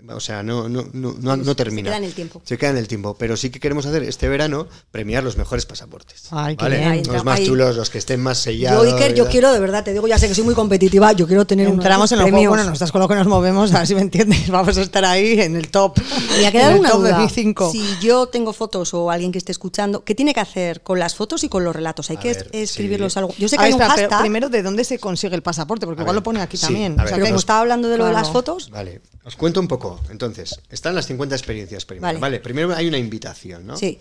o 0.10 0.20
sea, 0.20 0.44
no, 0.44 0.70
no, 0.70 0.86
no, 0.94 1.16
no, 1.20 1.36
no 1.38 1.44
Se 1.44 1.56
termina. 1.56 1.90
queda 1.90 1.98
en 1.98 2.04
el 2.04 2.14
tiempo. 2.14 2.42
Se 2.46 2.58
queda 2.58 2.70
en 2.70 2.78
el 2.78 2.88
tiempo, 2.88 3.16
pero 3.18 3.36
sí 3.38 3.50
que 3.50 3.60
queremos 3.60 3.86
hacer 3.88 4.04
este 4.04 4.30
verano 4.30 4.68
premiar 4.92 5.24
los 5.24 5.36
mejores 5.38 5.66
pasaportes. 5.66 6.28
Ay, 6.32 6.56
qué 6.56 6.64
¿vale? 6.64 6.78
bien. 6.78 7.04
Los 7.12 7.24
más 7.24 7.40
ahí- 7.40 7.46
chulos, 7.48 7.76
los 7.76 7.90
que 7.90 7.98
estén 7.98 8.22
más 8.22 8.38
Yo, 8.38 8.44
sellados. 8.52 8.86
Iker, 8.94 9.14
yo 9.16 9.24
y 9.24 9.26
tal. 9.26 9.32
quiero, 9.32 9.52
de 9.54 9.60
verdad, 9.60 9.84
te 9.84 9.94
digo, 9.94 10.08
ya 10.08 10.20
sé 10.20 10.28
que 10.28 10.36
soy 10.36 10.44
muy 10.44 10.54
competitiva, 10.54 11.12
yo 11.14 11.26
quiero 11.28 11.46
tener 11.48 11.68
unos 11.68 11.84
Entramos 11.84 12.12
en 12.12 12.20
los 12.20 12.26
premios. 12.30 12.50
bueno, 12.50 12.66
nosotras 12.66 12.92
con 12.92 13.02
lo 13.02 13.08
que 13.08 13.16
nos 13.16 13.26
movemos, 13.28 13.74
a 13.74 13.80
ver 13.80 13.88
si 13.88 13.96
me 13.96 14.02
entiendes, 14.02 14.48
vamos 14.50 14.78
a 14.78 14.82
estar 14.82 15.04
ahí 15.06 15.40
en 15.42 15.56
el 15.56 15.70
top. 15.72 15.98
Me 16.38 16.46
ha 16.46 16.52
quedado 16.52 16.72
en 16.74 16.80
una 16.80 16.90
top 16.92 17.00
duda. 17.00 17.18
de 17.18 17.24
mi 17.24 17.30
5. 17.30 17.72
Si 17.72 17.84
yo 18.02 18.28
tengo 18.28 18.54
fotos 18.54 18.94
o 18.94 19.10
alguien 19.10 19.32
que 19.32 19.38
esté 19.40 19.52
escuchando, 19.52 20.04
¿qué 20.04 20.14
tiene 20.14 20.34
que 20.34 20.40
hacer 20.40 20.82
con 20.84 21.00
las 21.00 21.16
fotos 21.16 21.44
y 21.44 21.50
con 21.50 21.64
los 21.64 21.76
relatos? 21.76 22.10
¿Hay 22.12 22.18
A 22.18 22.20
que 22.20 22.28
ver, 22.34 22.50
escribirlos 22.52 23.14
sí. 23.14 23.20
algo? 23.20 23.34
Yo 23.40 23.48
sé 23.50 23.58
que 23.58 23.64
A 23.64 23.66
hay 23.66 23.74
un 23.74 23.80
pero 23.80 23.90
hashtag, 23.90 24.20
primero, 24.22 24.50
¿de 24.50 24.62
dónde 24.62 24.84
se 24.84 25.00
consigue 25.00 25.36
el 25.36 25.42
pasaporte? 25.42 25.86
Porque 25.88 26.02
A 26.02 26.04
igual 26.04 26.16
ver, 26.16 26.20
lo 26.22 26.24
pone 26.24 26.42
aquí 26.42 26.58
sí, 26.58 26.66
también. 26.68 27.00
O 27.00 27.08
sea 27.08 27.18
que- 27.18 27.36
estaba 27.36 27.60
hablando 27.62 27.90
de 27.90 27.98
lo 27.98 28.06
de 28.06 28.14
las 28.14 28.30
fotos, 28.30 28.70
Vale, 28.70 29.02
os 29.24 29.36
cuento 29.36 29.60
un 29.60 29.68
poco. 29.68 29.85
Entonces, 30.10 30.60
están 30.70 30.96
las 30.96 31.06
50 31.08 31.36
experiencias 31.36 31.86
primero. 31.86 32.08
Vale. 32.08 32.20
Vale, 32.20 32.40
primero 32.40 32.74
hay 32.76 32.88
una 32.88 32.98
invitación, 32.98 33.66
¿no? 33.66 33.78
sí. 33.78 34.00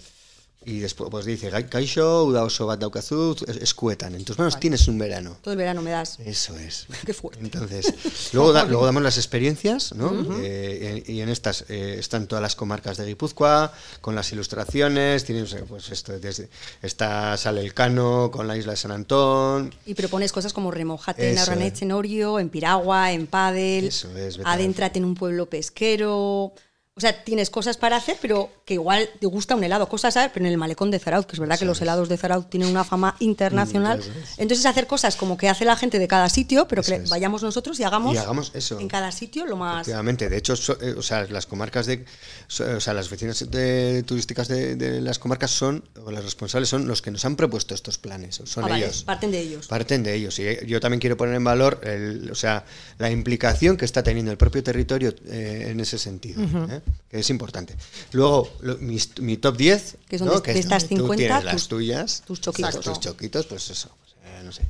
Y 0.66 0.78
después 0.78 1.10
pues 1.10 1.24
dice, 1.26 1.50
"Gai- 1.50 1.68
Kaixo, 1.68 2.24
uda 2.24 2.42
oso 2.44 2.66
bat 2.66 2.80
daukazu, 2.80 3.36
es- 3.46 3.56
escuetan. 3.56 4.14
En 4.14 4.24
tus 4.24 4.38
manos 4.38 4.58
tienes 4.58 4.88
un 4.88 4.98
verano. 4.98 5.36
Todo 5.42 5.52
el 5.52 5.58
verano 5.58 5.82
me 5.82 5.90
das. 5.90 6.18
Eso 6.20 6.56
es. 6.56 6.86
Qué 7.06 7.12
fuerte. 7.14 7.40
Entonces, 7.42 7.92
luego, 8.32 8.52
da- 8.52 8.64
luego 8.70 8.86
damos 8.86 9.02
las 9.02 9.16
experiencias, 9.16 9.92
¿no? 9.94 10.12
Eh, 10.40 11.02
y 11.06 11.20
en 11.20 11.28
estas 11.28 11.64
eh, 11.68 11.96
están 11.98 12.26
todas 12.26 12.42
las 12.42 12.56
comarcas 12.56 12.96
de 12.96 13.04
Guipúzcoa, 13.06 13.72
con 14.00 14.14
las 14.14 14.32
ilustraciones, 14.32 15.24
tienes, 15.24 15.52
eh, 15.52 15.64
pues 15.68 15.90
esto, 15.90 16.18
desde, 16.18 16.48
está, 16.82 17.36
sale 17.36 17.60
el 17.60 17.74
Cano, 17.74 18.30
con 18.32 18.46
la 18.46 18.56
isla 18.56 18.72
de 18.72 18.76
San 18.78 18.90
Antón, 18.90 19.74
Y 19.86 19.94
propones 19.94 20.32
cosas 20.32 20.52
como 20.52 20.70
remojate 20.70 21.30
en 21.32 21.38
es. 21.38 21.82
en 21.82 21.92
Orio, 21.92 22.38
en 22.38 22.48
Piragua, 22.48 23.12
en 23.12 23.26
Padel, 23.26 23.86
Eso 23.86 24.08
es, 24.16 24.38
adéntrate 24.44 24.98
en 24.98 25.04
un 25.04 25.14
pueblo 25.14 25.46
pesquero. 25.50 26.52
O 26.96 27.00
sea, 27.00 27.24
tienes 27.24 27.50
cosas 27.50 27.76
para 27.76 27.96
hacer, 27.96 28.16
pero 28.22 28.52
que 28.64 28.74
igual 28.74 29.08
te 29.18 29.26
gusta 29.26 29.56
un 29.56 29.64
helado, 29.64 29.88
cosas, 29.88 30.14
¿sabes? 30.14 30.30
Pero 30.32 30.46
en 30.46 30.52
el 30.52 30.58
malecón 30.58 30.92
de 30.92 31.00
Zarauz, 31.00 31.26
que 31.26 31.32
es 31.32 31.40
verdad 31.40 31.58
que 31.58 31.64
los 31.64 31.80
helados 31.82 32.08
de 32.08 32.16
Zarauz 32.16 32.48
tienen 32.48 32.68
una 32.68 32.84
fama 32.84 33.16
internacional. 33.18 33.98
Eso 33.98 34.12
es. 34.12 34.38
Entonces, 34.38 34.64
hacer 34.64 34.86
cosas 34.86 35.16
como 35.16 35.36
que 35.36 35.48
hace 35.48 35.64
la 35.64 35.74
gente 35.74 35.98
de 35.98 36.06
cada 36.06 36.28
sitio, 36.28 36.68
pero 36.68 36.84
que 36.84 37.00
vayamos 37.10 37.42
nosotros 37.42 37.80
y 37.80 37.82
hagamos, 37.82 38.14
Y 38.14 38.18
hagamos 38.18 38.52
eso. 38.54 38.78
en 38.78 38.86
cada 38.86 39.10
sitio 39.10 39.44
lo 39.44 39.56
más. 39.56 39.78
Efectivamente, 39.88 40.28
de 40.28 40.36
hecho, 40.36 40.54
so- 40.54 40.80
eh, 40.80 40.94
o 40.96 41.02
sea, 41.02 41.24
las 41.24 41.46
comarcas 41.46 41.86
de, 41.86 42.04
so- 42.46 42.76
o 42.76 42.80
sea, 42.80 42.94
las 42.94 43.10
vecinas 43.10 43.50
de- 43.50 44.04
turísticas 44.06 44.46
de, 44.46 44.76
de 44.76 45.00
las 45.00 45.18
comarcas 45.18 45.50
son, 45.50 45.82
o 46.04 46.12
las 46.12 46.22
responsables 46.22 46.68
son 46.68 46.86
los 46.86 47.02
que 47.02 47.10
nos 47.10 47.24
han 47.24 47.34
propuesto 47.34 47.74
estos 47.74 47.98
planes, 47.98 48.40
son 48.44 48.62
Ah, 48.66 48.68
vale, 48.68 48.84
ellos. 48.84 49.02
parten 49.02 49.32
de 49.32 49.40
ellos. 49.40 49.66
Parten 49.66 50.04
de 50.04 50.14
ellos. 50.14 50.38
Y 50.38 50.42
eh, 50.46 50.64
yo 50.64 50.78
también 50.78 51.00
quiero 51.00 51.16
poner 51.16 51.34
en 51.34 51.42
valor 51.42 51.80
el, 51.82 52.30
o 52.30 52.36
sea, 52.36 52.64
la 52.98 53.10
implicación 53.10 53.76
que 53.76 53.84
está 53.84 54.04
teniendo 54.04 54.30
el 54.30 54.36
propio 54.38 54.62
territorio 54.62 55.12
eh, 55.26 55.66
en 55.70 55.80
ese 55.80 55.98
sentido, 55.98 56.40
¿eh? 56.70 56.82
Que 57.10 57.18
es 57.20 57.30
importante. 57.30 57.76
Luego, 58.12 58.52
lo- 58.60 58.76
mis- 58.78 59.18
mi, 59.20 59.36
top 59.36 59.56
10, 59.56 59.96
Que 60.08 60.18
son 60.18 60.28
¿no? 60.28 60.40
de- 60.40 60.52
de 60.52 60.58
es 60.58 60.64
estas 60.66 60.82
donde 60.88 60.96
tú 60.96 61.02
50, 61.02 61.16
tienes 61.16 61.36
tus- 61.42 61.52
las 61.52 61.68
tuyas, 61.68 62.22
tus 62.26 62.40
choquitos. 62.40 62.80
tus 62.80 63.00
choquitos, 63.00 63.46
pues 63.46 63.70
eso, 63.70 63.90
pues, 64.00 64.14
eh, 64.24 64.42
no 64.44 64.52
sé. 64.52 64.62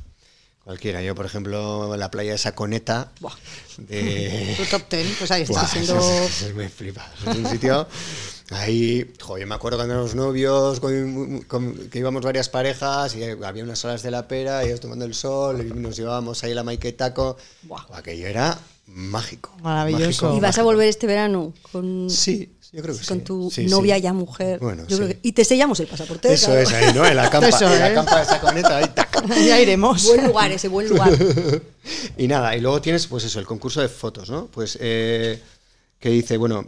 Cualquiera. 0.63 0.99
Yo, 1.03 1.13
por 1.13 1.27
ejemplo, 1.27 1.95
la 1.95 2.09
playa 2.09 2.31
de 2.31 2.37
Saconeta, 2.39 3.11
Buah. 3.19 3.35
de, 3.77 4.55
Tu 4.57 4.65
top 4.65 4.89
10, 4.89 5.15
pues 5.19 5.29
ahí 5.31 5.45
Buah, 5.45 5.61
está. 5.63 5.71
siendo- 5.73 5.97
eso 5.99 6.23
es, 6.23 6.31
eso 6.37 6.47
es 6.47 6.55
muy 6.55 6.67
flipado. 6.69 7.07
Es 7.31 7.37
un 7.37 7.45
sitio 7.47 7.87
ahí, 8.49 9.13
joder, 9.21 9.41
yo 9.41 9.47
me 9.47 9.53
acuerdo 9.55 9.77
cuando 9.77 9.93
éramos 9.93 10.15
novios, 10.15 10.79
con- 10.79 11.41
con- 11.43 11.89
que 11.89 11.99
íbamos 11.99 12.23
varias 12.23 12.49
parejas 12.49 13.15
y 13.15 13.23
había 13.23 13.63
unas 13.63 13.77
salas 13.79 14.01
de 14.01 14.09
la 14.09 14.27
pera, 14.27 14.63
y 14.63 14.67
ellos 14.69 14.79
tomando 14.79 15.05
el 15.05 15.13
sol, 15.13 15.61
y 15.61 15.71
nos 15.71 15.95
llevábamos 15.97 16.43
ahí 16.43 16.53
la 16.55 16.63
maiquetaco. 16.63 17.37
Buah. 17.63 17.85
Aquello 17.93 18.25
era 18.27 18.57
mágico. 18.87 19.55
Maravilloso. 19.61 20.25
mágico, 20.27 20.37
¿Y 20.37 20.39
vas 20.39 20.57
a 20.57 20.63
volver 20.63 20.87
este 20.87 21.07
verano 21.07 21.53
con, 21.71 22.09
Sí, 22.09 22.51
yo 22.71 22.81
creo 22.81 22.97
que 22.97 23.05
con 23.05 23.17
sí. 23.19 23.23
tu 23.23 23.49
Sí, 23.51 23.65
novia 23.67 23.95
sí. 23.95 24.01
ya 24.01 24.13
mujer? 24.13 24.59
Bueno, 24.59 24.83
Yo 24.87 24.97
creo 24.97 25.09
sí. 25.09 25.13
que- 25.15 25.19
y 25.27 25.31
te 25.31 25.43
sellamos 25.45 25.79
el 25.79 25.87
pasaporte. 25.87 26.31
Eso 26.33 26.47
claro. 26.47 26.61
es, 26.61 26.73
ahí, 26.73 26.93
¿no? 26.93 27.05
En 27.05 27.15
la 27.15 27.29
campa, 27.29 27.49
Eso 27.49 27.71
en 27.71 27.79
la 27.79 27.93
campa 27.93 28.19
de 28.19 28.25
Saconeta, 28.25 28.77
ahí, 28.77 28.85
tac. 28.93 29.25
Ya 29.45 29.59
iremos. 29.59 30.03
Buen 30.05 30.27
lugar, 30.27 30.51
ese 30.51 30.67
buen 30.67 30.87
lugar. 30.89 31.11
y 32.17 32.27
nada, 32.27 32.55
y 32.55 32.61
luego 32.61 32.81
tienes, 32.81 33.07
pues 33.07 33.23
eso, 33.23 33.39
el 33.39 33.45
concurso 33.45 33.81
de 33.81 33.89
fotos, 33.89 34.29
¿no? 34.29 34.47
Pues 34.47 34.77
eh, 34.81 35.41
que 35.99 36.09
dice, 36.09 36.37
bueno, 36.37 36.67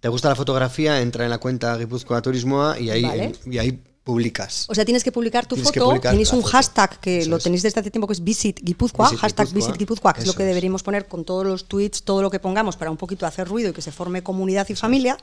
¿te 0.00 0.08
gusta 0.08 0.28
la 0.28 0.34
fotografía? 0.34 1.00
Entra 1.00 1.24
en 1.24 1.30
la 1.30 1.38
cuenta 1.38 1.76
Guipúzcoa 1.76 2.20
Turismoa 2.22 2.78
y 2.78 2.90
ahí, 2.90 3.02
Vale. 3.02 3.32
y 3.46 3.58
ahí 3.58 3.82
publicas. 4.04 4.66
O 4.68 4.74
sea, 4.74 4.84
tienes 4.84 5.04
que 5.04 5.12
publicar 5.12 5.46
tu 5.46 5.54
Tienes 5.56 5.72
foto. 5.72 5.86
publicar 5.86 6.12
Tenéis 6.12 6.32
un 6.32 6.40
foto. 6.42 6.52
hashtag 6.52 6.98
que 7.00 7.18
Eso 7.18 7.30
lo 7.30 7.38
tenéis 7.38 7.62
desde 7.62 7.80
hace 7.80 7.90
tiempo 7.90 8.06
que 8.06 8.14
es 8.14 8.24
Visit 8.24 8.60
Guipúzcoa, 8.62 9.06
Visit 9.08 9.20
hashtag 9.20 9.46
Guipúzcoa. 9.48 9.66
Visit 9.68 9.78
Guipúzcoa, 9.78 10.12
que 10.14 10.20
es 10.22 10.26
lo 10.26 10.34
que 10.34 10.44
deberíamos 10.44 10.82
poner 10.82 11.06
con 11.06 11.24
todos 11.24 11.46
los 11.46 11.66
tweets, 11.66 12.02
todo 12.02 12.22
lo 12.22 12.30
que 12.30 12.40
pongamos 12.40 12.76
para 12.76 12.90
un 12.90 12.96
poquito 12.96 13.26
hacer 13.26 13.46
ruido 13.46 13.70
y 13.70 13.72
que 13.72 13.82
se 13.82 13.92
forme 13.92 14.22
comunidad 14.22 14.68
y 14.68 14.74
familia. 14.74 15.16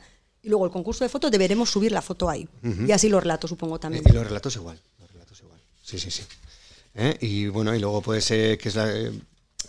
Y 0.44 0.50
luego 0.50 0.66
el 0.66 0.72
concurso 0.72 1.04
de 1.04 1.10
fotos 1.10 1.32
deberemos 1.32 1.70
subir 1.70 1.92
la 1.92 2.02
foto 2.02 2.30
ahí. 2.30 2.48
Y 2.88 2.92
así 2.92 3.10
los 3.10 3.22
relatos, 3.22 3.50
supongo 3.50 3.80
también. 3.80 4.04
Eh, 4.06 4.10
Y 4.12 4.14
los 4.14 4.26
relatos 4.28 4.56
igual, 4.56 4.80
los 5.00 5.12
relatos 5.12 5.40
igual. 5.42 5.60
Sí, 5.84 5.98
sí, 6.00 6.12
sí. 6.12 6.24
¿Eh? 6.94 7.18
Y 7.22 7.48
bueno, 7.48 7.76
y 7.76 7.80
luego 7.80 8.02
puede 8.02 8.22
ser 8.22 8.58
que 8.58 8.70
es 8.70 8.76
la, 8.76 8.90
eh, 8.92 9.12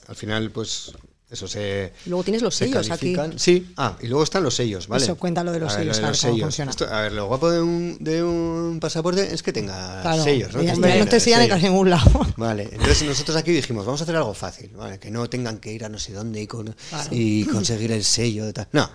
al 0.06 0.16
final, 0.16 0.50
pues 0.50 0.92
eso 1.30 1.46
se. 1.46 1.92
Luego 2.06 2.24
tienes 2.24 2.42
los 2.42 2.54
se 2.54 2.66
sellos 2.66 2.90
aquí. 2.90 3.12
califican. 3.14 3.38
Sí, 3.38 3.72
ah, 3.76 3.96
y 4.00 4.06
luego 4.06 4.24
están 4.24 4.42
los 4.42 4.54
sellos, 4.54 4.88
¿vale? 4.88 5.04
Eso, 5.04 5.16
cuéntalo 5.16 5.52
de 5.52 5.60
los 5.60 5.72
A 5.72 5.76
ver, 5.76 5.94
sellos, 5.94 5.98
lo 6.00 6.06
a 6.06 6.10
ver 6.10 6.20
cómo 6.20 6.38
funciona. 6.42 6.70
Esto- 6.70 6.86
a 6.88 7.00
ver, 7.02 7.12
lo 7.12 7.26
guapo 7.26 7.50
de 7.50 7.60
un, 7.60 7.96
de 8.00 8.22
un 8.22 8.78
pasaporte 8.80 9.34
es 9.34 9.42
que 9.42 9.52
tenga 9.52 10.00
Claro. 10.02 10.22
sellos, 10.24 10.54
¿no? 10.54 10.60
Hombre, 10.60 10.98
no 10.98 11.04
te 11.06 11.16
de 11.16 11.20
sellan 11.20 11.50
en 11.50 11.62
ningún 11.62 11.90
lado. 11.90 12.26
Vale, 12.36 12.68
entonces 12.72 13.02
nosotros 13.02 13.36
aquí 13.36 13.50
dijimos, 13.52 13.84
vamos 13.84 14.00
a 14.00 14.04
hacer 14.04 14.16
algo 14.16 14.32
fácil, 14.34 14.70
¿vale? 14.76 14.98
que 14.98 15.10
no 15.10 15.28
tengan 15.28 15.58
que 15.58 15.72
ir 15.72 15.84
a 15.84 15.88
no 15.88 15.98
sé 15.98 16.12
dónde 16.12 16.40
y, 16.42 16.46
con- 16.46 16.74
y 17.10 17.44
conseguir 17.44 17.92
el 17.92 18.04
sello 18.04 18.46
de 18.46 18.52
tal. 18.54 18.68
No, 18.72 18.88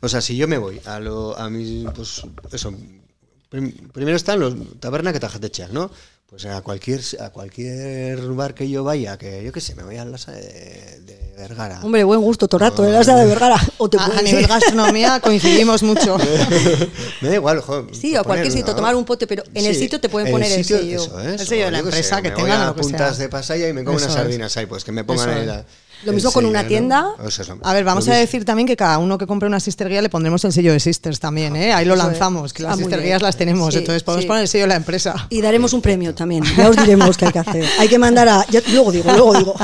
o 0.00 0.08
sea, 0.08 0.20
si 0.20 0.36
yo 0.36 0.48
me 0.48 0.58
voy 0.58 0.80
a 0.84 0.98
lo 1.00 1.38
a 1.38 1.48
mis, 1.48 1.84
pues 1.94 2.22
eso, 2.52 2.72
primero 3.48 4.16
están 4.16 4.40
los 4.40 4.54
taberna 4.80 5.12
que 5.12 5.20
tajatechean, 5.20 5.72
¿no? 5.72 5.90
Pues 6.28 6.44
a 6.44 6.60
cualquier 6.60 7.00
a 7.20 7.30
cualquier 7.30 8.18
lugar 8.20 8.52
que 8.54 8.68
yo 8.68 8.84
vaya, 8.84 9.16
que 9.16 9.42
yo 9.42 9.50
qué 9.50 9.62
sé, 9.62 9.74
me 9.74 9.82
voy 9.82 9.96
a 9.96 10.04
la 10.04 10.18
sala 10.18 10.36
de, 10.36 11.00
de 11.06 11.32
Vergara. 11.38 11.80
Hombre, 11.82 12.04
buen 12.04 12.20
gusto, 12.20 12.48
Torrato, 12.48 12.82
de 12.82 12.92
la 12.92 13.02
de 13.02 13.24
Vergara. 13.24 13.56
O 13.78 13.88
te 13.88 13.96
A, 13.98 14.20
nivel 14.20 14.46
gastronomía 14.46 15.20
coincidimos 15.20 15.82
mucho. 15.82 16.18
me 17.22 17.28
da 17.30 17.34
igual, 17.34 17.62
joder, 17.62 17.94
Sí, 17.96 18.14
o 18.14 18.20
a 18.20 18.24
cualquier 18.24 18.48
poner, 18.48 18.58
sitio, 18.58 18.72
¿no? 18.74 18.76
tomar 18.76 18.94
un 18.94 19.06
pote, 19.06 19.26
pero 19.26 19.42
en 19.54 19.64
el 19.64 19.74
sitio 19.74 19.98
te 20.00 20.10
pueden 20.10 20.26
en 20.28 20.32
poner 20.34 20.52
el 20.52 20.64
sitio, 20.64 20.78
sello. 20.78 21.02
Eso 21.02 21.20
es, 21.20 21.40
El 21.40 21.46
sello 21.46 21.64
de 21.64 21.70
la 21.70 21.78
empresa, 21.78 22.20
que 22.20 22.28
me 22.28 22.36
tengan 22.36 22.58
voy 22.60 22.68
a 22.68 22.74
que 22.74 22.80
puntas 22.82 23.16
sea. 23.16 23.22
de 23.24 23.28
pasaya 23.30 23.68
y 23.68 23.72
me 23.72 23.84
como 23.84 23.96
Eso 23.96 24.06
unas 24.06 24.16
es. 24.16 24.22
sardinas 24.22 24.56
ahí, 24.58 24.66
pues 24.66 24.84
que 24.84 24.92
me 24.92 25.04
pongan 25.04 25.30
Eso 25.30 25.38
ahí 25.38 25.42
es. 25.60 25.64
Lo 26.04 26.12
mismo 26.12 26.30
con 26.32 26.46
una 26.46 26.66
tienda. 26.66 27.14
Eso 27.26 27.42
es 27.42 27.48
lo- 27.48 27.58
A 27.62 27.72
ver, 27.74 27.84
vamos 27.84 28.06
lo 28.06 28.12
a 28.12 28.14
mismo. 28.14 28.26
decir 28.26 28.44
también 28.44 28.66
que 28.68 28.76
cada 28.76 28.98
uno 28.98 29.18
que 29.18 29.26
compre 29.26 29.48
una 29.48 29.58
sister 29.60 29.88
guía 29.88 30.00
le 30.02 30.08
pondremos 30.08 30.44
el 30.44 30.52
sello 30.52 30.72
de 30.72 30.80
sisters 30.80 31.18
también, 31.20 31.56
¿eh? 31.56 31.72
Ahí 31.72 31.84
lo 31.84 31.96
lanzamos, 31.96 32.52
que 32.52 32.62
Ah, 32.62 32.68
las 32.68 32.76
muy 32.76 32.84
sister 32.84 33.02
guías 33.02 33.20
las 33.22 33.36
tenemos, 33.36 33.72
Sí, 33.74 33.80
entonces 33.80 34.02
podemos 34.02 34.22
sí. 34.22 34.28
poner 34.28 34.42
el 34.42 34.48
sello 34.48 34.64
de 34.64 34.68
la 34.68 34.76
empresa. 34.76 35.26
Y 35.30 35.40
daremos 35.40 35.72
un 35.72 35.82
premio 35.82 36.14
también. 36.14 36.44
Ya 36.56 36.68
os 36.70 36.76
diremos 36.76 37.16
qué 37.16 37.26
hay 37.26 37.32
que 37.32 37.38
hacer. 37.40 37.64
Hay 37.78 37.88
que 37.88 37.98
mandar 37.98 38.28
a. 38.28 38.46
ya- 38.48 38.62
luego 38.72 38.92
digo, 38.92 39.10
luego 39.12 39.34
digo. 39.38 39.54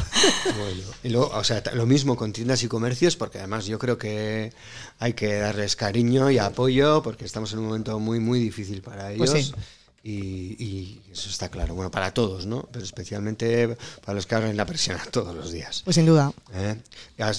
Bueno, 0.45 0.83
y 1.05 1.09
luego, 1.11 1.31
o 1.35 1.45
sea, 1.45 1.63
lo 1.75 1.87
mismo 1.87 2.17
con 2.17 2.33
tiendas 2.33 2.63
y 2.63 2.69
comercios, 2.69 3.17
porque 3.17 3.39
además 3.39 3.67
yo 3.67 3.79
creo 3.79 3.99
que 3.99 4.53
hay 4.99 5.13
que 5.13 5.35
darles 5.37 5.77
cariño 5.77 6.31
y 6.31 6.39
apoyo, 6.39 7.03
porque 7.03 7.25
estamos 7.25 7.53
en 7.53 7.59
un 7.61 7.67
momento 7.67 7.99
muy, 7.99 8.21
muy 8.21 8.41
difícil 8.41 8.81
para 8.83 9.13
ellos. 9.13 9.31
Pues 9.31 9.47
sí. 9.47 9.55
Y, 10.07 10.63
y 10.63 11.01
eso 11.11 11.31
está 11.31 11.49
claro. 11.49 11.75
Bueno, 11.75 11.91
para 11.91 12.13
todos, 12.13 12.45
¿no? 12.45 12.69
Pero 12.71 12.85
especialmente 12.85 13.75
para 14.05 14.15
los 14.15 14.27
que 14.27 14.35
hagan 14.35 14.55
la 14.55 14.67
presión 14.67 14.99
todos 15.11 15.35
los 15.35 15.51
días. 15.51 15.81
Pues 15.83 15.97
sin 15.97 16.05
duda. 16.05 16.31
¿eh? 16.53 16.77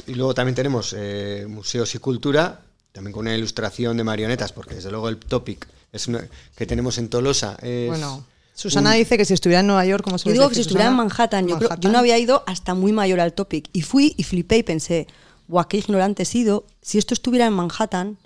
Y 0.07 0.15
luego 0.15 0.33
también 0.33 0.55
tenemos 0.55 0.93
eh, 0.97 1.45
museos 1.47 1.93
y 1.93 1.99
cultura, 1.99 2.61
también 2.91 3.13
con 3.13 3.21
una 3.21 3.35
ilustración 3.35 3.95
de 3.97 4.03
marionetas, 4.03 4.51
porque 4.51 4.75
desde 4.75 4.89
luego 4.89 5.09
el 5.09 5.17
topic 5.17 5.67
es 5.91 6.07
una- 6.07 6.27
que 6.55 6.65
tenemos 6.65 6.97
en 6.97 7.07
Tolosa 7.09 7.55
es 7.61 7.87
Bueno, 7.89 8.25
Susana 8.55 8.93
dice 8.93 9.15
que 9.17 9.25
si 9.25 9.33
estuviera 9.35 9.59
en 9.59 9.67
Nueva 9.67 9.85
York, 9.85 10.03
como 10.03 10.15
Yo 10.15 10.23
suele 10.23 10.33
digo 10.39 10.49
que 10.49 10.55
si 10.55 10.61
estuviera 10.61 10.89
en 10.89 10.95
Manhattan, 10.95 11.47
yo, 11.47 11.57
creo, 11.57 11.69
yo 11.69 11.69
Manhattan. 11.69 11.91
no 11.91 11.99
había 11.99 12.17
ido 12.17 12.43
hasta 12.47 12.73
muy 12.73 12.93
mayor 12.93 13.19
al 13.19 13.33
topic. 13.33 13.69
Y 13.73 13.81
fui 13.83 14.15
y 14.17 14.23
flipé 14.23 14.57
y 14.57 14.63
pensé, 14.63 15.07
guau, 15.47 15.67
qué 15.67 15.77
ignorante 15.77 16.23
he 16.23 16.25
sido. 16.25 16.65
Si 16.81 16.97
esto 16.97 17.13
estuviera 17.13 17.45
en 17.45 17.53
Manhattan, 17.53 18.17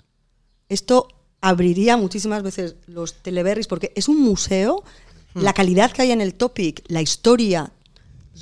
esto 0.68 1.08
abriría 1.40 1.96
muchísimas 1.96 2.42
veces 2.42 2.76
los 2.86 3.14
teleberries 3.22 3.66
porque 3.66 3.92
es 3.94 4.08
un 4.08 4.20
museo, 4.20 4.84
la 5.34 5.52
calidad 5.52 5.90
que 5.92 6.02
hay 6.02 6.10
en 6.12 6.20
el 6.20 6.34
topic, 6.34 6.82
la 6.88 7.00
historia. 7.02 7.72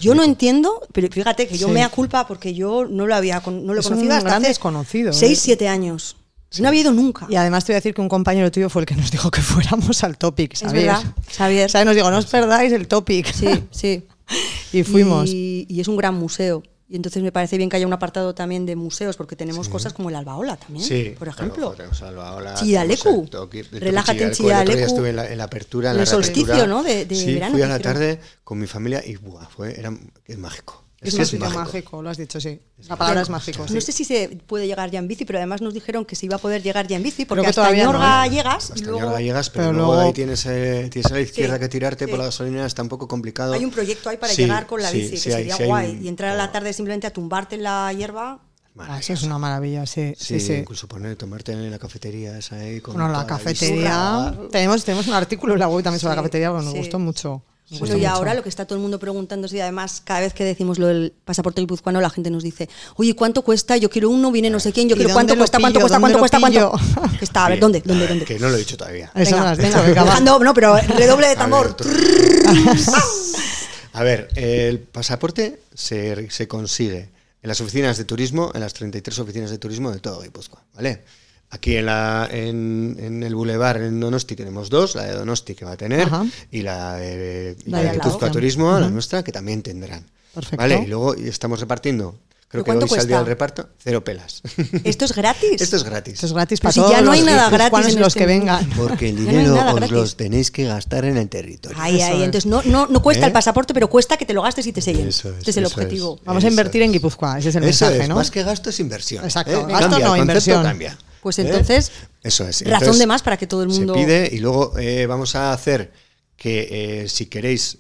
Yo 0.01 0.15
no 0.15 0.23
entiendo, 0.23 0.81
pero 0.93 1.09
fíjate 1.09 1.47
que 1.49 1.59
yo 1.59 1.67
Sí. 1.69 1.73
me 1.75 1.81
da 1.81 1.89
culpa 1.89 2.27
porque 2.27 2.55
yo 2.55 2.87
no 2.87 3.07
lo 3.07 3.15
había 3.15 3.41
no 3.47 3.75
lo 3.75 3.81
Es 3.81 3.87
un 3.87 3.93
conocido 3.93 4.15
hasta 4.15 4.29
gran 4.29 4.43
hace 4.43 4.49
desconocido, 4.49 5.11
¿eh? 5.11 5.15
6, 5.15 5.39
7 5.41 5.69
años. 5.69 6.17
No 6.61 6.69
había 6.69 6.81
ido 6.81 6.93
nunca. 6.93 7.27
Y 7.29 7.37
además 7.37 7.65
te 7.65 7.73
voy 7.73 7.77
a 7.77 7.81
decir 7.81 7.95
que 7.95 8.01
un 8.01 8.09
compañero 8.09 8.51
tuyo 8.51 8.71
fue 8.71 8.83
el 8.83 8.87
que 8.87 8.95
nos 8.95 9.11
dijo 9.11 9.31
que 9.31 9.41
fuéramos 9.43 10.03
al 10.05 10.17
topic, 10.17 10.55
Es 10.55 10.61
¿sabes? 10.61 10.75
verdad, 10.75 11.03
Xavier. 11.37 11.71
¿Sabes? 11.71 11.87
Nos 11.87 11.95
dijo, 11.95 12.11
no 12.11 12.19
os 12.19 12.27
perdáis 12.27 12.73
el 12.73 12.89
topic. 12.89 13.33
Sí, 13.33 13.49
sí. 13.71 14.05
y 14.73 14.83
fuimos. 14.83 15.29
Y, 15.29 15.67
y 15.69 15.81
es 15.81 15.89
un 15.89 15.97
gran 15.97 16.15
museo. 16.15 16.63
Y 16.91 16.97
entonces 16.97 17.23
me 17.23 17.31
parece 17.33 17.59
bien 17.59 17.69
que 17.69 17.77
haya 17.77 17.87
un 17.87 17.93
apartado 17.93 18.35
también 18.35 18.65
de 18.65 18.75
museos, 18.75 19.17
porque 19.19 19.37
tenemos 19.37 19.69
cosas 19.69 19.93
como 19.93 20.09
el 20.09 20.17
Albaola 20.17 20.57
también, 20.57 20.85
Sí, 20.87 21.15
por 21.19 21.29
ejemplo. 21.29 21.73
tenemos 21.73 22.01
Albaola, 22.03 22.55
Chillalecu. 22.55 23.29
Relájate 23.73 24.23
en 24.25 24.31
Chillalecu. 24.33 24.79
Estuve 24.79 25.11
en 25.11 25.17
la, 25.17 25.31
en 25.31 25.37
la 25.39 25.45
apertura, 25.45 25.91
en 25.91 25.97
El 25.97 26.01
la 26.01 26.07
solsticio. 26.07 26.67
¿no? 26.67 26.83
de- 26.83 27.05
de 27.05 27.15
sí, 27.15 27.35
verano 27.35 27.53
fui 27.53 27.63
a 27.63 27.69
la 27.69 27.79
tarde 27.79 28.21
con 28.43 28.59
mi 28.59 28.67
familia 28.67 29.05
y 29.07 29.17
buah, 29.17 29.47
fue, 29.49 29.79
era, 29.79 29.93
es 30.25 30.39
mágico. 30.39 30.83
Es, 31.01 31.15
que 31.15 31.21
un 31.21 31.27
sitio 31.27 31.49
mágico. 31.51 32.03
lo 32.03 32.11
has 32.11 32.17
dicho, 32.17 32.41
sí. 32.41 32.61
La 32.89 32.97
palabra 32.97 33.21
es 33.23 33.29
mágico. 33.31 33.65
No 33.71 33.81
sé 33.81 33.93
si 33.93 34.05
se 34.05 34.29
puede 34.47 34.67
llegar 34.67 34.91
ya 34.91 34.99
en 34.99 35.07
bici, 35.07 35.25
pero 35.25 35.39
además 35.39 35.61
nos 35.63 35.73
dijeron 35.73 36.05
que 36.05 36.17
se 36.17 36.27
iba 36.27 36.35
a 36.37 36.39
poder 36.41 36.61
llegar 36.61 36.89
ya 36.89 36.97
en 36.97 37.05
bici, 37.05 37.25
porque 37.25 37.43
que 37.43 37.49
hasta 37.51 37.71
no, 37.71 37.77
Ñorga 37.77 38.27
¿eh? 38.27 38.31
llegas 38.31 38.71
y 38.71 38.73
Hasta 38.73 38.85
luego 38.87 38.99
Ñorga 39.07 39.21
llegas, 39.21 39.51
pero, 39.51 39.67
pero 39.67 39.73
luego, 39.75 39.93
luego- 39.93 40.07
ahí 40.09 40.13
tienes, 40.13 40.45
eh, 40.47 40.89
tienes 40.91 41.13
a 41.13 41.15
la 41.15 41.21
izquierda 41.21 41.55
Sí, 41.55 41.61
que 41.61 41.69
tirarte 41.69 42.09
por 42.09 42.19
la 42.19 42.25
gasolina, 42.25 42.67
está 42.67 42.83
un 42.83 42.89
poco 42.89 43.07
complicado. 43.07 43.53
hay 43.53 43.65
un 43.65 43.71
proyecto 43.71 44.09
ahí 44.09 44.17
para 44.17 44.33
Sí, 44.33 44.43
llegar 44.43 44.67
con 44.67 44.83
la 44.83 44.91
bici, 44.91 45.17
sí 45.19 45.25
que 45.25 45.31
sería 45.37 45.57
sí 45.57 45.63
hay 45.63 45.69
guay. 45.69 45.91
un- 45.93 46.05
Y 46.05 46.09
entrar 46.09 46.31
a 46.33 46.37
la 46.37 46.51
tarde 46.51 46.73
simplemente 46.73 47.07
a 47.07 47.13
tumbarte 47.13 47.55
en 47.55 47.63
la 47.63 47.93
hierba. 47.93 48.41
Ah, 48.81 48.99
eso 48.99 49.13
es 49.13 49.23
una 49.23 49.39
maravilla, 49.39 49.87
sí. 49.87 50.15
Sí, 50.17 50.39
sí, 50.39 50.47
sí. 50.47 50.53
incluso 50.55 50.87
poner, 50.89 51.15
tomarte 51.17 51.53
en 51.53 51.71
la 51.71 51.79
cafetería 51.79 52.39
esa 52.39 52.57
ahí 52.57 52.81
con 52.81 52.95
Bueno, 52.95 53.11
la 53.13 53.25
cafetería. 53.27 54.37
Tenemos, 54.51 54.85
tenemos 54.85 55.07
un 55.07 55.15
artículo 55.15 55.55
en 55.55 55.61
la 55.61 55.69
web 55.69 55.83
también 55.85 56.01
sobre 56.01 56.13
Sí, 56.13 56.17
la 56.17 56.23
cafetería, 56.23 56.51
porque 56.51 56.65
nos 56.65 56.75
gustó 56.75 56.99
mucho. 56.99 57.43
Bueno, 57.71 57.97
y 57.97 57.99
mucho. 57.99 58.11
ahora 58.11 58.33
lo 58.33 58.43
que 58.43 58.49
está 58.49 58.65
todo 58.65 58.77
el 58.77 58.83
mundo 58.83 58.99
preguntándose, 58.99 59.57
y 59.57 59.61
además 59.61 60.01
cada 60.03 60.21
vez 60.21 60.33
que 60.33 60.43
decimos 60.43 60.79
lo 60.79 60.87
del 60.87 61.13
pasaporte 61.25 61.61
guipuzcoano, 61.61 62.01
la 62.01 62.09
gente 62.09 62.31
nos 62.31 62.43
dice, 62.43 62.69
oye, 62.97 63.15
¿cuánto 63.15 63.43
cuesta? 63.43 63.77
Yo 63.77 63.91
quiero 63.91 64.09
uno, 64.09 64.33
viene 64.33 64.49
no 64.49 64.59
sé 64.59 64.73
quién, 64.73 64.89
yo 64.89 64.95
¿Y 64.95 64.99
quiero 65.01 65.13
cuánto 65.13 65.37
cuesta, 65.37 65.59
cuánto 65.61 65.81
cuesta, 65.81 66.01
cuánto 66.01 66.19
¿Dónde 66.19 66.31
cuesta, 66.31 66.41
cuánto. 66.41 67.13
Que 67.19 67.25
está, 67.27 67.45
a 67.45 67.49
ver. 67.51 67.61
¿dónde? 67.61 67.83
¿Dónde? 67.85 68.07
¿Dónde? 68.09 68.25
Que 68.25 68.39
no 68.39 68.49
lo 68.49 68.55
he 68.55 68.59
dicho 68.59 68.77
todavía. 68.79 69.11
Eso 69.15 69.37
no 69.37 69.43
lo 69.43 69.49
has 69.51 69.59
dicho, 69.59 69.71
venga. 69.71 69.83
venga. 69.87 70.05
Dejando- 70.05 70.39
no, 70.39 70.55
pero 70.55 70.77
redoble 70.77 71.29
de 71.29 71.37
tambor. 71.37 71.77
A 72.47 72.53
ver, 72.53 72.79
A 73.93 74.03
ver, 74.03 74.29
el 74.37 74.79
pasaporte 74.79 75.61
se, 75.75 76.31
se 76.31 76.49
consigue 76.49 77.11
en 77.43 77.49
las 77.49 77.61
oficinas 77.61 77.97
de 77.99 78.05
turismo, 78.05 78.51
en 78.55 78.61
las 78.61 78.73
33 78.75 79.19
oficinas 79.19 79.51
de 79.51 79.59
turismo 79.59 79.91
de 79.91 79.99
todo 79.99 80.23
Guipúzcoa, 80.23 80.63
¿vale? 80.75 81.03
Aquí 81.51 81.77
en, 81.77 81.87
la, 81.87 82.29
en, 82.31 82.97
en 83.01 83.23
el 83.23 83.35
Boulevard, 83.35 83.83
en 83.83 83.99
Donosti, 84.01 84.37
tenemos 84.37 84.69
dos, 84.69 84.95
la 84.95 85.05
de 85.05 85.13
Donosti 85.15 85.55
que 85.55 85.65
va 85.65 85.73
a 85.73 85.77
tener 85.79 86.03
Ajá. 86.03 86.27
y 86.51 86.61
la 86.61 86.97
de, 86.97 87.57
La 87.65 87.81
de. 87.83 87.93
Guipúzcoa 87.93 88.31
Turismo, 88.31 88.79
la 88.79 88.91
nuestra, 88.91 89.23
que 89.23 89.33
también 89.33 89.63
tendrán. 89.63 90.05
Perfecto. 90.35 90.57
¿Vale? 90.59 90.83
Y 90.85 90.87
luego 90.89 91.15
estamos 91.15 91.59
repartiendo, 91.61 92.15
creo 92.49 92.65
¿Pero 92.65 92.65
que 92.65 92.71
hoy 92.85 92.89
saldría 92.91 93.17
cuesta? 93.17 93.21
el 93.21 93.27
reparto, 93.27 93.69
cero 93.83 94.05
pelas. 94.05 94.43
¿Esto 94.85 95.07
es 95.07 95.15
gratis? 95.15 95.59
Esto 95.63 95.77
es 95.77 95.85
gratis. 95.85 96.15
Esto 96.15 96.27
es 96.27 96.33
gratis 96.35 96.61
para 96.61 96.73
si 96.73 96.81
todos 96.81 96.93
ya 96.93 97.01
no 97.01 97.13
hay 97.13 97.21
los 97.21 97.27
nada 97.31 97.49
gratis 97.49 97.95
en 97.95 97.99
los 98.01 98.09
este 98.09 98.19
que 98.21 98.27
vengan. 98.27 98.69
Porque 98.77 99.09
el 99.09 99.15
no 99.25 99.31
dinero 99.31 99.55
nada 99.55 99.71
os 99.73 99.77
gratis. 99.77 99.97
los 99.97 100.17
tenéis 100.19 100.51
que 100.51 100.65
gastar 100.67 101.07
en 101.07 101.17
el 101.17 101.31
territorio. 101.31 101.79
Ahí. 101.81 101.99
es. 101.99 102.09
Entonces 102.11 102.45
no, 102.45 102.63
no, 102.67 102.87
no 102.89 103.01
cuesta 103.03 103.25
¿Eh? 103.25 103.29
el 103.29 103.33
pasaporte, 103.33 103.73
pero 103.73 103.89
cuesta 103.89 104.19
que 104.19 104.27
te 104.27 104.35
lo 104.35 104.43
gastes 104.43 104.67
y 104.67 104.73
te 104.75 104.83
sellen. 104.83 105.09
Eso 105.09 105.31
es, 105.31 105.39
este 105.39 105.51
es 105.53 105.57
el 105.57 105.65
objetivo. 105.65 106.17
es. 106.21 106.25
Vamos 106.27 106.45
a 106.45 106.49
invertir 106.49 106.83
en 106.83 106.91
es. 106.91 106.93
Guipúzcoa, 106.93 107.39
ese 107.39 107.49
es 107.49 107.55
el 107.57 107.63
Eso 107.65 107.87
mensaje, 107.87 108.03
es, 108.03 108.09
¿no? 108.11 108.17
más 108.17 108.31
que 108.31 108.43
gasto 108.43 108.69
es 108.69 108.79
inversión. 108.81 109.25
Exacto, 109.25 109.51
¿eh? 109.51 109.65
gasto 109.67 109.89
Cambia, 109.89 110.07
no, 110.07 110.15
el 110.15 110.21
inversión. 110.21 110.63
cambia. 110.63 110.99
Pues 111.23 111.39
¿eh? 111.39 111.43
entonces, 111.43 111.91
Eso 112.23 112.47
es. 112.49 112.61
razón 112.63 112.73
Entonces, 112.75 112.99
de 112.99 113.07
más 113.07 113.23
para 113.23 113.37
que 113.37 113.47
todo 113.47 113.63
el 113.63 113.69
mundo- 113.69 113.95
Se 113.95 114.01
pide 114.01 114.29
y 114.33 114.39
luego 114.39 114.79
eh, 114.79 115.07
vamos 115.07 115.35
a 115.35 115.53
hacer 115.53 115.93
que 116.37 117.03
eh, 117.03 117.09
si 117.09 117.27
queréis 117.27 117.79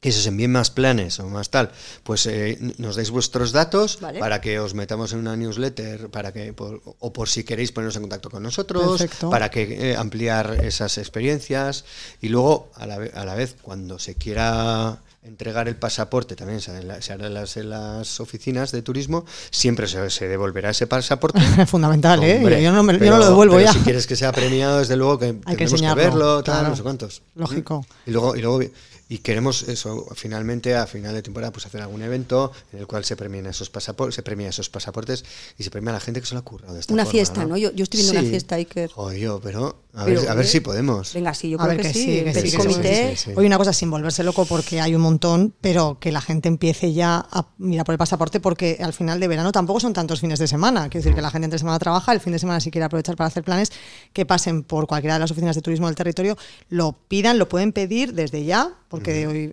que 0.00 0.12
se 0.12 0.18
os 0.18 0.26
envíen 0.26 0.52
más 0.52 0.70
planes 0.70 1.18
o 1.18 1.26
más 1.30 1.48
tal, 1.48 1.70
pues 2.02 2.26
eh, 2.26 2.58
nos 2.76 2.94
dais 2.96 3.08
vuestros 3.08 3.52
datos 3.52 3.98
Vale. 4.02 4.18
para 4.20 4.42
que 4.42 4.58
os 4.60 4.74
metamos 4.74 5.14
en 5.14 5.20
una 5.20 5.34
newsletter, 5.34 6.10
para 6.10 6.30
que 6.30 6.52
por- 6.52 6.82
o 6.84 7.10
por 7.14 7.30
si 7.30 7.42
queréis 7.42 7.72
poneros 7.72 7.96
en 7.96 8.02
contacto 8.02 8.28
con 8.28 8.42
nosotros, 8.42 8.98
Perfecto. 9.00 9.30
para 9.30 9.50
que 9.50 9.92
eh, 9.92 9.96
ampliar 9.96 10.60
esas 10.62 10.98
experiencias 10.98 11.86
y 12.20 12.28
luego 12.28 12.70
a 12.74 12.86
la, 12.86 12.96
a 13.14 13.24
la 13.24 13.34
vez 13.34 13.56
cuando 13.62 13.98
se 13.98 14.14
quiera 14.16 14.98
entregar 15.24 15.68
el 15.68 15.76
pasaporte 15.76 16.36
también 16.36 16.60
se 16.60 16.70
hará 16.70 16.80
en, 16.80 16.88
la- 16.88 17.02
se 17.02 17.12
hará 17.12 17.26
en 17.26 17.34
las, 17.34 17.56
en 17.56 17.70
las 17.70 18.20
oficinas 18.20 18.72
de 18.72 18.82
turismo 18.82 19.24
siempre 19.50 19.86
se, 19.88 20.10
se 20.10 20.28
devolverá 20.28 20.70
ese 20.70 20.86
pasaporte 20.86 21.40
Fundamental, 21.66 22.22
¿eh? 22.22 22.36
Hombre, 22.38 22.62
yo, 22.62 22.72
no 22.72 22.82
me- 22.82 22.92
yo 22.94 22.98
pero- 22.98 23.12
no 23.12 23.18
lo 23.18 23.26
devuelvo 23.28 23.54
pero 23.56 23.66
ya. 23.66 23.72
Si 23.72 23.78
quieres 23.80 24.06
que 24.06 24.16
sea 24.16 24.32
premiado, 24.32 24.78
desde 24.78 24.96
luego 24.96 25.18
que 25.18 25.26
Hay 25.46 25.56
que 25.56 25.56
que, 25.56 25.64
enseñarlo, 25.64 26.02
verlo, 26.02 26.44
tal, 26.44 26.54
claro. 26.54 26.68
no 26.70 26.76
sé 26.76 26.82
cuántos. 26.82 27.22
Lógico. 27.34 27.86
Y 28.06 28.10
luego, 28.10 28.36
y 28.36 28.40
luego 28.42 28.60
y 29.06 29.18
queremos 29.18 29.64
eso, 29.68 30.06
finalmente, 30.14 30.74
a 30.74 30.86
final 30.86 31.12
de 31.14 31.20
temporada, 31.22 31.52
pues 31.52 31.66
hacer 31.66 31.82
algún 31.82 32.00
evento 32.00 32.52
en 32.72 32.78
el 32.80 32.86
cual 32.86 33.04
se 33.04 33.16
premien 33.16 33.44
esos 33.46 33.68
pasaportes, 33.68 34.14
se 34.14 34.22
premia 34.22 34.48
esos 34.48 34.70
pasaportes 34.70 35.24
y 35.58 35.62
se 35.62 35.70
premia 35.70 35.90
a 35.90 35.94
la 35.94 36.00
gente 36.00 36.20
que 36.22 36.26
se 36.26 36.32
lo 36.34 36.40
ha 36.40 36.42
currado 36.42 36.72
de 36.72 36.80
esta 36.80 36.92
Una 36.94 37.04
forma, 37.04 37.12
fiesta, 37.12 37.44
¿no? 37.44 37.58
Yo- 37.58 37.70
yo 37.72 37.82
estoy 37.84 38.00
viendo 38.00 38.18
una 38.18 38.28
fiesta, 38.28 38.54
Iker. 38.56 38.90
Joder, 38.90 39.18
yo, 39.18 39.40
pero 39.42 39.76
a 39.92 40.06
Pero, 40.06 40.22
ver, 40.22 40.30
a 40.30 40.34
ver 40.34 40.46
¿eh? 40.46 40.48
si 40.48 40.60
podemos. 40.60 41.12
venga, 41.12 41.34
sí, 41.34 41.50
yo 41.50 41.60
A 41.60 41.64
creo 41.64 41.76
ver 41.76 41.86
que, 41.86 41.92
que 41.92 41.94
sí. 41.94 42.24
sí, 42.32 42.40
sí, 42.40 42.50
sí, 42.50 42.56
comité. 42.56 43.10
sí, 43.14 43.24
sí. 43.26 43.32
Oye, 43.36 43.46
una 43.46 43.58
cosa 43.58 43.74
sin 43.74 43.90
volverse 43.90 44.24
loco 44.24 44.46
porque 44.46 44.80
hay 44.80 44.94
un 44.94 45.02
montón, 45.02 45.13
pero 45.60 45.98
que 46.00 46.12
la 46.12 46.20
gente 46.20 46.48
empiece 46.48 46.92
ya 46.92 47.26
a 47.30 47.46
mirar 47.58 47.84
por 47.84 47.92
el 47.92 47.98
pasaporte 47.98 48.40
porque 48.40 48.78
al 48.80 48.92
final 48.92 49.20
de 49.20 49.28
verano 49.28 49.52
tampoco 49.52 49.80
son 49.80 49.92
tantos 49.92 50.20
fines 50.20 50.38
de 50.38 50.46
semana. 50.46 50.88
Quiero 50.88 51.04
decir 51.04 51.14
que 51.14 51.22
la 51.22 51.30
gente 51.30 51.46
entre 51.46 51.58
semana 51.58 51.78
trabaja, 51.78 52.12
el 52.12 52.20
fin 52.20 52.32
de 52.32 52.38
semana 52.38 52.60
si 52.60 52.70
quiere 52.70 52.84
aprovechar 52.84 53.16
para 53.16 53.28
hacer 53.28 53.44
planes, 53.44 53.72
que 54.12 54.26
pasen 54.26 54.62
por 54.62 54.86
cualquiera 54.86 55.14
de 55.14 55.20
las 55.20 55.30
oficinas 55.30 55.56
de 55.56 55.62
turismo 55.62 55.86
del 55.86 55.96
territorio, 55.96 56.36
lo 56.68 56.92
pidan, 56.92 57.38
lo 57.38 57.48
pueden 57.48 57.72
pedir 57.72 58.14
desde 58.14 58.44
ya, 58.44 58.74
porque 58.94 59.26
hoy 59.26 59.50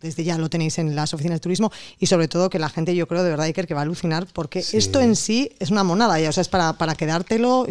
desde 0.00 0.24
ya 0.24 0.38
lo 0.38 0.48
tenéis 0.48 0.78
en 0.78 0.94
las 0.96 1.12
oficinas 1.14 1.36
de 1.36 1.40
turismo 1.40 1.70
y 1.98 2.06
sobre 2.06 2.28
todo 2.28 2.48
que 2.50 2.58
la 2.58 2.68
gente 2.68 2.94
yo 2.94 3.06
creo 3.08 3.22
de 3.22 3.30
verdad 3.30 3.46
Iker 3.46 3.66
que 3.66 3.74
va 3.74 3.80
a 3.80 3.82
alucinar 3.84 4.26
porque 4.32 4.62
Sí. 4.62 4.76
esto 4.76 5.00
en 5.00 5.16
sí 5.16 5.50
es 5.58 5.70
una 5.70 5.84
monada 5.84 6.18
ya, 6.20 6.28
o 6.28 6.32
sea, 6.32 6.42
es 6.42 6.48
para, 6.48 6.72
para 6.74 6.94
quedártelo 6.94 7.66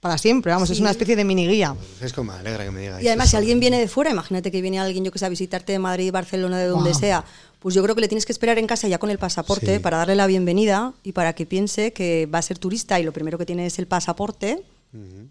para 0.00 0.18
siempre, 0.18 0.52
vamos, 0.52 0.70
es 0.70 0.78
una 0.78 0.90
especie 0.90 1.16
de 1.16 1.24
mini 1.24 1.48
guía. 1.48 1.74
Es 2.00 2.12
como 2.12 2.30
alegra 2.30 2.64
que 2.64 2.70
me 2.70 2.80
digáis. 2.82 3.04
Y 3.04 3.08
además, 3.08 3.30
si 3.30 3.36
alguien 3.36 3.58
viene 3.58 3.80
de 3.80 3.88
fuera, 3.88 4.10
imagínate 4.12 4.52
que 4.52 4.60
viene 4.62 4.78
alguien, 4.78 5.02
yo 5.04 5.10
que 5.10 5.18
sé, 5.18 5.26
a 5.26 5.28
visitarte 5.28 5.72
de 5.72 5.80
Madrid, 5.80 6.12
Barcelona, 6.12 6.58
de 6.58 6.66
donde 6.66 6.94
sea, 6.94 7.24
pues 7.58 7.74
yo 7.74 7.82
creo 7.82 7.96
que 7.96 8.02
le 8.02 8.06
tienes 8.08 8.24
que 8.24 8.30
esperar 8.30 8.56
en 8.58 8.68
casa 8.68 8.86
ya 8.86 8.98
con 8.98 9.10
el 9.10 9.18
pasaporte 9.18 9.74
Sí. 9.76 9.78
para 9.80 9.96
darle 9.96 10.14
la 10.14 10.28
bienvenida 10.28 10.92
y 11.02 11.10
para 11.10 11.32
que 11.32 11.44
piense 11.44 11.92
que 11.92 12.26
va 12.32 12.38
a 12.38 12.42
ser 12.42 12.58
turista 12.58 13.00
y 13.00 13.02
lo 13.02 13.12
primero 13.12 13.36
que 13.36 13.46
tiene 13.46 13.66
es 13.66 13.80
el 13.80 13.88
pasaporte 13.88 14.62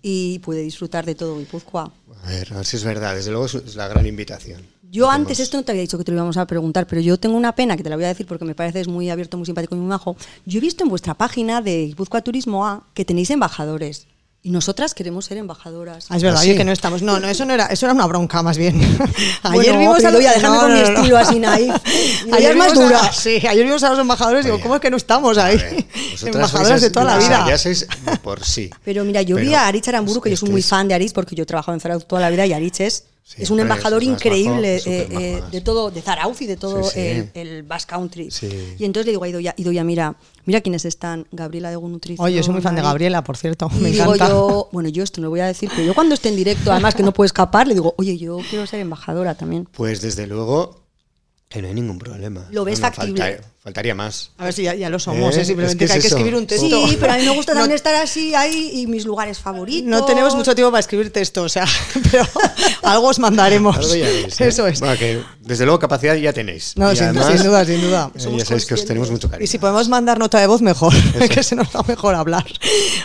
y 0.01 0.39
puede 0.39 0.61
disfrutar 0.61 1.05
de 1.05 1.15
todo 1.15 1.37
Guipúzcoa. 1.39 1.91
A 2.23 2.29
ver, 2.29 2.53
a 2.53 2.57
ver 2.57 2.65
si 2.65 2.75
es 2.75 2.83
verdad, 2.83 3.15
desde 3.15 3.31
luego 3.31 3.45
es 3.45 3.75
la 3.75 3.87
gran 3.87 4.05
invitación. 4.05 4.61
Yo 4.95 5.09
antes 5.11 5.39
esto 5.39 5.57
no 5.57 5.63
te 5.63 5.71
había 5.71 5.81
dicho 5.81 5.97
que 5.97 6.03
te 6.03 6.11
lo 6.11 6.17
íbamos 6.17 6.37
a 6.37 6.45
preguntar, 6.47 6.87
pero 6.87 7.01
yo 7.01 7.17
tengo 7.17 7.35
una 7.35 7.53
pena 7.53 7.75
que 7.75 7.83
te 7.83 7.89
la 7.89 7.95
voy 7.97 8.05
a 8.05 8.09
decir 8.09 8.25
porque 8.25 8.45
me 8.45 8.55
parece 8.55 8.79
es 8.79 8.87
muy 8.87 9.09
abierto, 9.09 9.35
muy 9.37 9.45
simpático 9.45 9.75
y 9.75 9.79
muy 9.79 9.87
majo. 9.87 10.15
Yo 10.45 10.59
he 10.59 10.61
visto 10.61 10.83
en 10.83 10.89
vuestra 10.89 11.13
página 11.15 11.61
de 11.61 11.87
Guipúzcoa 11.87 12.21
Turismo 12.21 12.65
A 12.65 12.83
que 12.93 13.03
tenéis 13.03 13.29
embajadores 13.29 14.07
y 14.41 14.51
nosotras 14.51 14.93
queremos 14.93 15.25
ser 15.25 15.37
embajadoras. 15.39 16.05
Ah, 16.09 16.17
es 16.17 16.21
verdad, 16.23 16.37
¿Ah, 16.39 16.43
oye, 16.43 16.51
sí? 16.51 16.57
que 16.57 16.63
no 16.63 16.71
estamos. 16.71 17.01
No, 17.01 17.19
no, 17.19 17.27
eso 17.27 17.45
no 17.45 17.53
era, 17.55 17.65
eso 17.65 17.87
era 17.87 17.93
una 17.93 18.05
bronca 18.05 18.43
más 18.43 18.57
bien. 18.57 18.79
Bueno, 19.51 19.95
pero 19.97 20.19
ya, 20.21 20.33
déjame 20.33 20.57
con 20.59 20.73
mi 20.73 20.79
estilo 20.79 21.17
así 21.17 21.39
naif. 21.39 21.73
Es 22.25 22.29
más 22.29 22.53
vimos 22.53 22.67
a- 22.67 22.73
dura. 22.73 23.11
sí, 23.11 23.41
ayer 23.47 23.65
vimos 23.65 23.83
a 23.83 23.89
los 23.89 23.99
embajadores 23.99 24.45
y 24.45 24.49
digo, 24.49 24.61
¿cómo 24.61 24.75
es 24.75 24.81
que 24.81 24.89
no 24.91 24.97
estamos 24.97 25.37
A 25.37 25.45
ahí? 25.47 25.57
ver, 25.57 25.85
Embajadoras 26.25 26.67
sois 26.69 26.81
de 26.83 26.89
toda 26.91 27.05
la 27.05 27.17
vida. 27.17 27.45
Ya 27.49 27.57
sois 27.57 27.87
por 28.23 28.43
sí. 28.45 28.69
Pero 28.83 29.03
mira, 29.03 29.21
yo 29.23 29.35
vi 29.35 29.45
Pero 29.47 29.57
a 29.57 29.67
Aritz 29.67 29.87
Aramburu, 29.87 30.21
que 30.21 30.29
yo 30.29 30.37
soy 30.37 30.49
muy 30.49 30.61
fan 30.61 30.87
de 30.87 30.93
Aritz 30.93 31.11
porque 31.13 31.35
yo 31.35 31.43
he 31.43 31.45
trabajado 31.47 31.73
en 31.73 31.79
Zarauz 31.81 32.05
toda 32.07 32.21
la 32.21 32.29
vida 32.29 32.45
y 32.45 32.53
Aritz 32.53 32.79
es, 32.81 33.03
Sí, 33.27 33.41
es 33.41 33.49
un 33.49 33.59
embajador 33.59 34.03
es 34.03 34.09
increíble 34.09 34.75
eh, 34.77 34.81
eh, 34.85 35.43
de 35.51 35.61
todo, 35.61 35.89
de 35.89 35.99
Zarauz 36.03 36.43
y 36.43 36.45
de 36.45 36.57
todo 36.57 36.83
Sí, 36.83 36.91
sí. 36.93 36.99
El, 36.99 37.31
el 37.33 37.63
Basque 37.63 37.89
Country. 37.89 38.29
Sí. 38.29 38.47
Y 38.77 38.85
entonces 38.85 39.07
le 39.07 39.13
digo 39.13 39.23
a 39.23 39.27
Idoia, 39.27 39.55
Idoia, 39.57 39.83
mira, 39.83 40.15
mira 40.45 40.61
quiénes 40.61 40.85
están, 40.85 41.25
Gabriela 41.31 41.71
de 41.71 41.75
Nutrición. 41.77 42.23
Oye, 42.23 42.35
yo 42.35 42.43
soy 42.43 42.53
muy 42.53 42.61
fan 42.61 42.75
de 42.75 42.83
Gabriela, 42.83 43.23
por 43.23 43.35
cierto. 43.35 43.67
Y 43.75 43.81
Me 43.81 43.89
digo 43.89 44.13
encanta. 44.13 44.29
yo, 44.29 44.69
bueno, 44.71 44.89
yo 44.89 45.01
esto 45.03 45.21
no 45.21 45.25
lo 45.25 45.31
voy 45.31 45.39
a 45.39 45.47
decir, 45.47 45.71
pero 45.75 45.87
yo 45.87 45.95
cuando 45.95 46.13
esté 46.13 46.29
en 46.29 46.35
directo, 46.35 46.71
además 46.71 46.93
que 46.93 47.01
no 47.01 47.13
puedo 47.13 47.25
escapar, 47.25 47.67
le 47.67 47.73
digo, 47.73 47.95
oye, 47.97 48.15
yo 48.19 48.37
quiero 48.47 48.67
ser 48.67 48.79
embajadora 48.79 49.33
también. 49.33 49.67
Pues 49.71 50.01
desde 50.01 50.27
luego 50.27 50.84
que 51.55 51.61
no 51.61 51.67
hay 51.69 51.73
ningún 51.73 51.97
problema. 51.97 52.45
¿Lo 52.51 52.65
ves 52.65 52.79
No, 52.79 52.87
no, 52.87 52.93
factible? 52.93 53.21
falta- 53.21 53.43
faltaría 53.63 53.95
más. 53.95 54.31
A 54.37 54.43
ver 54.45 54.53
si 54.53 54.63
ya, 54.63 54.75
ya 54.75 54.89
lo 54.89 54.99
somos, 54.99 55.35
Eh, 55.35 55.41
¿eh? 55.41 55.45
simplemente 55.45 55.85
es 55.85 55.89
que 55.91 55.93
que 55.93 55.93
hay 55.93 56.01
que 56.01 56.07
escribir 56.07 56.35
un 56.35 56.45
texto. 56.45 56.67
Sí, 56.87 56.97
pero 56.99 57.13
a 57.13 57.17
mí 57.17 57.23
me 57.23 57.31
gusta 57.31 57.53
No- 57.53 57.61
también 57.61 57.75
estar 57.75 57.95
así 57.95 58.35
ahí 58.35 58.71
y 58.73 58.87
mis 58.87 59.05
lugares 59.05 59.39
favoritos. 59.39 59.89
No 59.89 60.03
tenemos 60.05 60.35
mucho 60.35 60.53
tiempo 60.53 60.69
para 60.71 60.81
escribir 60.81 61.11
texto, 61.11 61.43
o 61.43 61.49
sea, 61.49 61.65
pero 62.11 62.23
algo 62.83 63.07
os 63.07 63.17
mandaremos. 63.19 63.75
Algo 63.77 63.95
ya 63.95 64.05
veis, 64.07 64.39
¿eh? 64.41 64.47
Eso 64.49 64.67
es. 64.67 64.79
Bueno, 64.81 64.97
que 64.99 65.21
desde 65.41 65.65
luego 65.65 65.79
capacidad 65.79 66.13
ya 66.15 66.31
tenéis. 66.33 66.73
No, 66.75 66.91
Y 66.91 66.95
sin, 66.95 67.05
además, 67.05 67.27
sin 67.27 67.43
duda, 67.47 67.65
sin 67.65 67.81
duda. 67.81 68.11
eh, 68.13 68.19
ya 68.37 68.45
sabéis 68.45 68.65
que 68.65 68.73
os 68.75 68.85
tenemos 68.85 69.09
mucho 69.09 69.29
cariño. 69.29 69.45
Y 69.45 69.47
si 69.47 69.57
podemos 69.57 69.87
mandar 69.89 70.19
nota 70.19 70.39
de 70.39 70.47
voz, 70.47 70.61
mejor, 70.61 70.93
que 71.29 71.41
se 71.41 71.55
nos 71.55 71.71
da 71.71 71.81
mejor 71.87 72.13
hablar. 72.15 72.45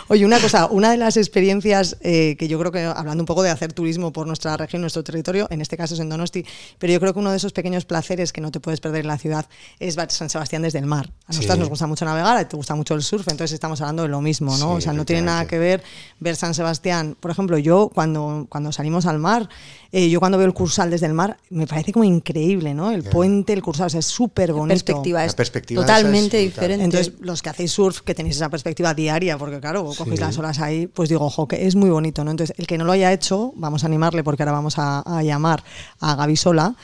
Oye, 0.09 0.26
una 0.26 0.38
cosa, 0.40 0.66
una 0.66 0.90
de 0.90 0.96
las 0.98 1.16
experiencias 1.16 1.96
eh, 2.03 2.36
que 2.38 2.48
yo 2.48 2.59
creo 2.59 2.72
que, 2.72 2.80
hablando 2.84 3.22
un 3.22 3.26
poco 3.26 3.42
de 3.42 3.51
hacer 3.51 3.72
turismo 3.72 4.12
por 4.12 4.26
nuestra 4.26 4.57
región, 4.57 4.82
nuestro 4.82 5.05
territorio, 5.05 5.46
en 5.51 5.61
este 5.61 5.76
caso 5.76 5.94
es 5.94 6.01
en 6.01 6.09
Donosti, 6.09 6.44
pero 6.78 6.92
yo 6.92 7.01
creo 7.01 7.12
que 7.14 7.18
uno 7.20 7.30
de 7.30 7.36
esos 7.36 7.53
pequeños 7.53 7.84
placeres 7.84 8.32
que 8.32 8.39
no 8.41 8.51
te 8.51 8.61
puedes 8.61 8.80
perder 8.80 9.03
en 9.03 9.09
la 9.09 9.18
ciudad 9.18 9.47
es 9.78 9.97
San 10.09 10.30
Sebastián 10.30 10.62
desde 10.62 10.78
el 10.78 10.86
mar. 10.86 11.11
A 11.26 11.32
nosotras 11.32 11.55
Sí. 11.57 11.61
nos 11.61 11.68
gusta 11.68 11.86
mucho 11.86 12.05
navegar, 12.05 12.36
a 12.36 12.41
ti 12.45 12.51
te 12.51 12.57
gusta 12.57 12.74
mucho 12.74 12.95
el 12.95 13.03
surf, 13.03 13.28
entonces 13.28 13.53
estamos 13.53 13.80
hablando 13.80 14.03
de 14.03 14.09
lo 14.09 14.20
mismo, 14.20 14.57
¿no? 14.59 14.72
Sí, 14.72 14.76
o 14.78 14.80
sea, 14.80 14.93
no 14.93 15.05
tiene 15.05 15.22
nada 15.22 15.47
que 15.47 15.59
ver 15.59 15.82
ver 16.18 16.36
San 16.36 16.55
Sebastián. 16.55 17.16
Por 17.18 17.30
ejemplo, 17.30 17.59
yo 17.59 17.91
cuando, 17.95 18.47
cuando 18.49 18.72
salimos 18.72 19.07
al 19.07 19.18
mar, 19.18 19.49
eh, 19.93 20.09
yo 20.11 20.20
cuando 20.20 20.38
veo 20.38 20.47
el 20.47 20.55
Cursal 20.55 20.91
desde 20.91 21.07
el 21.07 21.14
mar, 21.14 21.36
me 21.51 21.66
parece 21.66 21.93
como 21.93 22.05
increíble, 22.05 22.74
¿no? 22.74 22.91
El 22.91 23.03
puente, 23.05 23.53
el 23.53 23.62
Cursal, 23.62 23.86
o 23.86 23.91
sea, 23.91 24.01
es 24.01 24.07
súper 24.07 24.53
bonito. 24.53 24.68
Perspectiva 24.84 25.20
La 25.20 25.24
es 25.26 25.34
perspectiva 25.34 25.80
totalmente 25.82 26.38
es 26.43 26.51
diferente. 26.55 26.84
Entonces, 26.84 27.14
los 27.20 27.43
que 27.43 27.49
hacéis 27.51 27.72
surf, 27.72 28.01
que 28.01 28.14
tenéis 28.14 28.36
esa 28.36 28.49
perspectiva 28.49 28.95
diaria, 28.95 29.36
porque 29.38 29.61
claro, 29.61 29.84
cogéis 29.97 30.20
las 30.20 30.36
olas 30.38 30.59
ahí, 30.61 30.86
pues 30.86 31.09
digo, 31.09 31.24
ojo, 31.24 31.47
que 31.49 31.66
es 31.66 31.74
muy 31.76 31.91
bonito, 31.91 32.24
¿no? 32.24 32.30
Entonces, 32.30 32.55
el 32.59 32.66
que 32.66 32.78
no 32.78 32.84
lo 32.84 32.93
haya 32.93 33.12
hecho, 33.12 33.53
vamos 33.57 33.84
a 33.84 33.86
animarle, 33.86 34.22
porque 34.24 34.43
ahora 34.43 34.53
vamos 34.53 34.78
a, 34.78 35.01
a 35.01 35.22
llamar 35.22 35.62
a 36.01 36.14
Gaby 36.14 36.36
Sola. 36.36 36.74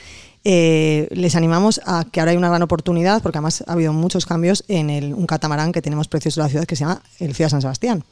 Eh, 0.49 1.09
les 1.11 1.35
animamos 1.35 1.81
a 1.85 2.05
que 2.09 2.21
ahora 2.21 2.31
hay 2.31 2.37
una 2.37 2.47
gran 2.47 2.61
oportunidad, 2.61 3.21
porque 3.21 3.37
además 3.37 3.65
ha 3.67 3.73
habido 3.73 3.91
muchos 3.91 4.25
cambios 4.25 4.63
en 4.69 4.89
el, 4.89 5.13
un 5.13 5.27
catamarán 5.27 5.73
que 5.73 5.81
tenemos 5.81 6.07
precioso 6.07 6.39
en 6.39 6.45
la 6.45 6.49
ciudad 6.49 6.65
que 6.65 6.77
se 6.77 6.85
llama 6.85 7.01
el 7.19 7.35
Ciudad 7.35 7.49
San 7.49 7.61
Sebastián. 7.61 8.05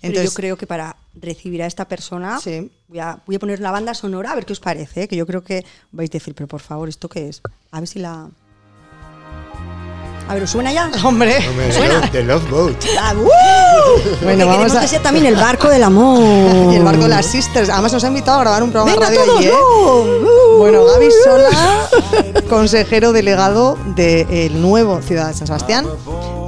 Pero 0.00 0.22
yo 0.22 0.32
creo 0.32 0.56
que 0.56 0.66
para 0.66 0.96
recibir 1.14 1.62
a 1.62 1.66
esta 1.66 1.86
persona 1.86 2.40
Sí. 2.40 2.70
voy, 2.88 3.00
a, 3.00 3.18
voy 3.26 3.36
a 3.36 3.38
poner 3.38 3.60
la 3.60 3.70
banda 3.70 3.92
sonora 3.92 4.32
a 4.32 4.34
ver 4.34 4.46
qué 4.46 4.54
os 4.54 4.60
parece, 4.60 5.02
¿eh? 5.02 5.08
que 5.08 5.16
yo 5.16 5.26
creo 5.26 5.44
que 5.44 5.62
vais 5.92 6.08
a 6.08 6.12
decir, 6.14 6.34
pero 6.34 6.48
por 6.48 6.62
favor, 6.62 6.88
¿esto 6.88 7.10
qué 7.10 7.28
es? 7.28 7.42
A 7.70 7.80
ver 7.80 7.88
si 7.88 7.98
la... 7.98 8.30
A 10.26 10.34
ver, 10.34 10.42
¿os 10.44 10.50
suena 10.50 10.72
ya? 10.72 10.90
Hombre, 11.04 11.36
Hombre, 11.48 11.72
¿Suena? 11.72 12.10
The 12.10 12.22
Love 12.22 12.48
Boat. 12.50 12.84
Ah, 12.98 13.12
¡uh! 13.14 13.28
Bueno, 14.22 14.46
vamos 14.46 14.62
queremos 14.72 14.76
a- 14.76 14.80
que 14.80 14.88
sea 14.88 15.02
también 15.02 15.26
el 15.26 15.36
barco 15.36 15.68
del 15.68 15.82
amor. 15.84 16.72
y 16.72 16.76
el 16.76 16.82
barco 16.82 17.02
de 17.02 17.08
las 17.10 17.26
Sisters. 17.26 17.68
Además, 17.68 17.92
nos 17.92 18.04
ha 18.04 18.08
invitado 18.08 18.38
a 18.38 18.40
grabar 18.40 18.62
un 18.62 18.70
programa 18.72 18.92
¡Venga 18.92 19.10
de 19.10 19.16
radio 19.18 19.26
todos! 19.26 19.38
allí, 19.40 19.48
¿eh? 19.48 19.52
¡no! 19.52 20.28
¡Uh! 20.54 20.58
Bueno, 20.58 20.84
Gaby 20.84 21.08
Sola, 21.24 21.88
consejero 22.48 23.12
delegado 23.12 23.76
del 23.96 24.60
nuevo 24.62 25.02
Ciudad 25.02 25.28
de 25.28 25.34
San 25.34 25.46
Sebastián. 25.46 25.86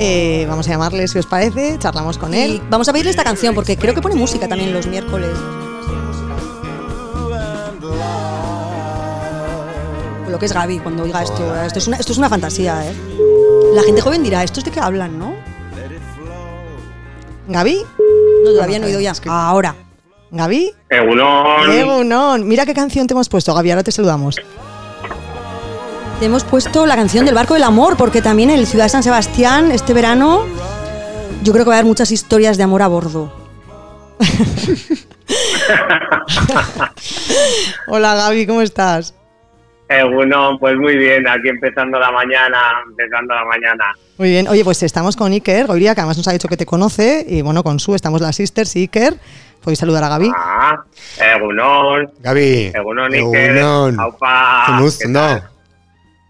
Eh, 0.01 0.47
vamos 0.49 0.67
a 0.69 0.71
llamarle, 0.71 1.07
si 1.09 1.19
os 1.19 1.27
parece, 1.27 1.77
charlamos 1.79 2.17
con 2.17 2.33
Y 2.33 2.39
él. 2.41 2.63
vamos 2.71 2.89
a 2.89 2.93
pedirle 2.93 3.11
esta 3.11 3.25
canción 3.25 3.55
porque 3.55 3.77
creo 3.77 3.95
que 3.95 4.01
pone 4.03 4.15
música 4.15 4.47
también 4.49 4.73
los 4.73 4.87
miércoles. 4.87 5.31
Lo 10.37 10.41
que 10.41 10.45
es 10.45 10.53
Gaby 10.53 10.81
cuando 10.81 11.05
oiga 11.05 11.23
esto. 11.23 11.57
Esto 11.63 11.79
es 11.79 11.89
una, 11.89 11.97
esto 11.97 12.13
es 12.13 12.19
una 12.19 12.29
fantasía, 12.29 12.87
¿eh? 12.87 12.93
La 13.73 13.83
gente 13.83 14.03
joven 14.03 14.23
dirá, 14.23 14.45
¿estos 14.45 14.65
de 14.65 14.71
qué 14.71 14.81
hablan, 14.81 15.19
no? 15.19 15.35
Gaby, 17.49 17.83
No, 18.45 18.51
todavía 18.51 18.79
no 18.79 18.85
he 18.85 18.89
oído 18.89 19.01
ya. 19.01 19.13
Es 19.13 19.21
que- 19.23 19.31
Ahora. 19.31 19.75
Gaby, 20.31 20.75
Egunon. 20.91 21.71
Egunon. 21.71 22.47
Mira 22.47 22.67
qué 22.67 22.75
canción 22.75 23.07
te 23.07 23.15
hemos 23.15 23.31
puesto, 23.31 23.55
Gaby, 23.55 23.71
ahora 23.71 23.83
te 23.83 23.93
saludamos. 23.93 24.37
Te 26.21 26.27
hemos 26.27 26.45
puesto 26.45 26.85
la 26.85 26.97
canción 26.97 27.25
del 27.25 27.35
barco 27.35 27.55
del 27.55 27.63
amor 27.63 27.97
porque 27.97 28.21
también 28.21 28.51
en 28.51 28.59
el 28.59 28.67
Ciudad 28.67 28.85
de 28.85 28.91
San 28.91 29.03
Sebastián 29.03 29.73
este 29.73 29.95
verano 29.95 30.45
yo 31.45 31.55
creo 31.55 31.65
que 31.65 31.71
va 31.71 31.77
a 31.77 31.79
haber 31.79 31.89
muchas 31.89 32.13
historias 32.13 32.59
de 32.59 32.63
amor 32.65 32.83
a 32.83 32.89
bordo. 32.89 33.33
Hola 37.89 38.15
Gaby, 38.17 38.47
¿cómo 38.47 38.61
estás? 38.61 39.15
Egunon, 39.89 40.59
pues 40.59 40.77
muy 40.77 40.97
bien, 40.97 41.29
aquí 41.29 41.49
empezando 41.49 41.99
la 41.99 42.11
mañana, 42.11 42.83
empezando 42.89 43.35
la 43.35 43.45
mañana. 43.45 43.85
Muy 44.19 44.31
bien. 44.31 44.49
Oye, 44.49 44.65
pues 44.65 44.83
estamos 44.83 45.15
con 45.15 45.33
Iker 45.33 45.67
Goiria, 45.67 45.95
que 45.95 46.01
además 46.01 46.17
nos 46.17 46.27
ha 46.27 46.33
dicho 46.33 46.49
que 46.49 46.57
te 46.57 46.67
conoce. 46.67 47.25
Y 47.29 47.43
bueno, 47.43 47.63
con 47.63 47.79
Su 47.79 47.95
estamos 47.95 48.21
las 48.21 48.37
sisters 48.37 48.75
y 48.77 48.81
Iker. 48.81 49.15
Podéis 49.63 49.79
saludar 49.79 50.03
a 50.05 50.09
Gaby. 50.09 50.31
Ah, 50.35 50.83
Egunon, 51.21 52.11
Gaby. 52.21 52.73
Egunon, 52.75 53.13
Iker, 53.13 53.57
Egunon. 53.57 54.01
Aupa. 54.01 54.65
Zenuz, 54.67 54.99
¿qué 54.99 55.09
no. 55.09 55.41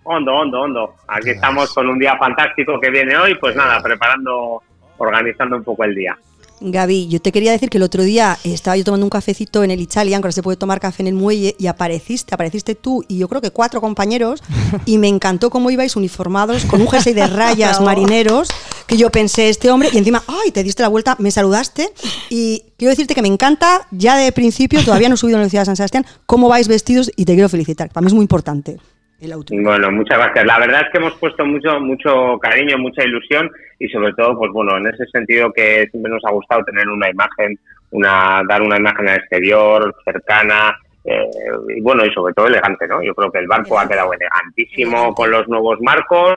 Hondo, 0.04 0.32
hondo, 0.32 0.60
hondo. 0.60 0.94
Aquí 1.08 1.30
estamos 1.30 1.72
con 1.74 1.88
un 1.88 1.98
día 1.98 2.16
fantástico 2.16 2.78
que 2.80 2.90
viene 2.90 3.16
hoy, 3.16 3.34
pues 3.36 3.56
nada, 3.56 3.82
preparando, 3.82 4.62
organizando 4.98 5.56
un 5.56 5.64
poco 5.64 5.84
el 5.84 5.94
día. 5.94 6.16
Gaby, 6.60 7.08
yo 7.08 7.20
te 7.20 7.32
quería 7.32 7.52
decir 7.52 7.68
que 7.68 7.76
el 7.76 7.82
otro 7.82 8.02
día 8.02 8.38
estaba 8.44 8.76
yo 8.76 8.84
tomando 8.84 9.04
un 9.04 9.10
cafecito 9.10 9.62
en 9.62 9.70
el 9.70 9.80
Italian, 9.80 10.20
que 10.20 10.26
ahora 10.26 10.32
se 10.32 10.42
puede 10.42 10.56
tomar 10.56 10.80
café 10.80 11.02
en 11.02 11.08
el 11.08 11.14
muelle, 11.14 11.54
y 11.58 11.66
apareciste, 11.66 12.34
apareciste 12.34 12.74
tú 12.74 13.04
y 13.08 13.18
yo 13.18 13.28
creo 13.28 13.40
que 13.40 13.50
cuatro 13.50 13.80
compañeros, 13.80 14.42
y 14.86 14.98
me 14.98 15.08
encantó 15.08 15.50
cómo 15.50 15.70
ibais 15.70 15.96
uniformados 15.96 16.64
con 16.64 16.80
un 16.80 16.88
jersey 16.88 17.12
de 17.12 17.26
rayas 17.26 17.80
marineros, 17.82 18.48
que 18.86 18.96
yo 18.96 19.10
pensé, 19.10 19.48
este 19.48 19.70
hombre, 19.70 19.90
y 19.92 19.98
encima, 19.98 20.22
ay, 20.26 20.50
te 20.50 20.62
diste 20.62 20.82
la 20.82 20.88
vuelta, 20.88 21.16
me 21.18 21.30
saludaste, 21.30 21.92
y 22.30 22.62
quiero 22.76 22.90
decirte 22.90 23.14
que 23.14 23.22
me 23.22 23.28
encanta, 23.28 23.86
ya 23.90 24.16
de 24.16 24.32
principio, 24.32 24.82
todavía 24.84 25.08
no 25.08 25.16
he 25.16 25.18
subido 25.18 25.38
en 25.38 25.44
la 25.44 25.50
ciudad 25.50 25.62
de 25.62 25.66
San 25.66 25.76
Sebastián, 25.76 26.06
cómo 26.24 26.48
vais 26.48 26.68
vestidos, 26.68 27.10
y 27.16 27.24
te 27.24 27.34
quiero 27.34 27.48
felicitar, 27.48 27.90
para 27.90 28.02
mí 28.02 28.08
es 28.08 28.14
muy 28.14 28.22
importante 28.22 28.78
el. 29.20 29.62
Bueno, 29.62 29.90
muchas 29.90 30.18
gracias. 30.18 30.44
La 30.44 30.58
verdad 30.58 30.82
es 30.82 30.88
que 30.90 30.98
hemos 30.98 31.14
puesto 31.14 31.44
mucho, 31.44 31.80
mucho 31.80 32.38
cariño, 32.40 32.78
mucha 32.78 33.04
ilusión 33.04 33.50
y 33.78 33.88
sobre 33.88 34.12
todo, 34.14 34.38
pues 34.38 34.52
bueno, 34.52 34.76
en 34.76 34.86
ese 34.86 35.06
sentido 35.06 35.52
que 35.52 35.88
siempre 35.90 36.12
nos 36.12 36.24
ha 36.24 36.32
gustado 36.32 36.64
tener 36.64 36.88
una 36.88 37.10
imagen, 37.10 37.58
una, 37.90 38.42
dar 38.48 38.62
una 38.62 38.76
imagen 38.76 39.08
al 39.08 39.16
exterior, 39.18 39.94
cercana, 40.04 40.76
eh, 41.04 41.30
y 41.76 41.80
bueno, 41.80 42.04
y 42.04 42.12
sobre 42.12 42.34
todo 42.34 42.48
elegante, 42.48 42.86
¿no? 42.88 43.02
Yo 43.02 43.14
creo 43.14 43.30
que 43.30 43.38
el 43.38 43.46
barco 43.46 43.78
ha 43.78 43.88
quedado 43.88 44.12
elegantísimo 44.12 45.14
con 45.14 45.30
los 45.30 45.46
nuevos 45.48 45.78
marcos 45.80 46.34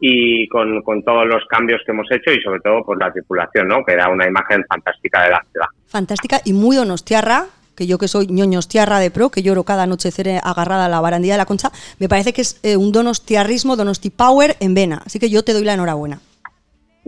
y 0.00 0.48
con, 0.48 0.82
con 0.82 1.02
todos 1.02 1.26
los 1.26 1.44
cambios 1.46 1.80
que 1.84 1.92
hemos 1.92 2.10
hecho 2.10 2.30
y 2.30 2.40
sobre 2.42 2.60
todo 2.60 2.82
pues 2.84 2.98
la 2.98 3.12
tripulación, 3.12 3.68
¿no? 3.68 3.84
Que 3.84 3.96
da 3.96 4.08
una 4.08 4.26
imagen 4.26 4.64
fantástica 4.68 5.22
de 5.24 5.30
la 5.30 5.44
ciudad. 5.50 5.66
fantástica 5.86 6.40
y 6.44 6.52
muy 6.52 6.76
donostiarra, 6.76 7.46
que 7.76 7.86
yo 7.86 7.98
que 7.98 8.08
soy 8.08 8.26
ñoñostiarra 8.26 8.98
de 8.98 9.10
pro, 9.10 9.30
que 9.30 9.42
lloro 9.42 9.64
cada 9.64 9.84
anochecer 9.84 10.40
agarrada 10.42 10.86
a 10.86 10.88
la 10.88 11.00
barandilla 11.00 11.34
de 11.34 11.38
la 11.38 11.46
concha, 11.46 11.70
me 12.00 12.08
parece 12.08 12.32
que 12.32 12.40
es 12.40 12.58
eh, 12.62 12.76
un 12.76 12.90
donostiarrismo, 12.90 13.76
donosti 13.76 14.10
power 14.10 14.56
en 14.60 14.74
vena. 14.74 15.02
Así 15.04 15.18
que 15.18 15.30
yo 15.30 15.44
te 15.44 15.52
doy 15.52 15.64
la 15.64 15.74
enhorabuena. 15.74 16.18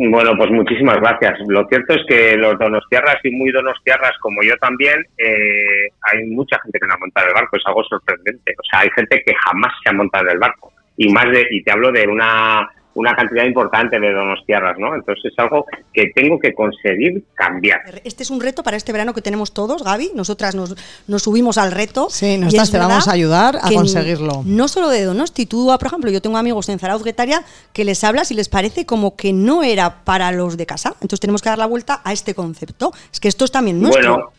Bueno, 0.01 0.37
pues 0.37 0.49
muchísimas 0.53 1.01
gracias. 1.01 1.41
Lo 1.49 1.67
cierto 1.67 1.95
es 1.95 2.03
que 2.09 2.37
los 2.37 2.57
donostiarras 2.57 3.17
y 3.25 3.33
muy 3.33 3.51
donostiarras 3.51 4.13
como 4.21 4.43
yo 4.45 4.57
también, 4.59 5.05
eh, 5.17 5.89
hay 6.03 6.25
mucha 6.27 6.57
gente 6.63 6.79
que 6.79 6.87
no 6.87 6.95
ha 6.95 6.99
montado 6.99 7.27
el 7.27 7.35
barco, 7.35 7.57
es 7.57 7.63
algo 7.67 7.83
sorprendente. 7.83 8.55
O 8.57 8.63
sea, 8.71 8.81
hay 8.81 8.91
gente 8.95 9.21
que 9.27 9.35
jamás 9.35 9.73
se 9.83 9.91
ha 9.91 9.93
montado 9.93 10.29
el 10.29 10.39
barco. 10.39 10.73
Y 10.97 11.13
más 11.13 11.25
de, 11.33 11.49
y 11.51 11.65
te 11.65 11.73
hablo 11.73 11.91
de 11.91 12.07
una, 12.07 12.69
una 12.99 13.15
cantidad 13.15 13.45
importante 13.45 14.01
de 14.01 14.13
donostiarras, 14.13 14.77
¿no? 14.79 14.95
Entonces 14.95 15.27
es 15.33 15.39
algo 15.39 15.65
que 15.93 16.11
tengo 16.15 16.39
que 16.39 16.53
conseguir 16.53 17.23
cambiar. 17.35 17.81
Este 18.03 18.25
es 18.25 18.31
un 18.31 18.41
reto 18.41 18.63
para 18.65 18.77
este 18.77 18.91
verano 18.93 19.15
que 19.15 19.23
tenemos 19.23 19.55
todos, 19.55 19.85
Gaby. 19.85 20.11
Nosotras 20.17 20.55
nos, 20.57 20.75
nos 21.07 21.23
subimos 21.23 21.59
al 21.59 21.71
reto. 21.71 22.09
Sí, 22.11 22.35
y 22.35 22.39
nosotras 22.39 22.73
te 22.73 22.79
vamos 22.79 23.07
a 23.07 23.13
ayudar 23.13 23.57
a 23.63 23.71
conseguirlo. 23.73 24.43
No 24.45 24.67
solo 24.67 24.89
de 24.89 25.05
Donosti, 25.05 25.47
tú, 25.47 25.75
por 25.79 25.87
ejemplo, 25.87 26.11
yo 26.11 26.21
tengo 26.21 26.37
amigos 26.39 26.69
en 26.71 26.79
Zarauz 26.81 27.05
Guetaria 27.05 27.43
que 27.73 27.85
les 27.85 28.03
hablas 28.03 28.31
y 28.33 28.35
les 28.35 28.49
parece 28.49 28.85
como 28.85 29.15
que 29.17 29.33
no 29.33 29.63
era 29.63 30.03
para 30.05 30.33
los 30.33 30.57
de 30.57 30.67
casa. 30.67 30.91
Entonces 30.95 31.21
tenemos 31.21 31.41
que 31.41 31.51
dar 31.51 31.59
la 31.59 31.67
vuelta 31.67 32.01
a 32.05 32.13
este 32.13 32.35
concepto. 32.35 32.93
Es 33.13 33.21
que 33.21 33.29
esto 33.29 33.45
es 33.45 33.53
también 33.53 33.81
nuestro. 33.81 34.13
Bueno, 34.15 34.33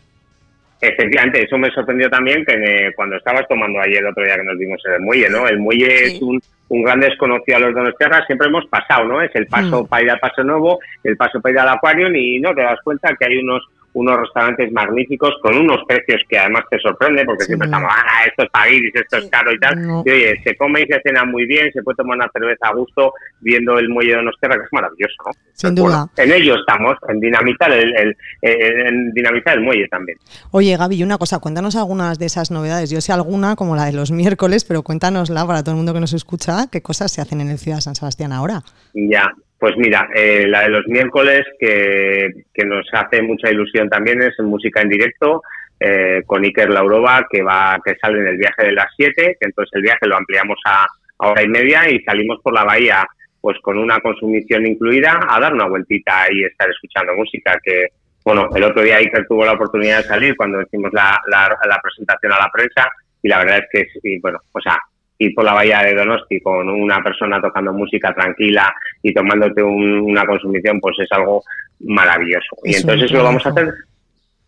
efectivamente, 0.80 1.42
eso 1.44 1.58
me 1.58 1.70
sorprendió 1.70 2.08
también 2.10 2.44
que 2.44 2.56
me- 2.56 2.92
cuando 2.94 3.16
estabas 3.16 3.46
tomando 3.48 3.80
ayer 3.80 3.98
el 3.98 4.06
otro 4.06 4.24
día 4.24 4.36
que 4.36 4.44
nos 4.44 4.58
vimos 4.58 4.80
en 4.86 4.92
el 4.94 5.00
muelle, 5.00 5.28
¿no? 5.30 5.46
El 5.48 5.58
muelle 5.58 6.08
Sí. 6.08 6.16
es 6.16 6.22
un, 6.22 6.42
un 6.70 6.82
gran 6.82 7.00
desconocido 7.00 7.56
a 7.58 7.60
los 7.60 7.74
donostiarras, 7.74 8.24
siempre 8.26 8.48
hemos 8.48 8.64
pasado, 8.66 9.04
¿no? 9.04 9.20
Es 9.20 9.30
el 9.34 9.46
paso 9.46 9.82
Mm. 9.82 9.86
para 9.88 10.02
ir 10.04 10.10
al 10.10 10.18
Paso 10.20 10.42
Nuevo, 10.44 10.78
el 11.04 11.16
paso 11.16 11.40
para 11.40 11.52
ir 11.52 11.58
al 11.58 11.68
Aquarium 11.68 12.14
y 12.14 12.40
no 12.40 12.54
te 12.54 12.62
das 12.62 12.78
cuenta 12.82 13.14
que 13.18 13.26
hay 13.26 13.38
unos 13.38 13.66
unos 13.92 14.20
restaurantes 14.20 14.70
magníficos 14.72 15.32
con 15.42 15.56
unos 15.56 15.78
precios 15.88 16.22
que 16.28 16.38
además 16.38 16.64
te 16.70 16.78
sorprende 16.78 17.24
porque 17.24 17.42
Sí, 17.44 17.48
siempre 17.48 17.66
estamos, 17.66 17.90
ah, 17.92 18.24
esto 18.26 18.44
es 18.44 18.50
para 18.50 18.70
Iris, 18.70 18.94
esto 18.94 19.18
Sí. 19.18 19.24
es 19.24 19.30
caro 19.30 19.52
y 19.52 19.58
tal. 19.58 19.86
No. 19.86 20.02
Y 20.06 20.10
oye, 20.10 20.40
se 20.44 20.56
come 20.56 20.82
y 20.82 20.86
se 20.86 21.00
cena 21.02 21.24
muy 21.24 21.46
bien, 21.46 21.72
se 21.72 21.82
puede 21.82 21.96
tomar 21.96 22.16
una 22.16 22.30
cerveza 22.32 22.68
a 22.68 22.74
gusto 22.74 23.12
viendo 23.40 23.78
el 23.78 23.88
muelle 23.88 24.10
de 24.10 24.16
Donostiarra, 24.18 24.56
que 24.58 24.62
es 24.64 24.72
maravilloso, 24.72 25.14
¿no? 25.26 25.32
Sin 25.54 25.74
duda. 25.74 25.88
bueno, 25.88 26.10
en 26.16 26.32
ello 26.42 26.54
estamos, 26.54 26.94
en 27.08 27.20
dinamitar 27.20 27.72
el, 27.72 27.96
el- 27.96 28.16
el- 28.42 28.86
en 28.86 29.12
dinamitar 29.12 29.56
el 29.58 29.64
muelle 29.64 29.88
también. 29.88 30.18
Oye, 30.52 30.76
Gaby, 30.76 31.02
una 31.02 31.18
cosa, 31.18 31.38
cuéntanos 31.40 31.74
algunas 31.76 32.18
de 32.18 32.26
esas 32.26 32.50
novedades. 32.50 32.90
Yo 32.90 33.00
sé 33.00 33.12
alguna, 33.12 33.56
como 33.56 33.74
la 33.76 33.86
de 33.86 33.92
los 33.92 34.10
miércoles, 34.12 34.64
pero 34.64 34.82
cuéntanosla 34.82 35.46
para 35.46 35.62
todo 35.62 35.72
el 35.72 35.76
mundo 35.78 35.92
que 35.94 36.00
nos 36.00 36.12
escucha, 36.12 36.68
qué 36.70 36.80
cosas 36.80 37.10
se 37.12 37.20
hacen 37.20 37.40
en 37.40 37.48
el 37.50 37.58
Ciudad 37.58 37.78
de 37.78 37.82
San 37.82 37.94
Sebastián 37.94 38.32
ahora. 38.32 38.62
Ya, 38.94 39.32
pues 39.60 39.76
mira, 39.76 40.08
eh, 40.14 40.46
la 40.48 40.62
de 40.62 40.70
los 40.70 40.86
miércoles 40.86 41.42
que, 41.58 42.30
que 42.52 42.64
nos 42.64 42.88
hace 42.92 43.20
mucha 43.20 43.50
ilusión 43.50 43.90
también 43.90 44.22
es 44.22 44.34
música 44.40 44.80
en 44.80 44.88
directo 44.88 45.42
eh, 45.78 46.22
con 46.24 46.42
Iker 46.44 46.70
Laurova 46.70 47.26
que 47.30 47.42
va 47.42 47.78
que 47.84 47.94
sale 48.00 48.20
en 48.20 48.26
el 48.28 48.38
viaje 48.38 48.64
de 48.64 48.72
las 48.72 48.86
7, 48.96 49.36
que 49.38 49.46
entonces 49.46 49.70
el 49.74 49.82
viaje 49.82 50.06
lo 50.06 50.16
ampliamos 50.16 50.58
a, 50.64 50.86
hora 51.18 51.42
y 51.42 51.48
media 51.48 51.90
y 51.90 52.00
salimos 52.00 52.40
por 52.42 52.54
la 52.54 52.64
bahía 52.64 53.06
pues 53.38 53.58
con 53.60 53.76
una 53.76 54.00
consumición 54.00 54.66
incluida 54.66 55.20
a 55.28 55.38
dar 55.38 55.52
una 55.52 55.68
vueltita 55.68 56.26
y 56.32 56.44
estar 56.44 56.70
escuchando 56.70 57.14
música 57.14 57.58
que 57.62 57.88
bueno, 58.24 58.48
el 58.54 58.64
otro 58.64 58.82
día 58.82 58.96
Iker 58.96 59.26
tuvo 59.26 59.44
la 59.44 59.52
oportunidad 59.52 59.98
de 59.98 60.04
salir 60.04 60.36
cuando 60.36 60.62
hicimos 60.62 60.90
la, 60.94 61.20
la, 61.28 61.80
presentación 61.82 62.32
a 62.32 62.38
la 62.38 62.50
prensa 62.50 62.90
y 63.22 63.28
la 63.28 63.38
verdad 63.38 63.58
es 63.58 63.66
que, 63.70 63.88
y 64.02 64.18
bueno, 64.20 64.38
o 64.52 64.60
sea, 64.60 64.78
ir 65.20 65.34
por 65.34 65.44
la 65.44 65.52
bahía 65.54 65.80
de 65.84 65.94
Donosti 65.94 66.40
con 66.40 66.68
una 66.68 67.02
persona 67.02 67.40
tocando 67.40 67.72
música 67.72 68.12
tranquila 68.14 68.72
y 69.02 69.12
tomándote 69.14 69.62
un- 69.62 70.00
una 70.00 70.24
consumición, 70.24 70.80
pues 70.80 70.96
es 70.98 71.12
algo 71.12 71.42
maravilloso. 71.80 72.56
y 72.64 72.70
Es 72.70 72.80
entonces 72.80 73.04
eso 73.06 73.18
lo 73.18 73.24
vamos 73.24 73.44
a 73.46 73.50
hacer 73.50 73.72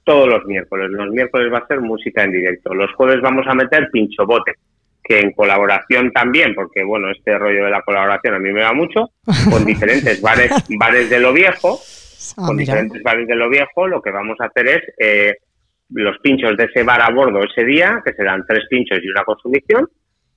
todos 0.04 0.28
los 0.28 0.44
miércoles. 0.46 0.90
Los 0.90 1.10
miércoles 1.10 1.52
va 1.52 1.58
a 1.58 1.66
ser 1.66 1.80
música 1.80 2.24
en 2.24 2.32
directo. 2.32 2.74
Los 2.74 2.92
jueves 2.94 3.20
vamos 3.20 3.46
a 3.46 3.54
meter 3.54 3.88
pincho 3.92 4.26
bote. 4.26 4.54
que 5.04 5.18
en 5.18 5.32
colaboración 5.32 6.12
también, 6.12 6.54
porque 6.54 6.84
bueno, 6.84 7.10
este 7.10 7.36
rollo 7.36 7.64
de 7.64 7.70
la 7.72 7.82
colaboración 7.82 8.34
a 8.36 8.38
mí 8.38 8.52
me 8.52 8.62
va 8.62 8.72
mucho, 8.72 9.10
con 9.50 9.64
diferentes 9.64 10.22
bares, 10.22 10.52
bares 10.78 11.10
de 11.10 11.18
lo 11.18 11.32
viejo, 11.32 11.80
Ah, 12.36 12.46
con 12.46 12.54
mira. 12.54 12.72
diferentes 12.74 13.02
bares 13.02 13.26
de 13.26 13.34
lo 13.34 13.48
viejo, 13.50 13.88
lo 13.88 14.00
que 14.00 14.12
vamos 14.12 14.36
a 14.40 14.44
hacer 14.44 14.68
es 14.68 14.82
eh, 15.00 15.34
los 15.90 16.16
pinchos 16.20 16.56
de 16.56 16.66
ese 16.66 16.84
bar 16.84 17.02
a 17.02 17.10
bordo 17.10 17.40
ese 17.42 17.64
día, 17.64 18.00
que 18.04 18.12
serán 18.12 18.44
tres 18.46 18.64
pinchos 18.70 19.00
y 19.02 19.08
una 19.08 19.24
consumición, 19.24 19.88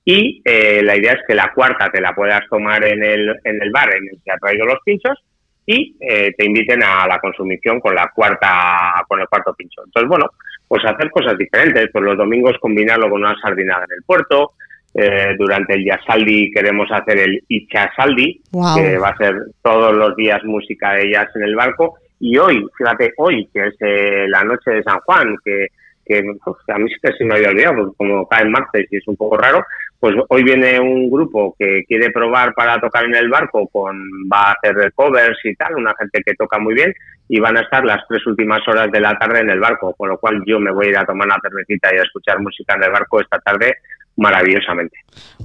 y 0.08 0.40
eh, 0.44 0.82
la 0.84 0.96
idea 0.96 1.14
es 1.14 1.20
que 1.26 1.34
la 1.34 1.52
cuarta 1.52 1.90
te 1.90 2.00
la 2.00 2.14
puedas 2.14 2.42
tomar 2.48 2.84
en 2.84 3.02
el, 3.02 3.28
en 3.42 3.60
el 3.60 3.72
bar 3.72 3.92
en 3.92 4.04
el 4.04 4.20
que 4.24 4.30
ha 4.30 4.38
traído 4.38 4.64
los 4.64 4.78
pinchos 4.84 5.18
y 5.66 5.96
eh, 6.00 6.32
te 6.38 6.46
inviten 6.46 6.80
a 6.84 7.08
la 7.08 7.18
consumición 7.18 7.80
con 7.80 7.92
la 7.92 8.12
cuarta 8.14 9.04
con 9.08 9.20
el 9.20 9.26
cuarto 9.26 9.52
pincho. 9.54 9.82
Entonces, 9.84 10.08
bueno, 10.08 10.30
pues 10.68 10.84
hacer 10.84 11.10
cosas 11.10 11.36
diferentes. 11.36 11.88
Pues 11.92 12.04
los 12.04 12.16
domingos 12.16 12.56
combinarlo 12.60 13.10
con 13.10 13.24
una 13.24 13.34
sardinada 13.42 13.84
en 13.84 13.96
el 13.98 14.04
puerto. 14.04 14.52
Eh, 14.94 15.34
durante 15.36 15.74
el 15.74 15.84
Yasaldi 15.84 16.52
queremos 16.52 16.88
hacer 16.92 17.18
el 17.18 17.42
Ichasaldi, 17.48 18.42
Guau. 18.52 18.76
que 18.76 18.98
va 18.98 19.08
a 19.08 19.16
ser 19.16 19.34
todos 19.60 19.92
los 19.92 20.14
días 20.14 20.42
música 20.44 20.92
de 20.92 21.10
jazz 21.10 21.34
en 21.34 21.42
el 21.42 21.56
barco. 21.56 21.96
Y 22.20 22.38
hoy, 22.38 22.64
fíjate, 22.78 23.12
hoy, 23.16 23.48
que 23.52 23.66
es 23.66 23.74
eh, 23.80 24.26
la 24.28 24.44
noche 24.44 24.70
de 24.70 24.84
San 24.84 25.00
Juan, 25.00 25.36
que, 25.44 25.66
que 26.06 26.22
uf, 26.44 26.56
a 26.68 26.78
mí 26.78 26.90
se 27.02 27.24
me 27.24 27.34
había 27.34 27.50
olvidado, 27.50 27.76
porque 27.76 27.96
como 27.96 28.28
cae 28.28 28.42
en 28.42 28.52
martes 28.52 28.86
y 28.90 28.96
es 28.96 29.08
un 29.08 29.16
poco 29.16 29.36
raro, 29.36 29.64
pues 29.98 30.14
hoy 30.28 30.42
viene 30.42 30.78
un 30.78 31.10
grupo 31.10 31.54
que 31.58 31.84
quiere 31.86 32.10
probar 32.10 32.54
para 32.54 32.80
tocar 32.80 33.04
en 33.04 33.14
el 33.14 33.28
barco, 33.28 33.66
con 33.68 33.96
va 34.32 34.50
a 34.50 34.52
hacer 34.52 34.92
covers 34.94 35.38
y 35.44 35.54
tal, 35.56 35.74
una 35.74 35.94
gente 35.98 36.22
que 36.24 36.34
toca 36.34 36.58
muy 36.58 36.74
bien, 36.74 36.94
y 37.28 37.40
van 37.40 37.56
a 37.56 37.62
estar 37.62 37.84
las 37.84 38.06
tres 38.08 38.24
últimas 38.26 38.60
horas 38.68 38.90
de 38.92 39.00
la 39.00 39.18
tarde 39.18 39.40
en 39.40 39.50
el 39.50 39.60
barco, 39.60 39.94
con 39.94 40.08
lo 40.08 40.18
cual 40.18 40.42
yo 40.46 40.60
me 40.60 40.72
voy 40.72 40.86
a 40.86 40.90
ir 40.90 40.98
a 40.98 41.06
tomar 41.06 41.26
una 41.26 41.40
cervecita 41.42 41.92
y 41.94 41.98
a 41.98 42.02
escuchar 42.02 42.40
música 42.40 42.74
en 42.76 42.84
el 42.84 42.92
barco 42.92 43.20
esta 43.20 43.38
tarde 43.40 43.74
maravillosamente. 44.16 44.96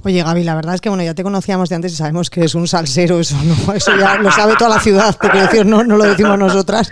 Oye, 0.04 0.22
Gaby, 0.22 0.44
la 0.44 0.54
verdad 0.54 0.74
es 0.74 0.80
que 0.80 0.88
bueno, 0.88 1.04
ya 1.04 1.14
te 1.14 1.22
conocíamos 1.22 1.68
de 1.68 1.76
antes 1.76 1.92
y 1.92 1.96
sabemos 1.96 2.28
que 2.28 2.44
es 2.44 2.54
un 2.54 2.66
salsero, 2.66 3.20
eso 3.20 3.36
no, 3.44 3.72
eso 3.74 3.92
ya 3.98 4.16
lo 4.16 4.30
sabe 4.30 4.54
toda 4.56 4.76
la 4.76 4.80
ciudad, 4.80 5.16
te 5.18 5.28
quiero 5.30 5.46
decir, 5.46 5.66
no, 5.66 5.84
no 5.84 5.96
lo 5.96 6.04
decimos 6.04 6.38
nosotras. 6.38 6.90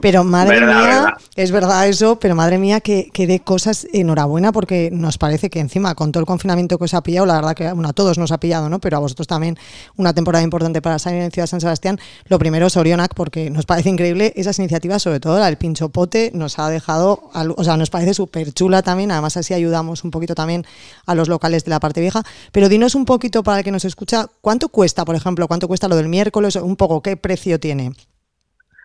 Pero 0.00 0.24
madre 0.24 0.60
Verdad, 0.60 0.76
mía, 0.76 0.86
verdad. 0.88 1.12
es 1.36 1.50
verdad 1.50 1.88
eso, 1.88 2.18
pero 2.18 2.34
madre 2.34 2.58
mía 2.58 2.80
que, 2.80 3.10
que 3.12 3.26
de 3.26 3.40
cosas, 3.40 3.86
enhorabuena, 3.92 4.50
porque 4.52 4.90
nos 4.92 5.18
parece 5.18 5.50
que 5.50 5.60
encima 5.60 5.94
con 5.94 6.12
todo 6.12 6.20
el 6.20 6.26
confinamiento 6.26 6.78
que 6.78 6.84
os 6.84 6.94
ha 6.94 7.02
pillado, 7.02 7.26
la 7.26 7.34
verdad 7.34 7.54
que 7.54 7.70
bueno, 7.72 7.88
a 7.88 7.92
todos 7.92 8.18
nos 8.18 8.32
ha 8.32 8.38
pillado, 8.38 8.68
¿no? 8.68 8.80
Pero 8.80 8.96
a 8.96 9.00
vosotros 9.00 9.26
también 9.26 9.56
una 9.96 10.12
temporada 10.14 10.42
importante 10.42 10.80
para 10.82 10.98
salir 10.98 11.22
en 11.22 11.30
Ciudad 11.30 11.46
San 11.46 11.60
Sebastián. 11.60 11.98
Lo 12.26 12.38
primero, 12.38 12.68
Sorionac, 12.70 13.14
porque 13.14 13.50
nos 13.50 13.66
parece 13.66 13.90
increíble 13.90 14.32
esas 14.36 14.58
iniciativas, 14.58 15.02
sobre 15.02 15.20
todo 15.20 15.38
la 15.38 15.46
del 15.46 15.56
pincho 15.56 15.90
pote, 15.90 16.30
nos 16.34 16.58
ha 16.58 16.68
dejado, 16.68 17.30
o 17.32 17.64
sea, 17.64 17.76
nos 17.76 17.90
parece 17.90 18.14
súper 18.14 18.52
chula 18.52 18.82
también, 18.82 19.10
además 19.12 19.36
así 19.36 19.54
ayudamos 19.54 20.04
un 20.04 20.10
poquito 20.10 20.34
también 20.34 20.64
a 21.06 21.14
los 21.14 21.21
locales 21.28 21.64
de 21.64 21.70
la 21.70 21.80
parte 21.80 22.00
vieja. 22.00 22.22
Pero 22.52 22.68
dinos 22.68 22.94
un 22.94 23.04
poquito 23.04 23.42
para 23.42 23.58
el 23.58 23.64
que 23.64 23.70
nos 23.70 23.84
escucha, 23.84 24.26
¿cuánto 24.40 24.68
cuesta, 24.68 25.04
por 25.04 25.14
ejemplo, 25.14 25.48
cuánto 25.48 25.68
cuesta 25.68 25.88
lo 25.88 25.96
del 25.96 26.08
miércoles, 26.08 26.56
un 26.56 26.76
poco, 26.76 27.02
qué 27.02 27.16
precio 27.16 27.58
tiene? 27.58 27.92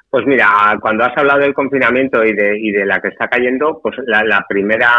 Pues 0.09 0.25
mira, 0.25 0.47
cuando 0.81 1.03
has 1.03 1.17
hablado 1.17 1.41
del 1.41 1.53
confinamiento 1.53 2.23
y 2.23 2.33
de, 2.33 2.57
y 2.57 2.71
de 2.71 2.85
la 2.85 3.01
que 3.01 3.09
está 3.09 3.27
cayendo, 3.27 3.81
pues 3.83 3.97
la, 4.05 4.23
la 4.23 4.45
primera 4.47 4.89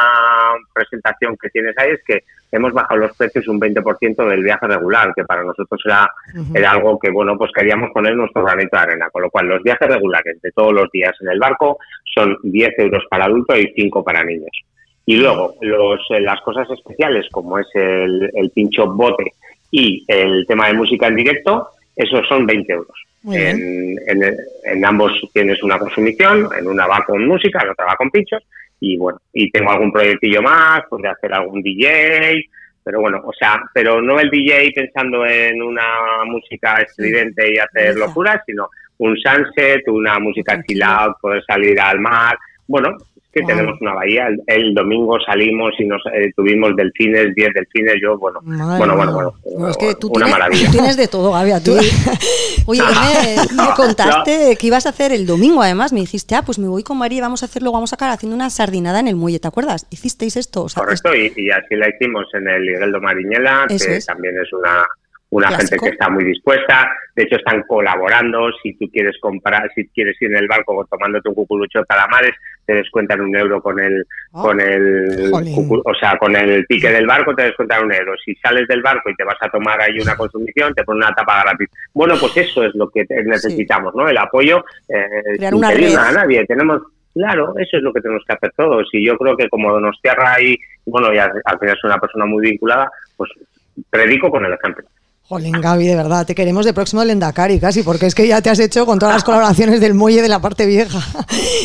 presentación 0.75 1.35
que 1.41 1.49
tienes 1.49 1.77
ahí 1.79 1.93
es 1.93 2.01
que 2.07 2.25
hemos 2.53 2.75
bajado 2.75 3.01
los 3.01 3.17
precios 3.17 3.49
un 3.49 3.59
20% 3.59 4.29
del 4.29 4.43
viaje 4.43 4.67
regular, 4.67 5.13
que 5.15 5.25
para 5.25 5.43
nosotros 5.43 5.81
era, 5.85 6.11
era 6.55 6.73
algo 6.73 6.99
que, 6.99 7.11
bueno, 7.11 7.39
pues 7.39 7.51
queríamos 7.55 7.91
poner 7.93 8.15
nuestro 8.17 8.45
granito 8.45 8.77
de 8.77 8.83
arena. 8.83 9.09
Con 9.11 9.23
lo 9.23 9.31
cual, 9.31 9.47
los 9.47 9.63
viajes 9.63 9.89
regulares 9.89 10.41
de 10.43 10.53
todos 10.53 10.75
los 10.75 10.91
días 10.93 11.15
en 11.21 11.29
el 11.29 11.39
barco 11.39 11.79
son 12.15 12.37
10 12.43 12.79
euros 12.79 13.05
para 13.11 13.25
adultos 13.25 13.59
y 13.59 13.73
5 13.75 14.05
para 14.05 14.23
niños. 14.23 14.63
Y 15.11 15.17
luego, 15.17 15.55
los, 15.63 16.01
eh, 16.11 16.21
las 16.21 16.39
cosas 16.43 16.69
especiales, 16.71 17.27
como 17.31 17.59
es 17.59 17.67
el, 17.75 18.31
el 18.35 18.51
pincho 18.51 18.87
bote 18.93 19.33
y 19.71 20.05
el 20.07 20.45
tema 20.47 20.67
de 20.69 20.75
música 20.75 21.07
en 21.07 21.17
directo, 21.17 21.69
esos 21.97 22.27
son 22.29 22.45
20 22.45 22.71
euros. 22.73 22.97
En, 23.51 23.97
en- 24.07 24.37
en 24.65 24.85
ambos 24.85 25.13
tienes 25.33 25.63
una 25.63 25.79
consumición, 25.79 26.49
en 26.59 26.67
una 26.67 26.87
va 26.87 27.03
con 27.07 27.27
música, 27.27 27.61
en 27.63 27.71
otra 27.71 27.87
va 27.87 27.97
con 27.97 28.11
pinchos, 28.11 28.43
y 28.81 28.99
bueno, 28.99 29.19
y 29.33 29.51
tengo 29.51 29.71
algún 29.71 29.91
proyectillo 29.93 30.43
más, 30.43 30.83
podría 30.91 31.13
hacer 31.13 31.33
algún 31.33 31.63
DJ, 31.63 32.45
pero 32.85 33.01
bueno, 33.01 33.23
o 33.25 33.33
sea, 33.33 33.61
pero 33.73 34.03
no 34.03 34.21
el 34.21 34.29
DJ 34.31 34.73
pensando 34.75 35.25
en 35.27 35.63
una 35.63 36.23
música 36.27 36.75
estridente 36.83 37.51
y 37.53 37.59
hacer 37.59 37.97
locuras, 37.97 38.43
sino 38.47 38.69
un 38.99 39.17
sunset, 39.17 39.89
una 39.89 40.19
música 40.19 40.63
chill 40.67 40.83
out, 40.83 41.17
poder 41.21 41.43
salir 41.45 41.81
al 41.81 41.99
mar, 41.99 42.37
bueno, 42.67 42.91
Wow. 43.41 43.49
tenemos 43.49 43.81
una 43.81 43.95
bahía, 43.95 44.27
el, 44.29 44.41
el 44.47 44.75
domingo 44.75 45.17
salimos 45.27 45.73
y 45.79 45.85
nos 45.87 46.03
eh, 46.15 46.33
tuvimos 46.37 46.75
delfines, 46.77 47.35
10 47.35 47.55
delfines, 47.55 47.95
yo, 48.03 48.19
bueno, 48.19 48.41
Madre 48.43 48.79
bueno, 48.79 48.97
bueno, 48.97 49.13
bueno, 49.15 49.35
Bueno, 49.45 49.69
es 49.71 49.77
que 49.77 49.95
tú 49.95 50.09
una 50.09 50.27
tienes, 50.27 50.33
maravilla. 50.33 50.67
tú 50.67 50.73
tienes 50.73 50.97
de 50.97 51.09
todo, 51.09 51.33
Gaby. 51.33 51.53
ti. 51.63 51.71
Oye, 52.67 52.81
¿qué 52.81 53.55
me, 53.57 53.63
me 53.65 53.69
contaste 53.77 54.57
que 54.57 54.67
ibas 54.67 54.87
a 54.87 54.91
hacer 54.91 55.13
el 55.13 55.27
domingo, 55.27 55.63
además. 55.63 55.93
Me 55.93 56.01
dijiste, 56.01 56.35
ah, 56.35 56.43
pues 56.45 56.59
me 56.59 56.69
voy 56.69 56.83
con 56.83 56.99
María 56.99 57.19
y 57.19 57.21
vamos 57.23 57.43
a 57.43 57.47
hacerlo, 57.47 57.73
vamos 57.73 57.93
a 57.93 57.97
acabar 57.97 58.15
haciendo 58.15 58.37
una 58.37 58.51
sardinada 58.51 59.01
en 59.01 59.09
el 59.09 59.17
muelle, 59.17 59.39
¿te 59.41 59.49
acuerdas? 59.49 59.87
¿Hicisteis 59.91 60.37
esto? 60.37 60.65
O 60.65 60.69
sea, 60.69 60.83
Correcto, 60.83 61.15
y, 61.15 61.33
y 61.37 61.51
así 61.51 61.75
la 61.77 61.89
hicimos 61.89 62.27
en 62.35 62.49
el 62.49 62.69
Higueldo 62.69 63.01
Mariñela, 63.01 63.67
Eso 63.71 63.87
que 63.87 63.97
es. 63.97 64.07
también 64.07 64.35
es 64.41 64.53
una, 64.53 64.85
una 65.31 65.49
gente 65.51 65.77
que 65.77 65.89
está 65.91 66.09
muy 66.09 66.25
dispuesta. 66.25 66.91
De 67.15 67.25
hecho, 67.25 67.37
están 67.37 67.63
colaborando. 67.69 68.51
Si 68.63 68.73
tú 68.75 68.87
quieres 68.91 69.17
comprar, 69.21 69.71
si 69.75 69.87
quieres 69.89 70.17
ir 70.23 70.31
en 70.31 70.39
el 70.39 70.49
barco 70.49 70.87
tomándote 70.91 71.29
un 71.29 71.35
cucurucho 71.35 71.81
de 71.81 71.85
calamares, 71.87 72.33
te 72.65 72.75
descuentan 72.75 73.21
un 73.21 73.35
euro 73.37 73.61
con 73.63 73.79
el, 73.81 74.07
Ah. 74.33 74.43
con 74.43 74.61
el, 74.61 75.31
cucu- 75.33 75.83
o 75.85 75.95
sea, 75.95 76.17
con 76.19 76.35
el 76.37 76.67
ticket 76.67 76.93
del 76.93 77.07
barco 77.07 77.35
te 77.35 77.45
descuentan 77.45 77.85
un 77.85 77.93
euro. 77.93 78.13
Si 78.25 78.35
sales 78.37 78.67
del 78.69 78.83
barco 78.83 79.11
y 79.11 79.15
te 79.15 79.25
vas 79.25 79.37
a 79.41 79.49
tomar 79.51 79.81
ahí 79.81 79.99
una 80.01 80.17
consumición, 80.17 80.73
te 80.75 80.85
ponen 80.85 81.03
una 81.05 81.15
tapa 81.15 81.43
gratis. 81.43 81.69
Bueno, 81.93 82.15
pues 82.21 82.37
eso 82.37 82.65
es 82.65 82.75
lo 82.75 82.89
que 82.91 83.05
necesitamos, 83.25 83.95
¿no? 83.95 84.09
El 84.09 84.19
apoyo 84.19 84.65
eh, 84.89 85.05
Crear 85.37 85.51
sin 85.53 85.59
una 85.59 85.69
pedir 85.71 85.99
a 85.99 86.13
nadie. 86.13 86.47
Tenemos 86.47 86.83
Claro, 87.15 87.53
eso 87.59 87.79
es 87.79 87.83
lo 87.83 87.93
que 87.93 88.01
tenemos 88.01 88.23
que 88.25 88.33
hacer 88.35 88.53
todos. 88.57 88.87
Y 88.93 89.05
yo 89.05 89.17
creo 89.19 89.37
que 89.37 89.49
como 89.49 89.81
nos 89.81 89.99
cierra 90.01 90.35
ahí, 90.35 90.57
bueno, 90.87 91.13
y 91.13 91.19
al, 91.19 91.33
al 91.45 91.59
final 91.59 91.77
soy 91.81 91.91
una 91.91 91.99
persona 91.99 92.27
muy 92.27 92.43
vinculada, 92.49 92.89
pues 93.17 93.31
predico 93.91 94.31
con 94.31 94.45
el 94.45 94.53
ejemplo. 94.53 94.85
Jolín, 95.29 95.61
Gaby, 95.61 95.87
de 95.87 95.95
verdad, 95.95 96.27
te 96.27 96.35
queremos 96.35 96.65
de 96.65 96.73
próximo 96.73 97.03
al 97.03 97.11
Endacari 97.11 97.61
casi, 97.61 97.83
porque 97.83 98.07
es 98.07 98.15
que 98.15 98.27
ya 98.27 98.41
te 98.41 98.49
has 98.49 98.61
hecho 98.61 98.87
con 98.87 98.99
todas 98.99 99.17
las 99.17 99.25
colaboraciones 99.25 99.79
del 99.79 99.93
muelle 99.93 100.23
de 100.23 100.29
la 100.29 100.41
parte 100.41 100.65
vieja. 100.65 101.01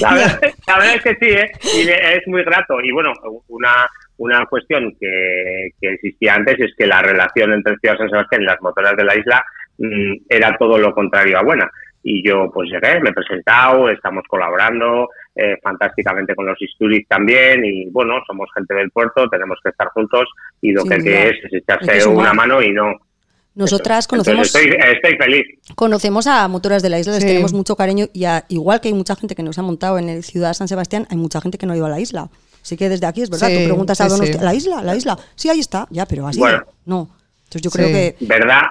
La 0.02 0.14
verdad, 0.16 0.42
la 0.68 0.78
verdad 0.80 0.96
es 0.96 1.02
que 1.02 1.16
sí, 1.16 1.32
¿eh? 1.32 1.52
y 1.78 1.88
es 1.90 2.28
muy 2.28 2.44
grato. 2.44 2.82
Y 2.84 2.92
bueno, 2.92 3.14
una, 3.48 3.88
una 4.18 4.46
cuestión 4.48 4.94
que, 5.00 5.70
que 5.80 5.94
existía 5.94 6.36
antes 6.36 6.60
es 6.60 6.72
que 6.78 6.86
la 6.86 7.02
relación 7.02 7.54
entre 7.54 7.78
Ciudad 7.78 7.98
San 7.98 8.10
Sebastián 8.10 8.42
y 8.42 8.46
las 8.48 8.62
motoras 8.62 8.98
de 8.98 9.04
la 9.06 9.18
isla 9.18 9.46
mm, 9.78 10.14
era 10.28 10.58
todo 10.58 10.78
lo 10.78 10.94
contrario 10.94 11.40
a 11.40 11.44
buena. 11.44 11.72
Y 12.04 12.22
yo 12.28 12.52
pues 12.54 12.70
llegué, 12.70 13.00
me 13.00 13.12
he 13.12 13.14
presentado, 13.14 13.90
estamos 13.90 14.24
colaborando 14.28 15.08
eh, 15.36 15.56
fantásticamente 15.64 16.36
con 16.36 16.48
los 16.48 16.62
Isturiz 16.62 17.08
también 17.08 17.64
y 17.64 17.90
bueno, 17.92 18.22
somos 18.28 18.50
gente 18.54 18.74
del 18.74 18.92
puerto, 18.92 19.30
tenemos 19.30 19.58
que 19.64 19.70
estar 19.70 19.88
juntos 19.88 20.28
y 20.60 20.74
lo 20.74 20.84
que, 20.84 20.98
que 20.98 21.30
es 21.30 21.46
es 21.46 21.54
echarse 21.54 22.10
una 22.10 22.34
mano 22.34 22.62
y 22.62 22.74
no... 22.74 23.00
nosotras 23.56 24.00
eso. 24.00 24.10
conocemos, 24.10 24.48
Entonces, 24.56 24.74
estoy, 24.76 24.94
estoy 24.96 25.18
feliz. 25.18 25.46
conocemos 25.76 26.28
a 26.28 26.48
motoras 26.48 26.82
de 26.82 26.90
la 26.90 27.00
isla, 27.00 27.14
les 27.14 27.26
tenemos 27.26 27.54
mucho 27.54 27.76
cariño 27.76 28.08
y 28.14 28.26
a- 28.26 28.46
igual 28.50 28.82
que 28.82 28.88
hay 28.88 28.94
mucha 28.94 29.16
gente 29.16 29.36
que 29.36 29.44
nos 29.44 29.58
ha 29.60 29.62
montado 29.62 30.00
en 30.00 30.10
el 30.10 30.24
Ciudad 30.24 30.54
San 30.54 30.68
Sebastián, 30.68 31.08
hay 31.10 31.18
mucha 31.18 31.40
gente 31.42 31.58
que 31.58 31.66
no 31.66 31.74
ha 31.74 31.78
ido 31.78 31.86
a 31.86 31.90
la 31.90 32.00
isla. 32.00 32.30
Así 32.62 32.78
que 32.78 32.88
desde 32.90 33.06
aquí 33.06 33.22
es 33.22 33.30
verdad, 33.30 33.50
Sí, 33.50 33.58
tú 33.60 33.64
preguntas 33.66 34.00
a 34.02 34.06
sí, 34.06 34.10
Donosti, 34.12 34.34
sí. 34.38 34.44
¿la 34.44 34.54
isla? 34.54 34.82
¿La 34.82 34.96
isla? 34.96 35.18
Sí, 35.36 35.50
ahí 35.50 35.60
está, 35.60 35.86
ya, 35.90 36.06
pero 36.06 36.26
así 36.28 36.40
Bueno. 36.40 36.64
no. 36.86 37.10
Entonces 37.44 37.62
yo 37.62 37.70
creo 37.72 37.88
que 37.90 38.16
verdad, 38.22 38.62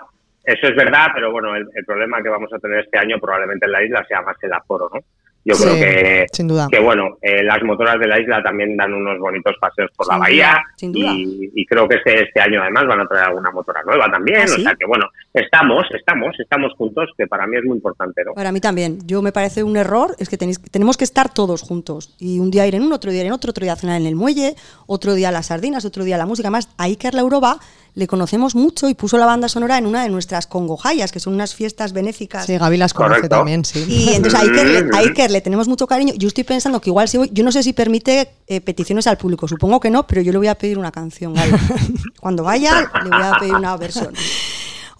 eso 0.44 0.66
es 0.66 0.74
verdad, 0.74 1.08
pero 1.14 1.30
bueno, 1.30 1.54
el, 1.54 1.66
el 1.74 1.84
problema 1.84 2.22
que 2.22 2.28
vamos 2.30 2.50
a 2.52 2.58
tener 2.58 2.80
este 2.80 2.98
año 2.98 3.18
probablemente 3.20 3.66
en 3.66 3.72
la 3.72 3.84
isla 3.84 4.04
sea 4.08 4.22
más 4.22 4.36
el 4.42 4.52
aforo, 4.52 4.90
¿no? 4.92 5.00
Yo 5.44 5.54
Sí, 5.54 5.64
creo 5.64 5.74
que, 5.74 6.26
sin 6.32 6.46
duda. 6.48 6.68
que 6.70 6.78
bueno, 6.78 7.18
eh, 7.20 7.42
las 7.42 7.62
motoras 7.62 7.98
de 7.98 8.06
la 8.06 8.20
isla 8.20 8.42
también 8.42 8.76
dan 8.76 8.92
unos 8.94 9.18
bonitos 9.18 9.56
paseos 9.60 9.90
por 9.96 10.06
la 10.08 10.18
bahía 10.18 10.50
duda, 10.50 10.62
sin 10.76 10.92
duda. 10.92 11.12
Y, 11.14 11.50
y 11.54 11.66
creo 11.66 11.88
que 11.88 11.96
este, 11.96 12.22
este 12.24 12.40
año 12.40 12.62
además 12.62 12.86
van 12.86 13.00
a 13.00 13.06
traer 13.06 13.26
alguna 13.26 13.50
motora 13.50 13.82
nueva 13.84 14.10
también, 14.10 14.42
¿Ah, 14.42 14.54
o 14.56 14.60
sea 14.60 14.74
que 14.78 14.86
bueno, 14.86 15.06
estamos, 15.34 15.86
estamos, 15.94 16.38
estamos 16.38 16.72
juntos, 16.76 17.10
que 17.16 17.26
para 17.26 17.46
mí 17.46 17.56
es 17.56 17.64
muy 17.64 17.76
importante, 17.76 18.22
¿no? 18.24 18.34
Para 18.34 18.52
mí 18.52 18.60
también. 18.60 18.98
Yo 19.04 19.20
me 19.22 19.32
parece 19.32 19.64
un 19.64 19.76
error, 19.76 20.14
es 20.18 20.28
que 20.28 20.36
tenéis, 20.36 20.60
tenemos 20.70 20.96
que 20.96 21.04
estar 21.04 21.32
todos 21.32 21.62
juntos. 21.62 22.14
Y 22.18 22.38
un 22.38 22.50
día 22.50 22.66
ir 22.66 22.74
en 22.76 22.82
uno, 22.82 22.94
otro 22.94 23.10
día 23.10 23.22
ir 23.22 23.26
en 23.26 23.32
otro, 23.32 23.50
otro 23.50 23.64
día 23.64 23.74
cenar 23.76 24.00
en 24.00 24.06
el 24.06 24.14
muelle, 24.14 24.54
otro 24.86 25.14
día 25.14 25.30
las 25.32 25.46
sardinas, 25.46 25.84
otro 25.84 26.04
día 26.04 26.18
la 26.18 26.26
música. 26.26 26.48
Además, 26.48 26.68
a 26.78 26.84
Iker 26.84 27.14
La 27.14 27.20
Euroba 27.22 27.58
le 27.94 28.06
conocemos 28.06 28.54
mucho 28.54 28.88
y 28.88 28.94
puso 28.94 29.18
la 29.18 29.26
banda 29.26 29.48
sonora 29.48 29.76
en 29.76 29.84
una 29.86 30.02
de 30.02 30.08
nuestras 30.08 30.46
congojayas, 30.46 31.12
que 31.12 31.20
son 31.20 31.34
unas 31.34 31.54
fiestas 31.54 31.92
benéficas. 31.92 32.46
Sí, 32.46 32.56
Gaby 32.56 32.78
las 32.78 32.94
conoce 32.94 33.16
Correcto. 33.16 33.36
también, 33.36 33.64
sí. 33.66 33.84
Y 33.86 34.14
entonces 34.14 34.40
a 34.40 34.42
Iker, 34.44 34.66
le- 34.66 34.96
a 34.96 35.00
Iker 35.00 35.30
le 35.30 35.40
tenemos 35.42 35.68
mucho 35.68 35.86
cariño. 35.86 36.14
Yo 36.16 36.28
estoy 36.28 36.44
pensando 36.44 36.80
que 36.80 36.88
igual 36.90 37.06
si 37.08 37.18
voy, 37.18 37.28
yo 37.32 37.44
no 37.44 37.52
sé 37.52 37.62
si 37.62 37.72
permite 37.74 38.28
eh, 38.46 38.60
peticiones 38.62 39.06
al 39.06 39.18
público, 39.18 39.46
supongo 39.46 39.78
que 39.78 39.90
no, 39.90 40.06
pero 40.06 40.22
yo 40.22 40.32
le 40.32 40.38
voy 40.38 40.46
a 40.48 40.54
pedir 40.54 40.78
una 40.78 40.90
canción, 40.90 41.34
Gaby. 41.34 41.52
Cuando 42.20 42.44
vaya, 42.44 42.90
le 43.04 43.10
voy 43.10 43.22
a 43.22 43.36
pedir 43.38 43.54
una 43.54 43.76
versión. 43.76 44.14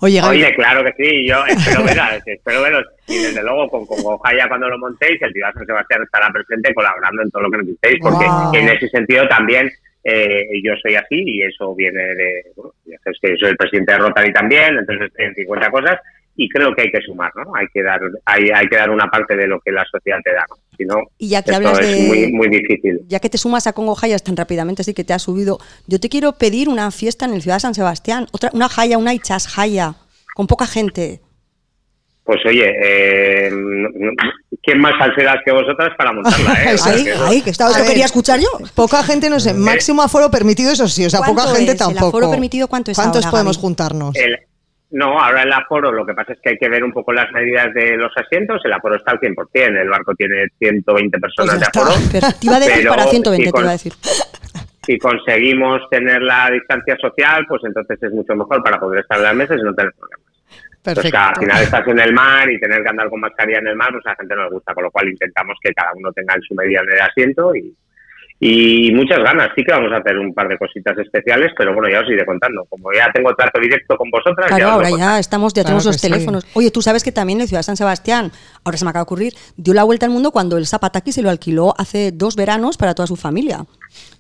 Oye, 0.01 0.21
Gaby, 0.21 0.37
Oye, 0.43 0.55
claro 0.57 0.83
que 0.85 0.93
sí, 1.05 1.27
yo 1.29 1.47
espero 1.47 1.85
veros, 1.85 2.07
espero 2.27 2.63
veros. 2.63 2.85
Y 3.07 3.19
desde 3.19 3.41
luego 3.43 3.69
con, 3.71 3.87
con 3.87 4.03
Gojaya 4.03 4.49
cuando 4.49 4.69
lo 4.69 4.77
montéis, 4.77 5.23
el 5.23 5.33
San 5.55 5.65
Sebastián 5.65 6.03
estará 6.03 6.29
presente 6.33 6.75
colaborando 6.75 7.23
en 7.23 7.31
todo 7.31 7.43
lo 7.45 7.51
que 7.51 7.59
necesitéis, 7.59 7.99
porque 8.03 8.27
en 8.59 8.69
ese 8.69 8.89
sentido 8.89 9.29
también 9.29 9.71
eh, 10.05 10.45
yo 10.65 10.73
soy 10.83 10.95
así 10.97 11.23
y 11.25 11.43
eso 11.43 11.75
viene 11.75 12.03
de, 12.15 12.43
bueno, 12.57 12.73
ya 12.85 12.97
sabes 13.05 13.19
que 13.21 13.37
soy 13.37 13.51
el 13.51 13.57
presidente 13.57 13.93
de 13.93 13.99
Rotary 13.99 14.33
también, 14.33 14.77
entonces 14.79 15.11
en 15.19 15.35
50 15.35 15.71
cosas 15.71 15.97
y 16.35 16.49
creo 16.49 16.75
que 16.75 16.83
hay 16.83 16.91
que 16.91 17.03
sumar, 17.03 17.31
¿no? 17.37 17.55
Hay 17.55 17.67
que 17.75 17.83
dar, 17.83 18.01
hay, 18.25 18.45
hay 18.55 18.67
que 18.67 18.77
dar 18.77 18.89
una 18.91 19.07
parte 19.09 19.37
de 19.37 19.47
lo 19.47 19.61
que 19.61 19.71
la 19.71 19.85
sociedad 19.85 20.19
te 20.25 20.33
da, 20.33 20.45
¿no? 20.49 20.57
Si 20.79 20.85
no, 20.87 20.95
Y 21.19 21.29
ya 21.29 21.43
que 21.43 21.51
esto 21.51 21.69
hablas 21.69 21.81
es 21.81 21.99
de- 22.01 22.07
muy, 22.07 22.33
muy 22.33 22.49
difícil. 22.49 23.01
Ya 23.07 23.21
que 23.21 23.29
te 23.29 23.37
sumas 23.37 23.67
a 23.67 23.75
Congo 23.75 23.95
Hayas 24.01 24.25
tan 24.25 24.37
rápidamente, 24.37 24.81
así 24.81 24.95
que 24.95 25.05
te 25.05 25.13
has 25.13 25.23
subido, 25.23 25.59
yo 25.87 26.01
te 26.01 26.09
quiero 26.09 26.33
pedir 26.33 26.69
una 26.71 26.91
fiesta 26.91 27.27
en 27.27 27.35
el 27.35 27.43
Ciudad 27.43 27.57
de 27.57 27.61
San 27.61 27.75
Sebastián, 27.75 28.27
otra, 28.33 28.49
una 28.55 28.69
Jaya, 28.71 28.97
una 28.97 29.13
Ichas 29.13 29.47
Jaya, 29.47 29.95
con 30.35 30.47
poca 30.47 30.67
gente. 30.67 31.21
Pues 32.25 32.39
oye, 32.47 32.73
eh, 32.83 33.51
¿quién 34.63 34.81
más 34.81 34.93
salseras 34.99 35.37
que 35.45 35.53
vosotras 35.53 35.91
para 35.97 36.13
montarla? 36.13 36.53
Eh? 36.55 36.77
Ahí, 36.85 37.05
que 37.05 37.11
eso- 37.11 37.27
ahí, 37.27 37.43
que 37.43 37.51
estaba, 37.51 37.77
ver, 37.77 37.87
quería 37.87 38.05
escuchar 38.07 38.39
yo. 38.41 38.49
Poca 38.75 39.03
gente, 39.03 39.29
no 39.31 39.41
sé, 39.41 39.55
máximo 39.55 40.03
aforo 40.03 40.31
permitido, 40.31 40.73
eso 40.73 40.87
sí, 40.89 41.05
o 41.05 41.11
sea, 41.11 41.21
poca 41.21 41.43
¿Cuánto 41.43 41.55
gente 41.57 41.73
es? 41.73 41.81
¿El 41.81 41.87
tampoco. 41.87 42.07
aforo 42.09 42.31
permitido 42.31 42.69
cuánto 42.69 42.91
es 42.91 42.97
¿Cuántos 42.97 43.25
ahora, 43.25 43.31
podemos 43.33 43.57
Gaby? 43.57 43.63
juntarnos? 43.63 44.17
El- 44.17 44.39
no, 44.95 45.19
ahora 45.19 45.43
el 45.45 45.53
aforo, 45.53 45.91
lo 45.91 46.05
que 46.05 46.13
pasa 46.13 46.35
es 46.35 46.39
que 46.43 46.51
hay 46.51 46.59
que 46.59 46.69
ver 46.69 46.85
un 46.85 46.93
poco 46.93 47.15
las 47.15 47.33
medidas 47.33 47.73
de 47.73 47.97
los 47.97 48.13
asientos. 48.15 48.61
El 48.63 48.75
aforo 48.75 48.95
está 48.97 49.13
al 49.13 49.21
100%, 49.21 49.81
el 49.81 49.89
barco 49.89 50.15
tiene 50.15 50.45
120 50.59 51.19
personas 51.19 51.55
Pues 51.57 51.61
de 51.61 51.67
aforo. 51.81 51.93
Pero 52.13 52.27
te 52.39 52.47
iba 52.47 52.57
a 52.57 52.61
decir 52.61 52.89
para 52.89 53.05
120, 53.09 53.47
sí, 53.47 53.53
te 53.53 53.61
iba 53.61 53.69
a 53.69 53.73
decir. 53.73 53.93
Si 54.85 54.99
conseguimos 54.99 55.81
tener 55.93 56.21
la 56.23 56.51
distancia 56.51 56.97
social, 57.01 57.47
pues 57.49 57.63
entonces 57.65 57.97
es 58.03 58.11
mucho 58.13 58.35
mejor 58.35 58.65
para 58.65 58.81
poder 58.81 58.99
estar 59.03 59.17
en 59.19 59.23
las 59.23 59.35
mesas 59.37 59.57
y 59.61 59.63
no 59.63 59.73
tener 59.75 59.93
problemas. 59.97 60.22
Pues 60.83 60.97
Perfecto. 60.97 61.17
que 61.17 61.25
al 61.25 61.37
final 61.37 61.63
estás 61.63 61.87
en 61.87 62.01
el 62.01 62.13
mar 62.13 62.51
y 62.51 62.59
tener 62.59 62.83
que 62.83 62.89
andar 62.89 63.09
con 63.09 63.21
mascarilla 63.21 63.59
en 63.59 63.69
el 63.69 63.77
mar, 63.77 63.91
pues 63.93 64.05
a 64.05 64.11
la 64.11 64.17
gente 64.17 64.35
no 64.35 64.45
le 64.45 64.51
gusta, 64.51 64.75
con 64.75 64.83
lo 64.83 64.91
cual 64.91 65.09
intentamos 65.09 65.57
que 65.63 65.73
cada 65.73 65.91
uno 65.95 66.13
tenga 66.13 66.35
en 66.35 66.43
su 66.43 66.55
medida 66.55 66.81
en 66.81 66.91
el 66.91 67.01
asiento 67.01 67.55
y, 67.55 67.73
y 68.41 68.93
muchas 68.93 69.21
ganas. 69.21 69.51
Sí 69.55 69.63
que 69.63 69.71
vamos 69.73 69.93
a 69.93 69.99
hacer 69.99 70.19
un 70.19 70.35
par 70.35 70.49
de 70.49 70.59
cositas 70.59 70.99
especiales, 70.99 71.53
pero 71.57 71.73
bueno, 71.73 71.89
ya 71.89 72.01
os 72.01 72.11
iré 72.11 72.27
contando. 72.27 72.65
Como 72.69 72.93
ya 72.93 73.09
tengo 73.13 73.33
trato 73.37 73.61
directo 73.61 73.97
con 73.97 74.11
vosotras, 74.11 74.49
Claro, 74.49 74.59
ya 74.67 74.73
ahora 74.73 74.91
ya 74.91 75.19
estamos, 75.21 75.55
ya 75.55 75.63
Claro 75.63 75.67
tenemos 75.67 75.85
los 75.87 75.97
sí. 75.97 76.09
teléfonos. 76.11 76.45
Oye, 76.55 76.73
tú 76.73 76.83
sabes 76.83 77.05
que 77.05 77.13
también 77.13 77.41
el 77.41 77.47
Ciudad 77.47 77.61
de 77.61 77.65
San 77.65 77.77
Sebastián, 77.77 78.33
ahora 78.65 78.77
se 78.77 78.85
me 78.85 78.91
acaba 78.91 79.03
de 79.03 79.05
ocurrir, 79.05 79.35
dio 79.57 79.75
la 79.75 79.85
vuelta 79.85 80.07
al 80.07 80.13
mundo 80.13 80.33
cuando 80.33 80.57
el 80.59 80.67
Zapataki 80.67 81.13
se 81.13 81.23
lo 81.23 81.31
alquiló 81.31 81.75
hace 81.79 82.11
dos 82.11 82.35
veranos 82.35 82.77
para 82.77 82.95
toda 82.95 83.07
su 83.07 83.15
familia. 83.15 83.65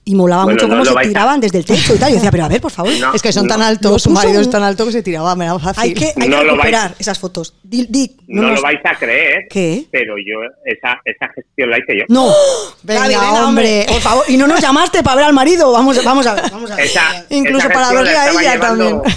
Y 0.04 0.16
molaba 0.16 0.42
Bueno, 0.42 0.56
mucho 0.56 0.66
no 0.66 0.74
cómo 0.74 0.84
se 0.84 0.94
vais 0.94 1.06
a- 1.06 1.10
tiraban 1.10 1.40
desde 1.40 1.58
el 1.58 1.64
techo 1.64 1.94
y 1.94 1.98
tal. 1.98 2.08
Yo 2.10 2.16
decía, 2.16 2.32
pero 2.32 2.44
a 2.44 2.48
ver, 2.48 2.60
por 2.60 2.72
favor. 2.72 2.92
No. 2.98 3.14
es 3.14 3.22
que 3.22 3.32
son 3.32 3.46
tan 3.46 3.60
no. 3.60 3.66
Altos, 3.66 4.02
su 4.02 4.10
marido 4.10 4.38
un- 4.38 4.40
es 4.40 4.50
tan 4.50 4.64
alto 4.64 4.84
que 4.84 4.90
se 4.90 5.00
tiraba, 5.02 5.36
me 5.36 5.44
era 5.44 5.56
fácil. 5.60 5.80
Hay 5.80 5.94
que, 5.94 6.06
hay 6.20 6.28
No 6.28 6.40
que 6.40 6.44
lo 6.44 6.52
vais- 6.54 6.56
recuperar 6.56 6.94
esas 6.98 7.18
fotos. 7.20 7.54
Di- 7.62 7.86
di, 7.88 8.16
No, 8.26 8.42
nos- 8.42 8.56
lo 8.56 8.62
vais 8.62 8.80
a 8.84 8.96
creer, 8.98 9.46
¿Qué? 9.48 9.86
pero 9.92 10.14
yo 10.18 10.40
esa, 10.64 11.00
esa 11.04 11.28
gestión 11.32 11.70
la 11.70 11.78
hice 11.78 11.98
yo. 11.98 12.04
No, 12.08 12.32
Venga, 12.82 13.02
Gaby, 13.02 13.14
venga, 13.14 13.46
hombre. 13.46 13.86
Por 13.88 14.00
favor, 14.00 14.24
y 14.26 14.36
no 14.36 14.48
nos 14.48 14.60
llamaste 14.60 15.04
para 15.04 15.14
ver 15.16 15.24
al 15.26 15.34
marido. 15.34 15.70
Vamos, 15.70 16.02
vamos 16.04 16.26
a 16.26 16.34
ver, 16.34 16.50
vamos 16.50 16.70
a 16.72 16.74
ver. 16.74 16.84
Esa- 16.86 17.24
Incluso 17.30 17.68
esa 17.68 17.72
para 17.74 17.92
verle 17.92 18.10
a 18.10 18.24
estaba 18.26 18.42
ella 18.42 18.54
llevando- 18.54 19.02
también. 19.02 19.14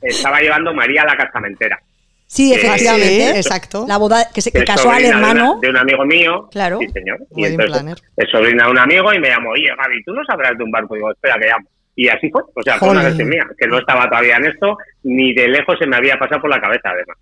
Estaba 0.00 0.40
llevando 0.40 0.72
María 0.72 1.04
la 1.04 1.16
casamentera. 1.18 1.78
Sí, 2.28 2.52
efectivamente. 2.52 3.32
Sí, 3.32 3.36
exacto. 3.38 3.86
La 3.88 3.96
boda 3.96 4.28
que 4.32 4.42
se 4.42 4.52
que 4.52 4.58
es 4.58 4.64
casó 4.64 4.90
al 4.90 4.96
sobrina 5.00 5.16
de 5.16 5.16
una- 5.22 5.30
hermano. 5.30 5.58
De, 5.60 5.70
un 5.70 5.76
amigo 5.78 6.04
mío. 6.04 6.48
Claro. 6.52 6.78
Sí, 6.80 6.88
señor. 6.92 7.18
Y 7.34 7.42
Wedding 7.42 7.60
entonces 7.60 7.82
planner. 7.82 7.98
es 8.18 8.30
sobrina 8.30 8.64
de 8.66 8.70
un 8.70 8.78
amigo 8.78 9.14
y 9.14 9.18
me 9.18 9.28
llamó, 9.28 9.50
oye, 9.50 9.68
Gaby, 9.76 10.02
¿tú 10.04 10.12
no 10.12 10.22
sabrás 10.26 10.56
de 10.58 10.62
un 10.62 10.70
barco? 10.70 10.94
Y 10.94 10.98
digo, 10.98 11.10
espera, 11.10 11.36
que 11.40 11.46
llamo. 11.46 11.66
Y 11.96 12.08
así 12.08 12.30
fue. 12.30 12.42
O 12.54 12.62
sea, 12.62 12.78
fue 12.78 12.90
una 12.90 13.02
gestión 13.02 13.28
mía, 13.30 13.44
que 13.58 13.66
no 13.66 13.78
estaba 13.78 14.08
todavía 14.08 14.36
en 14.36 14.44
esto, 14.44 14.76
ni 15.02 15.34
de 15.34 15.48
lejos 15.48 15.76
se 15.80 15.86
me 15.86 15.96
había 15.96 16.16
pasado 16.18 16.42
por 16.42 16.50
la 16.50 16.60
cabeza, 16.60 16.90
además. 16.90 17.16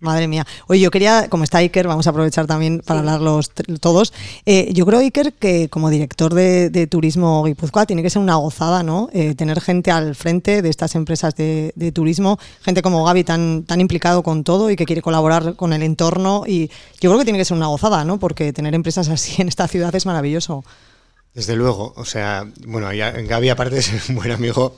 Madre 0.00 0.28
mía. 0.28 0.46
Oye, 0.68 0.80
yo 0.80 0.92
quería, 0.92 1.28
como 1.28 1.42
está 1.42 1.58
Iker, 1.58 1.88
vamos 1.88 2.06
a 2.06 2.10
aprovechar 2.10 2.46
también 2.46 2.82
para 2.86 3.00
hablar 3.00 3.20
los 3.20 3.52
tr- 3.52 3.80
todos. 3.80 4.12
Eh, 4.46 4.70
yo 4.72 4.86
creo, 4.86 5.00
Iker, 5.00 5.32
que 5.32 5.68
como 5.68 5.90
director 5.90 6.34
de, 6.34 6.70
de 6.70 6.86
turismo 6.86 7.42
Guipúzcoa 7.42 7.84
tiene 7.84 8.04
que 8.04 8.10
ser 8.10 8.22
una 8.22 8.36
gozada, 8.36 8.84
¿no? 8.84 9.10
Eh, 9.12 9.34
tener 9.34 9.60
gente 9.60 9.90
al 9.90 10.14
frente 10.14 10.62
de 10.62 10.68
estas 10.68 10.94
empresas 10.94 11.34
de, 11.34 11.72
de 11.74 11.90
turismo, 11.90 12.38
gente 12.62 12.80
como 12.80 13.04
Gaby 13.04 13.24
tan, 13.24 13.64
tan 13.64 13.80
implicado 13.80 14.22
con 14.22 14.44
todo 14.44 14.70
y 14.70 14.76
que 14.76 14.84
quiere 14.86 15.02
colaborar 15.02 15.56
con 15.56 15.72
el 15.72 15.82
entorno. 15.82 16.44
Y 16.46 16.68
yo 17.00 17.10
creo 17.10 17.18
que 17.18 17.24
tiene 17.24 17.38
que 17.40 17.44
ser 17.44 17.56
una 17.56 17.66
gozada, 17.66 18.04
¿no? 18.04 18.20
Porque 18.20 18.52
tener 18.52 18.76
empresas 18.76 19.08
así 19.08 19.42
en 19.42 19.48
esta 19.48 19.66
ciudad 19.66 19.92
es 19.96 20.06
maravilloso. 20.06 20.64
Desde 21.34 21.56
luego, 21.56 21.92
o 21.96 22.04
sea, 22.04 22.46
bueno, 22.66 22.92
ya, 22.92 23.10
Gaby 23.10 23.48
aparte 23.48 23.74
de 23.74 23.82
ser 23.82 24.00
un 24.10 24.14
buen 24.14 24.30
amigo, 24.30 24.76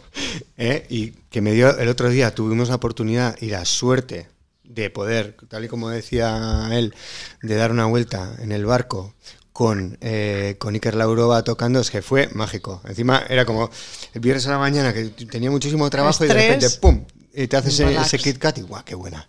¿eh? 0.56 0.86
y 0.88 1.10
que 1.30 1.42
me 1.42 1.52
dio 1.52 1.76
el 1.78 1.88
otro 1.88 2.08
día, 2.08 2.34
tuvimos 2.34 2.70
la 2.70 2.76
oportunidad 2.76 3.36
y 3.40 3.46
la 3.46 3.64
suerte 3.66 4.28
de 4.74 4.90
poder, 4.90 5.36
tal 5.48 5.64
y 5.64 5.68
como 5.68 5.88
decía 5.88 6.68
él, 6.72 6.94
de 7.42 7.54
dar 7.56 7.70
una 7.72 7.86
vuelta 7.86 8.36
en 8.40 8.52
el 8.52 8.64
barco 8.66 9.14
con, 9.52 9.98
eh, 10.00 10.56
con 10.58 10.74
Iker 10.74 10.94
Laurova 10.94 11.42
tocando, 11.44 11.80
es 11.80 11.90
que 11.90 12.02
fue 12.02 12.28
mágico. 12.32 12.80
Encima 12.86 13.24
era 13.28 13.44
como 13.44 13.70
el 14.14 14.20
viernes 14.20 14.46
a 14.46 14.50
la 14.50 14.58
mañana 14.58 14.92
que 14.92 15.06
tenía 15.26 15.50
muchísimo 15.50 15.90
trabajo 15.90 16.24
y 16.24 16.28
de 16.28 16.34
repente, 16.34 16.70
¡pum! 16.80 17.04
Y 17.34 17.46
te 17.46 17.56
haces 17.56 17.78
ese, 17.80 17.96
ese 17.96 18.18
Kit 18.18 18.38
Kat 18.38 18.58
y 18.58 18.62
¡guau, 18.62 18.84
qué 18.84 18.94
buena! 18.94 19.28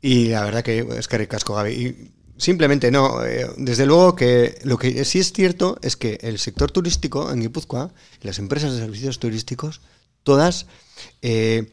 Y 0.00 0.28
la 0.28 0.44
verdad 0.44 0.62
que 0.62 0.86
es 0.96 1.08
que 1.08 1.28
casco, 1.28 1.54
Gaby. 1.54 1.70
Y 1.72 2.12
simplemente 2.36 2.90
no. 2.90 3.24
eh, 3.24 3.46
desde 3.56 3.84
luego 3.84 4.14
que 4.14 4.58
lo 4.64 4.78
que 4.78 5.04
sí 5.04 5.18
es 5.18 5.32
cierto 5.32 5.78
es 5.82 5.96
que 5.96 6.18
el 6.22 6.38
sector 6.38 6.70
turístico 6.70 7.30
en 7.32 7.40
Guipúzcoa, 7.40 7.92
las 8.22 8.38
empresas 8.38 8.72
de 8.72 8.78
servicios 8.78 9.18
turísticos, 9.18 9.80
todas 10.22 10.66
eh, 11.22 11.72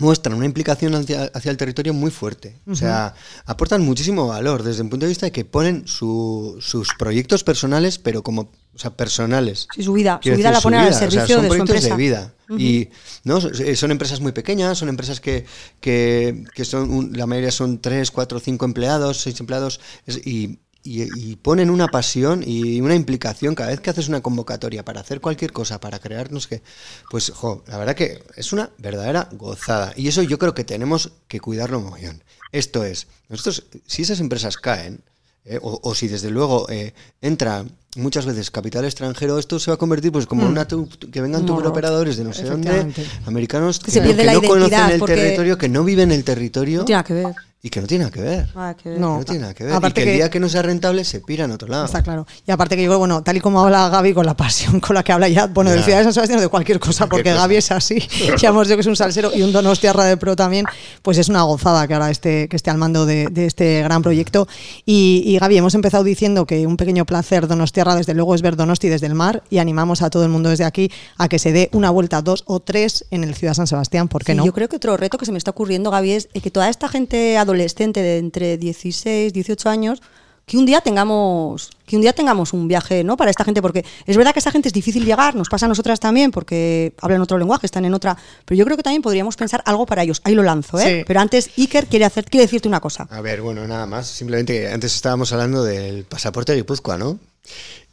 muestran 0.00 0.36
una 0.36 0.46
implicación 0.46 0.94
hacia, 0.96 1.24
hacia 1.32 1.50
el 1.50 1.56
territorio 1.56 1.94
muy 1.94 2.10
fuerte. 2.10 2.58
O 2.66 2.74
sea, 2.74 3.14
aportan 3.46 3.82
muchísimo 3.82 4.26
valor 4.26 4.62
desde 4.64 4.82
el 4.82 4.88
punto 4.88 5.06
de 5.06 5.10
vista 5.10 5.26
de 5.26 5.32
que 5.32 5.44
ponen 5.44 5.86
su- 5.86 6.56
sus 6.60 6.88
proyectos 6.98 7.44
personales, 7.44 7.98
pero 7.98 8.22
como 8.22 8.50
o 8.72 8.78
sea, 8.78 8.96
personales. 8.96 9.66
Sí, 9.74 9.82
su 9.82 9.92
vida, 9.92 10.20
su 10.22 10.28
vida 10.30 10.36
decir, 10.36 10.52
la 10.52 10.60
su 10.60 10.62
ponen 10.62 10.80
al 10.80 10.86
vida, 10.86 10.96
o 10.96 10.98
sea, 10.98 11.10
servicio 11.10 11.34
son 11.36 11.42
de 11.42 11.48
su 11.48 11.54
proyectos 11.56 11.76
empresa. 11.76 11.96
de 11.96 12.02
vida. 12.02 12.34
Y 12.58 12.88
no 13.24 13.40
son, 13.40 13.52
eh, 13.64 13.76
son 13.76 13.90
empresas 13.92 14.20
muy 14.20 14.32
pequeñas, 14.32 14.78
son 14.78 14.88
empresas 14.88 15.20
que, 15.20 15.44
que, 15.80 16.44
que 16.54 16.64
son 16.64 16.90
un- 16.90 17.16
la 17.16 17.26
mayoría 17.26 17.50
son 17.52 17.80
tres, 17.80 18.10
cuatro, 18.10 18.40
cinco 18.40 18.64
empleados, 18.64 19.20
seis 19.20 19.38
empleados, 19.40 19.80
es- 20.06 20.24
y, 20.26 20.58
y- 20.82 21.02
y 21.30 21.36
ponen 21.36 21.68
una 21.70 21.88
pasión 21.88 22.42
y 22.46 22.80
una 22.80 22.94
implicación 22.94 23.54
cada 23.54 23.70
vez 23.70 23.80
que 23.80 23.90
haces 23.90 24.08
una 24.08 24.20
convocatoria 24.22 24.84
para 24.84 25.00
hacer 25.00 25.20
cualquier 25.20 25.52
cosa, 25.52 25.78
para 25.80 25.98
crearnos 25.98 26.46
que, 26.46 26.62
pues, 27.10 27.30
jo, 27.30 27.62
la 27.66 27.76
verdad 27.78 27.94
que 27.94 28.22
es 28.36 28.52
una 28.52 28.70
verdadera 28.78 29.28
gozada. 29.32 29.92
Y 29.96 30.08
eso 30.08 30.22
yo 30.22 30.38
creo 30.38 30.54
que 30.54 30.64
tenemos 30.64 31.12
que 31.28 31.40
cuidarlo 31.40 31.80
mogollón. 31.80 32.22
Esto 32.52 32.84
es, 32.84 33.06
nosotros, 33.28 33.64
si 33.86 34.02
esas 34.02 34.20
empresas 34.20 34.56
caen, 34.56 35.00
eh, 35.44 35.58
o, 35.62 35.80
o 35.82 35.94
si 35.94 36.06
desde 36.08 36.30
luego 36.30 36.66
eh, 36.68 36.92
entra 37.22 37.64
muchas 37.96 38.26
veces 38.26 38.50
capital 38.50 38.84
extranjero, 38.84 39.38
esto 39.38 39.58
se 39.58 39.70
va 39.70 39.74
a 39.76 39.78
convertir 39.78 40.12
pues 40.12 40.26
como 40.26 40.46
una 40.46 40.68
tu- 40.68 40.88
que 40.88 41.20
vengan 41.20 41.48
horror. 41.48 41.66
operadores 41.68 42.16
de 42.18 42.24
no 42.24 42.32
sé 42.32 42.44
dónde, 42.44 42.92
americanos 43.26 43.78
Que 43.80 44.00
la 44.24 44.34
no 44.34 44.42
conocen 44.42 44.90
el 44.90 44.98
porque- 44.98 45.14
territorio, 45.16 45.56
que 45.58 45.68
no 45.68 45.82
viven 45.82 46.12
el 46.12 46.24
territorio 46.24 46.80
No 46.80 46.84
tiene 46.84 47.04
que 47.04 47.14
ver. 47.14 47.34
Y 47.62 47.68
que 47.68 47.80
no 47.80 47.86
tiene 47.86 48.04
nada 48.04 48.12
que 48.14 48.22
ver. 48.22 48.48
Nada 48.54 48.74
que 48.74 48.88
ver. 48.88 48.98
No. 49.00 49.12
Que 49.14 49.18
no 49.18 49.24
tiene 49.24 49.40
nada 49.42 49.54
que 49.54 49.64
ver. 49.64 49.74
Aparte 49.74 50.00
y 50.00 50.04
que, 50.04 50.04
que- 50.08 50.12
el 50.12 50.16
día 50.20 50.30
que 50.30 50.40
no 50.40 50.48
sea 50.48 50.62
rentable 50.62 51.04
se 51.04 51.20
pira 51.20 51.44
en 51.44 51.50
otro 51.50 51.68
lado. 51.68 51.84
Está 51.84 52.02
claro. 52.02 52.26
Y 52.46 52.50
aparte 52.50 52.74
que 52.76 52.84
yo, 52.84 52.98
bueno, 52.98 53.22
tal 53.22 53.36
y 53.36 53.40
como 53.40 53.60
habla 53.62 53.88
Gaby, 53.90 54.14
con 54.14 54.24
la 54.24 54.34
pasión 54.34 54.80
con 54.80 54.94
la 54.94 55.02
que 55.02 55.12
habla 55.12 55.28
ya, 55.28 55.46
bueno, 55.46 55.70
del 55.70 55.80
Ya. 55.80 55.84
Ciudad 55.84 55.98
de 55.98 56.04
San 56.04 56.14
Sebastián 56.14 56.38
o 56.38 56.42
de 56.42 56.48
cualquier 56.48 56.80
cosa, 56.80 57.06
porque 57.06 57.30
cosa. 57.30 57.42
Gaby 57.42 57.56
es 57.56 57.70
así. 57.70 57.98
ya 58.40 58.48
hemos 58.48 58.66
dicho 58.66 58.76
que 58.76 58.80
es 58.80 58.86
un 58.86 58.96
salsero 58.96 59.30
y 59.34 59.42
un 59.42 59.52
donostiarra 59.52 60.04
de 60.04 60.16
pro 60.16 60.36
también, 60.36 60.64
pues 61.02 61.18
es 61.18 61.28
una 61.28 61.42
gozada 61.42 61.86
que 61.86 61.92
ahora 61.94 62.10
esté, 62.10 62.48
que 62.48 62.56
esté 62.56 62.70
al 62.70 62.78
mando 62.78 63.04
de, 63.04 63.26
de 63.30 63.46
este 63.46 63.82
gran 63.82 64.00
proyecto. 64.02 64.48
Y, 64.86 65.22
y 65.26 65.38
Gaby, 65.38 65.58
hemos 65.58 65.74
empezado 65.74 66.02
diciendo 66.04 66.46
que 66.46 66.66
un 66.66 66.76
pequeño 66.78 67.04
placer 67.04 67.46
donostiarra, 67.46 67.94
desde 67.94 68.14
luego, 68.14 68.34
es 68.34 68.42
ver 68.42 68.56
Donosti 68.56 68.88
desde 68.88 69.06
el 69.06 69.14
mar 69.14 69.42
y 69.50 69.58
animamos 69.58 70.00
a 70.02 70.08
todo 70.10 70.22
el 70.24 70.30
mundo 70.30 70.48
desde 70.48 70.64
aquí 70.64 70.90
a 71.18 71.28
que 71.28 71.38
se 71.38 71.52
dé 71.52 71.68
una 71.72 71.90
vuelta, 71.90 72.22
dos 72.22 72.42
o 72.46 72.60
tres 72.60 73.04
en 73.10 73.22
el 73.24 73.34
Ciudad 73.34 73.50
de 73.52 73.56
San 73.56 73.66
Sebastián, 73.66 74.08
¿por 74.08 74.24
qué 74.24 74.32
Sí, 74.32 74.38
no? 74.38 74.46
Yo 74.46 74.52
creo 74.54 74.68
que 74.68 74.76
otro 74.76 74.96
reto 74.96 75.18
que 75.18 75.26
se 75.26 75.32
me 75.32 75.38
está 75.38 75.50
ocurriendo, 75.50 75.90
Gaby, 75.90 76.12
es 76.12 76.28
que 76.42 76.50
toda 76.50 76.68
esta 76.68 76.88
gente 76.88 77.36
adolescente 77.50 78.02
de 78.02 78.18
entre 78.18 78.56
16, 78.56 79.32
18 79.32 79.68
años, 79.68 80.02
que 80.50 80.58
un 80.58 80.66
día 80.66 80.80
tengamos 80.80 81.70
que 81.86 81.94
un 81.94 82.02
día 82.02 82.12
tengamos 82.12 82.52
un 82.52 82.66
viaje 82.66 83.04
no 83.04 83.16
para 83.16 83.30
esta 83.30 83.44
gente 83.44 83.62
porque 83.62 83.84
es 84.04 84.16
verdad 84.16 84.32
que 84.32 84.40
esta 84.40 84.50
gente 84.50 84.66
es 84.68 84.72
difícil 84.72 85.04
llegar 85.04 85.36
nos 85.36 85.48
pasa 85.48 85.66
a 85.66 85.68
nosotras 85.68 86.00
también 86.00 86.32
porque 86.32 86.92
hablan 87.00 87.20
otro 87.20 87.38
lenguaje 87.38 87.66
están 87.66 87.84
en 87.84 87.94
otra 87.94 88.16
pero 88.44 88.58
yo 88.58 88.64
creo 88.64 88.76
que 88.76 88.82
también 88.82 89.00
podríamos 89.00 89.36
pensar 89.36 89.62
algo 89.64 89.86
para 89.86 90.02
ellos 90.02 90.20
ahí 90.24 90.34
lo 90.34 90.42
lanzo 90.42 90.80
¿eh? 90.80 90.98
Sí. 90.98 91.04
pero 91.06 91.20
antes 91.20 91.50
Iker 91.56 91.86
quiere 91.86 92.04
hacer 92.04 92.24
quiere 92.24 92.46
decirte 92.46 92.66
una 92.66 92.80
cosa 92.80 93.06
A 93.10 93.20
ver, 93.20 93.42
bueno, 93.42 93.64
nada 93.68 93.86
más. 93.86 94.08
Simplemente 94.08 94.52
que 94.52 94.68
antes 94.68 94.94
estábamos 94.94 95.32
hablando 95.32 95.62
del 95.62 96.04
pasaporte 96.04 96.52
de 96.52 96.58
Guipúzcoa, 96.58 96.98
¿no? 96.98 97.18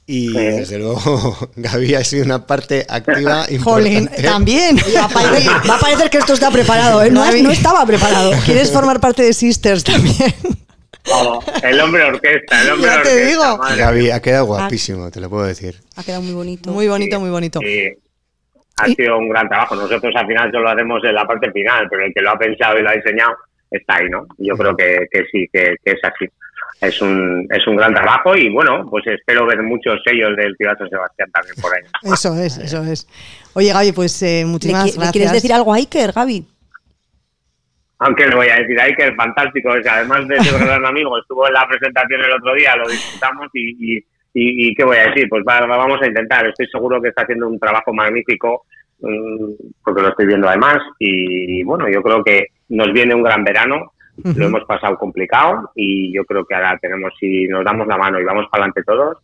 Y 0.09 0.29
Sí. 0.29 0.33
desde 0.37 0.79
luego 0.79 1.35
Gaby 1.57 1.95
ha 1.95 2.03
sido 2.03 2.23
una 2.23 2.47
parte 2.47 2.85
activa 2.87 3.45
Jolín, 3.63 4.09
también. 4.23 4.77
va 4.95 5.03
a, 5.03 5.09
parecer, 5.09 5.51
va 5.69 5.75
a 5.75 5.79
parecer 5.79 6.09
que 6.09 6.17
esto 6.19 6.33
está 6.33 6.49
preparado 6.49 7.03
¿eh? 7.03 7.11
no, 7.11 7.29
no 7.29 7.51
estaba 7.51 7.85
preparado 7.85 8.31
¿Quieres 8.45 8.71
formar 8.71 9.01
parte 9.01 9.23
de 9.23 9.33
Sisters 9.33 9.83
también? 9.83 10.33
Oh, 11.11 11.41
el 11.63 11.79
hombre 11.81 12.03
orquesta, 12.05 12.61
el 12.63 12.71
hombre 12.71 12.87
Ya 12.89 13.01
te 13.01 13.09
orquesta. 13.09 13.27
digo. 13.29 13.57
madre 13.57 13.77
Gaby 13.77 14.11
ha 14.11 14.21
quedado 14.21 14.45
guapísimo, 14.45 15.11
te 15.11 15.19
lo 15.21 15.29
puedo 15.29 15.45
decir. 15.45 15.75
ha 15.95 16.03
quedado 16.03 16.21
muy 16.21 16.33
bonito 16.33 16.71
Muy 16.71 16.87
bonito, 16.87 17.19
muy 17.19 17.29
bonito. 17.29 17.59
Sí, 17.61 17.89
ha 18.77 18.89
Y- 18.89 18.95
sido 18.95 19.17
un 19.17 19.29
gran 19.29 19.47
trabajo. 19.47 19.75
Nosotros 19.75 20.13
al 20.15 20.27
final 20.27 20.51
solo 20.51 20.69
hacemos 20.69 21.01
en 21.03 21.15
la 21.15 21.25
parte 21.25 21.51
final, 21.51 21.87
pero 21.89 22.05
el 22.05 22.13
que 22.13 22.21
lo 22.21 22.31
ha 22.31 22.37
pensado 22.37 22.77
y 22.77 22.81
lo 22.81 22.89
ha 22.89 22.93
diseñado 22.93 23.31
está 23.71 23.95
ahí, 23.95 24.09
¿no? 24.09 24.25
Yo 24.37 24.55
creo 24.55 24.75
que, 24.75 25.07
que 25.11 25.23
sí, 25.31 25.47
que, 25.51 25.75
que 25.83 25.91
es 25.91 25.99
así. 26.03 26.25
Es 26.82 27.01
un, 27.01 27.47
es 27.49 27.65
un 27.67 27.75
gran 27.75 27.93
trabajo 27.93 28.36
y 28.36 28.49
bueno, 28.49 28.88
pues 28.89 29.05
espero 29.07 29.45
ver 29.47 29.63
muchos 29.63 29.99
sellos 30.05 30.36
del 30.36 30.55
Ciudad 30.57 30.78
San 30.78 30.89
Sebastián 30.89 31.30
también 31.32 31.55
por 31.61 31.73
ahí. 31.73 31.82
Eso 32.13 32.36
es, 32.36 32.57
eso 32.57 32.84
es. 32.84 33.07
Oye, 33.53 33.73
Gaby, 33.73 33.91
pues 33.93 34.21
eh, 34.21 34.43
muchísimas 34.45 34.86
¿Le, 34.86 34.91
gracias. 34.91 35.05
¿Le 35.05 35.11
quieres 35.11 35.32
decir 35.32 35.53
algo 35.53 35.73
a 35.73 35.78
Iker, 35.78 36.11
Gaby? 36.11 36.45
Aunque 37.99 38.28
le 38.28 38.36
voy 38.36 38.47
a 38.47 38.57
decir 38.57 38.78
que 38.95 39.07
es 39.07 39.15
fantástico, 39.15 39.75
es 39.75 39.82
que 39.82 39.89
además 39.89 40.28
de 40.28 40.39
ser 40.39 40.63
gran 40.63 40.86
amigo, 40.86 41.17
estuvo 41.17 41.47
en 41.47 41.53
la 41.53 41.67
presentación 41.67 42.21
el 42.21 42.32
otro 42.32 42.53
día, 42.53 42.75
lo 42.75 42.88
disfrutamos 42.88 43.47
y, 43.53 43.95
y, 43.95 43.97
y, 44.36 44.67
y 44.67 44.75
¿qué 44.75 44.84
voy 44.84 44.97
a 44.97 45.07
decir? 45.07 45.28
Pues 45.28 45.43
va, 45.47 45.65
vamos 45.65 45.99
a 46.03 46.05
intentar, 46.05 46.45
estoy 46.45 46.67
seguro 46.67 47.01
que 47.01 47.09
está 47.09 47.23
haciendo 47.23 47.47
un 47.47 47.57
trabajo 47.57 47.91
magnífico, 47.91 48.65
mm, 48.99 49.53
porque 49.84 50.01
lo 50.03 50.09
estoy 50.09 50.28
viendo 50.28 50.47
además, 50.47 50.78
y 50.99 51.63
bueno, 51.63 51.89
yo 51.89 52.03
creo 52.03 52.23
que 52.23 52.45
nos 52.69 52.93
viene 52.93 53.15
un 53.15 53.23
gran 53.23 53.43
verano, 53.43 53.93
lo 54.24 54.47
hemos 54.47 54.63
pasado 54.65 54.97
complicado 54.97 55.72
y 55.76 56.13
yo 56.13 56.26
creo 56.26 56.45
que 56.45 56.55
ahora 56.55 56.78
tenemos, 56.82 57.13
si 57.20 57.47
nos 57.47 57.63
damos 57.63 57.88
la 57.88 57.97
mano 57.97 58.20
y 58.20 58.24
vamos 58.24 58.47
para 58.51 58.63
adelante 58.63 58.84
todos, 58.84 59.18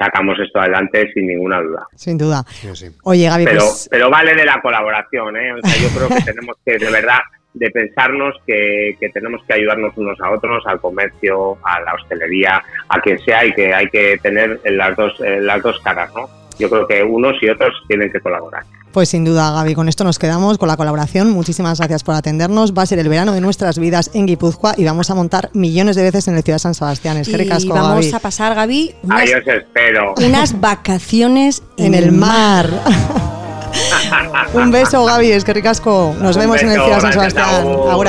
sacamos 0.00 0.38
esto 0.38 0.60
adelante 0.60 1.10
sin 1.12 1.26
ninguna 1.26 1.60
duda. 1.60 1.86
Sin 1.94 2.16
duda. 2.16 2.42
Sí 2.48 2.68
o 2.68 2.74
sí. 2.74 2.86
Oye, 3.04 3.28
Gaby, 3.28 3.44
Pero, 3.44 3.60
pues 3.60 3.88
pero 3.90 4.10
vale 4.10 4.34
de 4.34 4.44
la 4.44 4.60
colaboración, 4.60 5.36
¿eh? 5.36 5.52
O 5.52 5.58
sea, 5.60 5.88
yo 5.88 5.96
creo 5.96 6.08
que 6.08 6.24
tenemos 6.24 6.56
que, 6.64 6.78
de 6.78 6.90
verdad, 6.90 7.18
de 7.52 7.70
pensarnos 7.70 8.34
que, 8.46 8.96
que 8.98 9.10
tenemos 9.10 9.42
que 9.46 9.54
ayudarnos 9.54 9.96
unos 9.96 10.18
a 10.20 10.30
otros, 10.30 10.66
al 10.66 10.80
comercio, 10.80 11.58
a 11.62 11.80
la 11.80 11.94
hostelería, 11.94 12.62
a 12.88 13.00
quien 13.00 13.18
sea, 13.20 13.44
y 13.44 13.52
que 13.52 13.74
hay 13.74 13.88
que 13.88 14.18
tener 14.22 14.60
las 14.64 14.96
dos, 14.96 15.20
las 15.20 15.62
dos 15.62 15.78
caras, 15.80 16.10
¿no? 16.14 16.28
Yo 16.58 16.70
creo 16.70 16.86
que 16.86 17.02
unos 17.02 17.42
y 17.42 17.48
otros 17.48 17.74
tienen 17.88 18.10
que 18.12 18.20
colaborar. 18.20 18.62
Pues 18.92 19.08
sin 19.08 19.24
duda, 19.24 19.52
Gaby, 19.52 19.76
con 19.76 19.88
esto 19.88 20.02
nos 20.02 20.18
quedamos 20.18 20.58
con 20.58 20.66
la 20.66 20.76
colaboración. 20.76 21.30
Muchísimas 21.30 21.78
gracias 21.78 22.02
por 22.02 22.16
atendernos. 22.16 22.72
Va 22.76 22.82
a 22.82 22.86
ser 22.86 22.98
el 22.98 23.08
verano 23.08 23.32
de 23.32 23.40
nuestras 23.40 23.78
vidas 23.78 24.10
en 24.14 24.26
Guipúzcoa 24.26 24.74
y 24.76 24.84
vamos 24.84 25.08
a 25.10 25.14
montar 25.14 25.48
millones 25.54 25.94
de 25.94 26.02
veces 26.02 26.26
en 26.26 26.34
el 26.36 26.42
Ciudad 26.42 26.56
de 26.56 26.60
San 26.60 26.74
Sebastián. 26.74 27.16
Es 27.16 27.28
que 27.28 27.34
y 27.34 27.36
ricasco, 27.36 27.72
vamos 27.72 28.06
Gaby. 28.06 28.12
a 28.14 28.18
pasar, 28.18 28.54
Gaby, 28.56 28.94
unas, 29.04 29.20
Ahí 29.20 29.28
os 29.32 29.46
espero. 29.46 30.14
unas 30.18 30.60
vacaciones 30.60 31.62
En 31.76 31.94
el 31.94 32.10
mar. 32.10 32.68
Un 34.54 34.72
beso, 34.72 35.04
Gaby, 35.04 35.30
es 35.30 35.44
que 35.44 35.52
ricasco. 35.54 36.12
Nos 36.20 36.34
Un 36.34 36.40
vemos 36.42 36.60
en 36.62 36.70
el 36.70 36.74
Ciudad 36.80 36.96
de 36.96 37.00
San 37.00 37.12
Sebastián. 37.12 37.48
agur. 37.48 38.08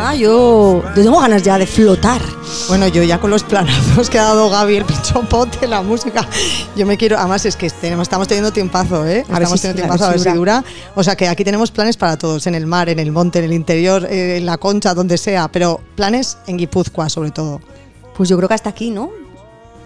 nada, 0.00 0.14
yo, 0.14 0.82
yo 0.96 1.02
tengo 1.02 1.20
ganas 1.20 1.42
ya 1.42 1.58
de 1.58 1.66
flotar. 1.66 2.20
Bueno, 2.68 2.88
yo 2.88 3.02
ya 3.02 3.18
con 3.20 3.30
los 3.30 3.42
planazos 3.44 4.08
que 4.10 4.18
ha 4.18 4.24
dado 4.24 4.48
Gaby, 4.50 4.76
el 4.76 4.84
pinchopote, 4.84 5.66
la 5.68 5.82
música, 5.82 6.26
yo 6.76 6.86
me 6.86 6.96
quiero, 6.96 7.18
además 7.18 7.44
es 7.46 7.56
que 7.56 7.68
tenemos, 7.70 8.02
estamos 8.04 8.26
teniendo 8.28 8.52
tiempazo, 8.52 9.06
¿eh? 9.06 9.24
A 9.28 9.34
estamos 9.34 9.60
si- 9.60 9.68
teniendo 9.68 9.82
tiempazo, 9.82 10.04
a 10.06 10.10
ver 10.10 10.18
si 10.20 10.30
si 10.30 10.34
dura. 10.36 10.64
O 10.94 11.02
sea 11.04 11.16
que 11.16 11.28
aquí 11.28 11.44
tenemos 11.44 11.70
planes 11.70 11.96
para 11.96 12.16
todos, 12.16 12.46
en 12.46 12.54
el 12.54 12.66
mar, 12.66 12.88
en 12.88 12.98
el 12.98 13.12
monte, 13.12 13.38
en 13.40 13.44
el 13.46 13.52
interior, 13.52 14.06
eh, 14.10 14.38
en 14.38 14.46
la 14.46 14.56
concha, 14.58 14.94
donde 14.94 15.18
sea, 15.18 15.48
pero 15.48 15.80
planes 15.96 16.38
en 16.46 16.56
Guipúzcoa 16.56 17.08
sobre 17.08 17.30
todo. 17.30 17.60
Pues 18.16 18.28
yo 18.28 18.36
creo 18.36 18.48
que 18.48 18.54
hasta 18.54 18.70
aquí, 18.70 18.90
¿no? 18.90 19.10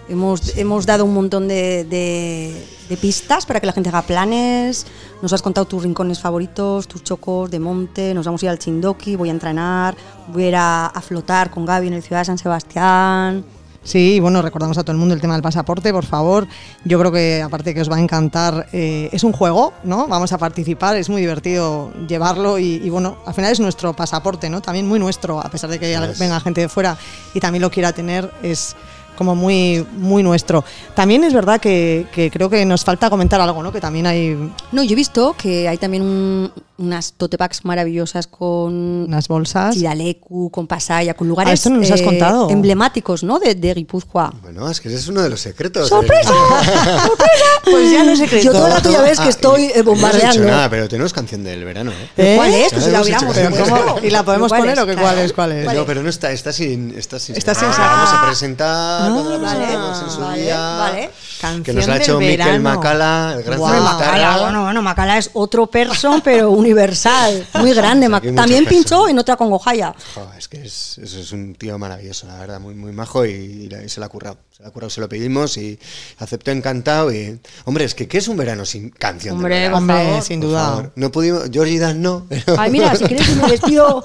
Hemos, 0.07 0.55
hemos 0.57 0.85
dado 0.85 1.03
un 1.05 1.13
montón 1.13 1.47
de, 1.47 1.83
de- 1.85 2.67
de 2.89 2.97
pistas 2.97 3.47
para 3.47 3.59
que 3.59 3.65
la 3.65 3.73
gente 3.73 3.89
haga 3.89 4.03
planes. 4.03 4.85
Nos 5.23 5.33
has 5.33 5.41
contado 5.41 5.65
tus 5.65 5.81
rincones 5.81 6.19
favoritos, 6.19 6.87
tus 6.87 7.03
chocos 7.03 7.49
de 7.49 7.59
monte. 7.59 8.13
Nos 8.13 8.25
vamos 8.27 8.43
a 8.43 8.45
ir 8.45 8.49
al 8.51 8.59
Chindoki, 8.59 9.15
voy 9.15 9.29
a 9.29 9.31
entrenar, 9.31 9.95
voy 10.27 10.43
a 10.43 10.47
ir 10.49 10.55
a, 10.55 10.85
a 10.87 11.01
flotar 11.01 11.49
con 11.49 11.65
Gaby 11.65 11.87
en 11.87 11.93
el 11.93 12.03
Ciudad 12.03 12.21
de 12.21 12.25
San 12.25 12.37
Sebastián. 12.37 13.43
Sí, 13.83 14.19
bueno, 14.19 14.41
recordamos 14.41 14.77
a 14.79 14.83
todo 14.83 14.93
el 14.93 14.97
mundo 14.97 15.13
el 15.13 15.21
tema 15.21 15.33
del 15.33 15.43
pasaporte, 15.43 15.91
por 15.91 16.05
favor. 16.05 16.47
Yo 16.85 16.97
creo 16.99 17.11
que 17.11 17.41
aparte 17.43 17.73
que 17.73 17.81
os 17.81 17.91
va 17.91 17.97
a 17.97 17.99
encantar, 17.99 18.67
eh, 18.73 19.09
es 19.11 19.23
un 19.23 19.31
juego, 19.31 19.73
¿no? 19.83 20.07
Vamos 20.07 20.31
a 20.33 20.39
participar, 20.39 20.95
es 20.97 21.07
muy 21.07 21.21
divertido 21.21 21.91
llevarlo 22.07 22.57
y, 22.57 22.81
y, 22.83 22.89
bueno, 22.89 23.17
al 23.27 23.33
final 23.35 23.51
es 23.51 23.59
nuestro 23.59 23.93
pasaporte, 23.95 24.49
¿no? 24.49 24.59
También 24.61 24.87
muy 24.87 24.97
nuestro, 24.99 25.39
a 25.39 25.49
pesar 25.51 25.69
de 25.69 25.77
que 25.79 25.95
venga 26.19 26.39
gente 26.39 26.61
de 26.61 26.69
fuera 26.69 26.97
y 27.35 27.39
también 27.39 27.61
lo 27.61 27.69
quiera 27.69 27.93
tener, 27.93 28.31
es 28.41 28.75
como 29.15 29.35
muy, 29.35 29.85
muy 29.97 30.21
nuestro. 30.23 30.63
También 30.93 31.23
es 31.23 31.33
verdad 31.33 31.59
que, 31.59 32.05
que 32.13 32.29
creo 32.31 32.49
que 32.49 32.65
nos 32.65 32.83
falta 32.83 33.09
comentar 33.09 33.39
algo, 33.41 33.63
¿no? 33.63 33.71
Que 33.71 33.81
también 33.81 34.05
hay 34.07 34.35
No, 34.71 34.83
yo 34.83 34.93
he 34.93 34.95
visto 34.95 35.35
que 35.37 35.67
hay 35.67 35.77
también 35.77 36.03
un- 36.03 36.51
unas 36.77 37.13
tote 37.13 37.37
bags 37.37 37.63
maravillosas 37.63 38.27
con 38.27 38.73
unas 39.07 39.29
bolsas. 39.29 39.75
Chiralecu, 39.75 40.51
con 40.51 40.67
Pasaya, 40.67 41.13
con 41.13 41.27
lugares 41.27 41.51
Ah, 41.51 41.53
esto 41.53 41.69
no 41.69 41.77
nos 41.77 41.89
has 41.91 42.01
contado. 42.01 42.49
emblemáticos, 42.49 43.23
¿no? 43.23 43.39
De, 43.39 43.55
de 43.55 43.73
Guipúzcoa. 43.73 44.33
Bueno, 44.41 44.69
es 44.69 44.81
que 44.81 44.89
ese 44.89 44.97
es 44.97 45.07
uno 45.07 45.21
de 45.21 45.29
los 45.29 45.39
secretos. 45.39 45.87
¡Sorpresa! 45.89 46.31
Pues 47.63 47.91
ya 47.91 48.03
no 48.03 48.11
es 48.11 48.19
secreto. 48.19 48.45
Yo 48.45 48.51
todo 48.51 48.67
el 48.67 48.73
rato 48.73 48.91
ya 48.91 49.01
ves 49.01 49.19
que 49.19 49.25
Ah, 49.25 49.29
estoy 49.29 49.61
y- 49.63 49.65
eh, 49.65 49.71
No 49.73 49.79
has 49.79 49.85
bombardeando. 49.85 50.33
dicho 50.33 50.43
nada, 50.45 50.69
pero 50.69 50.87
tenemos 50.87 51.13
canción 51.13 51.43
del 51.43 51.63
verano, 51.65 51.91
¿eh? 51.91 52.09
¿Eh? 52.17 52.33
¿Cuál 52.37 52.53
es? 52.53 52.71
Pues 52.71 52.83
si 52.85 52.91
la 52.91 53.01
hubiéramos. 53.01 53.35
¿Y 54.03 54.09
la 54.11 54.23
podemos 54.23 54.49
¿Cuál 54.49 54.61
poner 54.61 54.77
es? 54.77 54.83
o 54.83 54.85
qué? 54.85 54.93
Claro. 54.93 55.07
¿Cuál 55.09 55.25
es? 55.25 55.33
¿Cuál 55.33 55.51
es? 55.51 55.63
¿Cuál 55.65 55.75
No, 55.77 55.85
pero 55.85 56.03
no 56.03 56.09
está, 56.09 56.31
está 56.31 56.53
sin. 56.53 56.95
Está 56.95 57.17
sin, 57.19 57.35
Está 57.35 57.55
sin 57.55 57.67
Ah. 57.69 57.75
Vamos 57.77 58.09
a 58.13 58.27
presentar 58.27 59.04
cuando 59.13 59.29
la 59.31 59.37
vale, 59.37 59.59
presentemos 59.65 60.01
en 60.03 60.09
su 60.11 60.19
vale, 60.21 60.41
día. 60.41 60.59
vale. 60.59 61.09
Que 61.63 61.73
nos 61.73 61.85
la 61.87 61.93
ha 61.93 61.97
hecho 61.97 62.19
Miquel. 62.19 62.59
Macala, 62.61 63.35
el 63.37 63.43
gran 63.43 63.59
guitarra. 63.59 63.81
Macala, 63.81 64.37
bueno, 64.41 64.63
bueno, 64.63 64.81
Macala 64.81 65.17
es 65.19 65.29
otro 65.33 65.67
person, 65.67 66.21
pero 66.21 66.49
universal, 66.51 67.45
muy 67.55 67.73
grande. 67.73 68.09
También 68.35 68.65
pinchó 68.65 69.07
en 69.07 69.19
otra 69.19 69.35
con 69.35 69.49
Gojaya. 69.49 69.93
Jo, 70.15 70.27
es 70.37 70.47
que 70.47 70.63
es, 70.65 70.97
eso 70.97 71.19
es 71.19 71.31
un 71.31 71.53
tío 71.55 71.77
maravilloso, 71.77 72.25
la 72.27 72.39
verdad, 72.39 72.59
muy, 72.59 72.73
muy 72.73 72.91
majo 72.91 73.25
y, 73.25 73.31
y 73.31 73.69
la- 73.69 73.83
y 73.83 73.89
se 73.89 73.99
la 73.99 74.07
ha 74.07 74.09
currado. 74.09 74.37
Se 74.55 74.63
la 74.63 74.69
ha 74.69 74.71
currado, 74.71 74.89
se 74.89 75.01
lo 75.01 75.09
pedimos 75.09 75.57
y 75.57 75.77
aceptó 76.17 76.49
encantado. 76.51 77.11
Y, 77.13 77.39
hombre, 77.65 77.83
es 77.83 77.93
que 77.93 78.07
¿qué 78.07 78.19
es 78.19 78.27
un 78.29 78.37
verano 78.37 78.65
sin 78.65 78.89
canción? 78.89 79.35
Hombre, 79.35 79.69
por 79.69 79.79
Hombre, 79.79 80.05
favor. 80.05 80.21
sin 80.23 80.39
duda. 80.39 80.91
No 80.95 81.11
pudimos, 81.11 81.43
Georgie 81.51 81.77
Dan 81.77 82.01
no. 82.01 82.25
pero- 82.29 82.55
Ay, 82.57 82.71
mira, 82.71 82.95
si 82.95 83.03
quieres 83.03 83.27
un 83.29 83.41
vestido. 83.49 84.03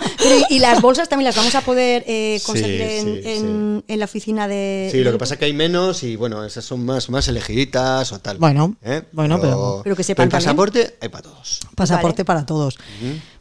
Y, 0.51 0.57
y 0.57 0.59
las 0.59 0.81
bolsas 0.83 1.09
también 1.09 1.27
las 1.27 1.37
vamos 1.37 1.55
a 1.55 1.61
poder 1.61 2.03
eh, 2.07 2.37
Sí, 2.41 2.47
conseguir 2.47 2.81
en, 2.83 3.05
sí, 3.05 3.21
en- 3.25 3.85
en 3.87 3.99
la 3.99 4.05
oficina 4.05 4.49
de. 4.49 4.90
Sí, 4.91 5.03
lo 5.05 5.13
que 5.13 5.19
pasa 5.19 5.35
es 5.35 5.39
que 5.39 5.47
hay 5.47 5.53
menos 5.53 6.03
y 6.03 6.17
bueno, 6.17 6.45
esas 6.45 6.65
son 6.65 6.85
más, 6.85 7.09
más 7.11 7.27
elegiditas 7.29 8.13
o 8.13 8.19
tal. 8.19 8.39
Bueno, 8.39 8.77
¿Eh? 8.83 9.03
bueno, 9.13 9.41
pero- 9.41 9.81
Pero 9.85 9.97
que 9.97 10.03
sepan 10.05 10.25
el 10.25 10.31
también. 10.31 10.47
pasaporte 10.47 10.97
hay 11.01 11.09
para 11.09 11.23
todos. 11.23 11.61
Pasaporte 11.75 12.23
Vale. 12.23 12.27
para 12.27 12.47
todos. 12.47 12.79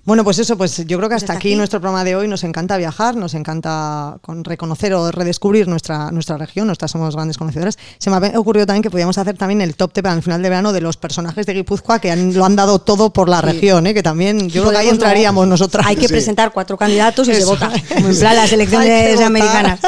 Bueno, 0.06 0.24
pues 0.24 0.40
eso, 0.40 0.58
pues 0.58 0.78
yo 0.88 0.98
creo 0.98 1.08
que 1.10 1.16
hasta 1.16 1.34
Hasta 1.34 1.34
aquí, 1.40 1.50
aquí. 1.50 1.56
nuestro 1.56 1.80
programa 1.80 2.04
de 2.04 2.16
hoy. 2.16 2.28
Nos 2.28 2.44
encanta 2.44 2.78
viajar, 2.78 3.16
nos 3.16 3.36
encanta 3.36 4.18
con 4.22 4.44
reconocer 4.44 4.94
o 4.96 5.12
redescubrir 5.12 5.68
nuestra, 5.68 6.10
nuestra 6.10 6.38
región. 6.38 6.66
Nosotras 6.68 6.92
somos 6.92 7.16
grandes 7.16 7.38
conocedoras. 7.38 7.78
Se 8.00 8.10
me 8.10 8.16
ha 8.16 8.40
ocurrido 8.40 8.66
también 8.66 8.82
que 8.82 8.90
podíamos 8.90 9.18
hacer 9.20 9.38
también 9.38 9.62
el 9.62 9.76
top 9.76 9.94
10 9.94 10.04
para 10.04 10.16
el 10.16 10.24
final 10.24 10.42
de 10.42 10.50
verano 10.50 10.74
de 10.74 10.82
los 10.82 10.98
personajes 10.98 11.46
de 11.46 11.54
Guipúzcoa 11.54 12.00
que 12.00 12.10
han- 12.12 12.34
lo 12.34 12.44
han 12.46 12.56
dado 12.56 12.80
todo 12.80 13.12
por 13.14 13.30
la 13.30 13.42
Sí. 13.42 13.46
región, 13.48 13.86
¿eh? 13.86 13.94
que 13.94 14.02
también 14.02 14.50
yo 14.50 14.62
creo 14.64 14.72
que 14.72 14.78
ahí 14.80 14.90
entraríamos 14.90 15.46
¿no? 15.46 15.52
nosotras. 15.52 15.86
Hay 15.86 15.96
que 15.96 16.08
Sí. 16.08 16.14
presentar 16.14 16.52
cuatro 16.54 16.76
candidatos 16.78 17.28
y 17.28 17.34
se 17.34 17.40
Eso 17.42 17.50
vota. 17.50 17.72
es. 17.76 17.84
Como 17.94 18.08
en 18.10 18.18
plan 18.18 18.36
las 18.36 18.52
elecciones 18.52 19.20
americanas. 19.22 19.80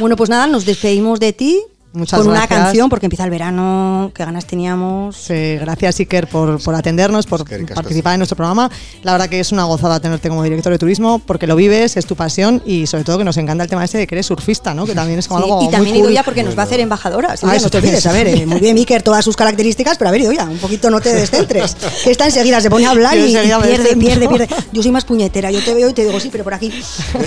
bueno, 0.00 0.16
pues 0.16 0.30
nada, 0.30 0.46
nos 0.48 0.64
despedimos 0.64 1.20
de 1.20 1.32
ti. 1.32 1.62
Muchas 1.92 2.18
con 2.20 2.28
una 2.28 2.46
canción, 2.46 2.90
porque 2.90 3.06
empieza 3.06 3.24
el 3.24 3.30
verano, 3.30 4.12
qué 4.14 4.22
ganas 4.24 4.46
teníamos. 4.46 5.16
Sí, 5.16 5.56
gracias 5.56 5.98
Iker 6.00 6.28
por, 6.28 6.62
por 6.62 6.74
atendernos, 6.74 7.26
por 7.26 7.44
participar 7.74 8.12
en 8.14 8.20
nuestro 8.20 8.36
programa. 8.36 8.70
La 9.02 9.12
verdad 9.12 9.28
que 9.28 9.40
es 9.40 9.52
una 9.52 9.64
gozada 9.64 9.98
tenerte 9.98 10.28
como 10.28 10.42
director 10.42 10.70
de 10.70 10.78
turismo 10.78 11.18
porque 11.18 11.46
lo 11.46 11.56
vives, 11.56 11.96
es 11.96 12.04
tu 12.04 12.14
pasión 12.14 12.62
y 12.66 12.86
sobre 12.86 13.04
todo 13.04 13.16
que 13.18 13.24
nos 13.24 13.38
encanta 13.38 13.64
el 13.64 13.70
tema 13.70 13.84
ese 13.84 13.96
de 13.98 14.06
que 14.06 14.14
eres 14.16 14.26
surfista, 14.26 14.74
¿no? 14.74 14.84
Que 14.84 14.94
también 14.94 15.18
es 15.18 15.26
como 15.28 15.40
Sí, 15.40 15.44
algo 15.50 15.62
y 15.62 15.70
también 15.70 15.94
muy 15.94 15.96
he 15.96 16.00
ido 16.00 16.08
cool. 16.08 16.14
ya 16.14 16.22
porque 16.24 16.42
nos 16.42 16.56
va 16.56 16.62
a 16.62 16.66
hacer 16.66 16.80
embajadora. 16.80 17.32
Ah, 17.32 17.46
no 17.46 17.52
eso 17.52 17.70
te 17.70 17.78
olvides, 17.78 18.04
a 18.06 18.12
ver, 18.12 18.28
eh, 18.28 18.44
muy 18.46 18.60
bien 18.60 18.76
Iker, 18.76 19.02
todas 19.02 19.24
sus 19.24 19.34
características, 19.36 19.96
pero 19.96 20.10
a 20.10 20.12
ver, 20.12 20.28
oye, 20.28 20.38
un 20.42 20.58
poquito 20.58 20.90
no 20.90 21.00
te 21.00 21.14
descentres. 21.14 21.74
Que 22.04 22.10
esta 22.10 22.26
enseguida 22.26 22.60
se 22.60 22.68
pone 22.68 22.86
a 22.86 22.90
hablar 22.90 23.16
Yo 23.16 23.26
y, 23.28 23.32
pierde, 23.32 23.96
pierde, 23.96 24.28
pierde. 24.28 24.48
Yo 24.72 24.82
soy 24.82 24.92
más 24.92 25.06
puñetera, 25.06 25.50
yo 25.50 25.62
te 25.64 25.72
veo 25.72 25.88
y 25.88 25.94
te 25.94 26.04
digo, 26.04 26.20
sí, 26.20 26.28
pero 26.30 26.44
por 26.44 26.52
aquí. 26.54 26.70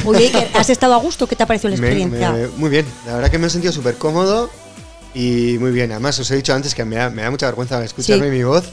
Oye, 0.05 0.26
Iker, 0.26 0.49
¿has 0.53 0.70
estado 0.70 0.93
a 0.93 0.97
gusto? 0.97 1.26
¿Qué 1.28 1.36
te 1.36 1.41
ha 1.43 1.47
parecido 1.47 1.72
la 1.72 1.78
Me- 1.78 1.88
experiencia? 1.88 2.32
me- 2.32 2.47
muy 2.57 2.70
bien, 2.70 2.86
la 3.07 3.16
verdad 3.16 3.32
que 3.32 3.39
me 3.39 3.47
he 3.47 3.49
sentido 3.49 3.74
súper 3.74 3.95
cómodo 3.97 4.49
y 5.14 5.57
muy 5.59 5.72
bien. 5.72 5.91
Además, 5.91 6.18
os 6.20 6.30
he 6.32 6.36
dicho 6.36 6.53
antes 6.53 6.74
que 6.76 6.86
me 6.86 6.95
da, 6.97 7.09
me 7.09 7.22
da 7.24 7.32
mucha 7.32 7.45
vergüenza 7.47 7.84
escucharme 7.84 8.26
Sí. 8.26 8.32
mi 8.32 8.43
voz, 8.43 8.66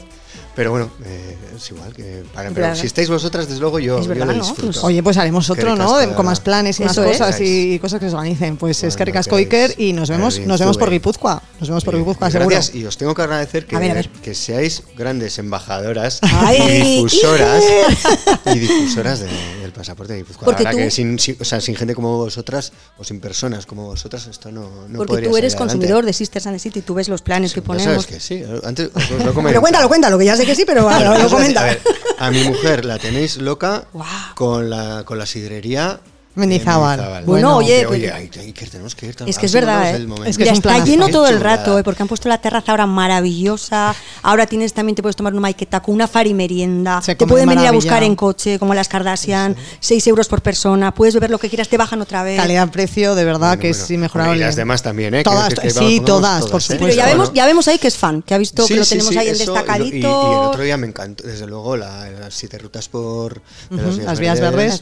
pero 0.59 0.71
bueno, 0.71 0.89
eh, 1.05 1.37
es 1.55 1.71
igual. 1.71 1.93
que 1.93 2.25
para, 2.33 2.49
pero 2.51 2.75
si 2.75 2.85
estáis 2.85 3.07
vosotras, 3.07 3.47
desde 3.47 3.61
luego 3.61 3.79
yo, 3.79 3.97
Es 3.97 4.03
yo 4.03 4.09
verdad, 4.09 4.25
lo 4.25 4.33
¿no? 4.33 4.39
disfruto. 4.43 4.73
Pues- 4.73 4.83
Oye, 4.83 5.01
pues 5.01 5.15
haremos 5.15 5.49
otro, 5.49 5.73
¿no? 5.77 5.95
De- 5.97 6.07
con 6.13 6.25
más 6.25 6.39
verdad. 6.39 6.43
planes 6.43 6.79
y 6.81 6.83
más 6.83 6.97
es. 6.97 7.05
cosas 7.17 7.39
y, 7.39 7.75
y 7.75 7.79
cosas 7.79 8.01
que 8.01 8.09
se 8.09 8.15
organicen. 8.15 8.57
Pues 8.57 8.75
es 8.79 8.81
Cuando 8.81 8.97
que 8.97 9.05
ricasco. 9.05 9.35
Iker 9.37 9.75
y 9.77 9.93
nos 9.93 10.09
vemos, 10.09 10.35
Bien, 10.35 10.49
nos 10.49 10.59
vemos 10.59 10.77
por. 10.77 10.89
Guipúzcoa. 10.89 11.41
Nos 11.61 11.69
vemos 11.69 11.85
por 11.85 11.93
Bien, 11.93 12.03
Guipúzcoa, 12.03 12.27
y 12.27 12.31
seguro. 12.33 12.49
gracias, 12.49 12.75
y 12.75 12.85
os 12.85 12.97
tengo 12.97 13.15
que 13.15 13.21
agradecer 13.21 13.65
que, 13.67 13.77
A 13.77 13.79
ver, 13.79 13.91
a 13.91 13.93
ver. 13.93 14.09
que 14.09 14.35
seáis 14.35 14.83
grandes 14.97 15.39
embajadoras 15.39 16.19
Ay, 16.23 16.57
y 16.57 16.95
difusoras 17.03 17.63
y 18.53 18.59
difusoras 18.59 19.19
de- 19.21 19.27
del 19.61 19.71
pasaporte 19.71 20.11
de 20.11 20.19
Guipúzcoa. 20.19 20.43
Porque 20.45 20.63
La 20.63 20.71
verdad 20.71 20.81
tú- 20.83 20.87
que 20.87 20.91
sin, 20.91 21.17
sin- 21.19 21.37
o 21.39 21.45
sea, 21.45 21.61
sin 21.61 21.75
gente 21.77 21.95
como 21.95 22.17
vosotras 22.17 22.73
o 22.97 23.05
sin 23.05 23.21
personas 23.21 23.65
como 23.65 23.85
vosotras 23.85 24.27
esto 24.27 24.51
no, 24.51 24.87
no 24.89 24.97
Porque 24.97 25.13
podría 25.13 25.29
tú 25.29 25.37
eres 25.37 25.53
salir 25.53 25.67
consumidor 25.69 26.05
de 26.05 26.11
Sisters 26.11 26.47
and 26.47 26.55
the 26.57 26.59
City, 26.59 26.81
tú 26.81 26.93
ves 26.95 27.07
los 27.07 27.21
planes 27.21 27.53
que 27.53 27.61
Ya 27.61 27.65
ponemos. 27.65 27.85
sabes 28.03 28.07
que 28.07 28.19
sí, 28.19 28.43
antes 28.65 28.89
os 28.93 29.09
lo 29.25 29.33
Pero 29.49 29.61
cuéntalo, 29.61 29.87
cuéntalo, 29.87 30.17
que 30.17 30.25
ya 30.25 30.35
sé 30.35 30.45
que 30.49 30.55
sí, 30.55 30.63
pero 30.65 30.83
bueno, 30.83 30.99
lo 31.05 31.11
a 31.11 31.17
decir, 31.17 31.29
comenta. 31.29 31.61
A, 31.61 31.65
ver, 31.65 31.81
a 32.17 32.31
mi 32.31 32.43
mujer 32.43 32.83
la 32.83 32.97
tenéis 32.97 33.37
loca 33.37 33.85
con, 34.33 34.69
la, 34.69 35.03
con 35.05 35.19
la 35.19 35.27
sidrería 35.27 35.99
Mendizábal. 36.35 37.23
Bueno, 37.25 37.57
oye, 37.57 37.85
oye, 37.85 38.07
pues- 38.09 38.13
hay, 38.13 38.29
hay 38.47 38.53
que, 38.53 38.65
tenemos 38.67 38.95
que 38.95 39.07
ir. 39.07 39.15
Es 39.25 39.37
que 39.37 39.45
es 39.47 39.53
verdad, 39.53 39.89
¿eh? 39.91 39.95
el. 39.97 40.11
Es 40.25 40.37
que 40.37 40.43
es 40.43 40.49
un 40.51 40.55
está 40.57 40.83
lleno 40.85 41.09
todo 41.09 41.27
el 41.27 41.39
rato, 41.41 41.77
¿eh? 41.79 41.83
porque 41.83 42.01
han 42.03 42.07
puesto 42.07 42.29
la 42.29 42.37
terraza 42.39 42.71
ahora 42.71 42.85
maravillosa. 42.85 43.93
Ahora 44.21 44.45
tienes 44.45 44.73
también, 44.73 44.95
te 44.95 45.01
puedes 45.01 45.15
tomar 45.15 45.33
una 45.33 45.41
maqueta 45.41 45.81
con 45.81 45.95
una 45.95 46.07
farimerienda. 46.07 47.01
Se 47.01 47.15
Te 47.15 47.25
pueden 47.27 47.49
venir 47.49 47.67
a 47.67 47.71
buscar 47.71 48.03
en 48.03 48.15
coche, 48.15 48.59
como 48.59 48.73
las 48.73 48.87
Kardashian. 48.87 49.55
6 49.79 50.07
euros 50.07 50.27
por 50.27 50.41
persona. 50.41 50.93
Puedes 50.93 51.13
beber 51.13 51.29
lo 51.31 51.39
que 51.39 51.49
quieras, 51.49 51.67
te 51.67 51.77
bajan 51.77 52.01
otra 52.01 52.23
vez. 52.23 52.37
Calidad-precio, 52.39 53.15
de 53.15 53.25
verdad 53.25 53.39
Bueno, 53.57 53.61
que 53.61 53.69
bueno. 53.69 53.83
es 53.83 53.91
inmejorable. 53.91 54.37
Y 54.37 54.39
las 54.39 54.55
demás 54.55 54.81
también, 54.83 55.13
¿eh? 55.15 55.23
Todas, 55.23 55.49
decir 55.49 55.61
que 55.63 55.69
sí, 55.71 56.01
todas, 56.05 56.45
por 56.45 56.59
¿eh? 56.61 56.61
supuesto. 56.63 56.73
Pero 56.85 56.93
ya 56.93 57.03
Bueno. 57.05 57.19
vemos, 57.23 57.33
ya 57.33 57.45
vemos 57.45 57.67
ahí 57.67 57.79
que 57.79 57.87
es 57.87 57.97
fan, 57.97 58.21
que 58.21 58.33
ha 58.33 58.37
visto 58.37 58.63
que 58.63 58.73
Sí, 58.73 58.75
lo 58.75 58.83
sí, 58.85 58.89
tenemos 58.91 59.11
sí, 59.13 59.17
ahí 59.17 59.31
lo- 59.31 59.37
destacadito. 59.37 59.95
Y, 59.95 59.99
y 59.99 59.99
el 60.33 60.39
otro 60.47 60.63
día 60.63 60.77
me 60.77 60.87
encantó, 60.87 61.23
desde 61.25 61.47
luego, 61.47 61.75
la- 61.75 62.09
las 62.09 62.33
siete 62.33 62.57
rutas 62.59 62.87
por 62.87 63.41
las 63.71 64.19
vías 64.19 64.39
verdes. 64.39 64.79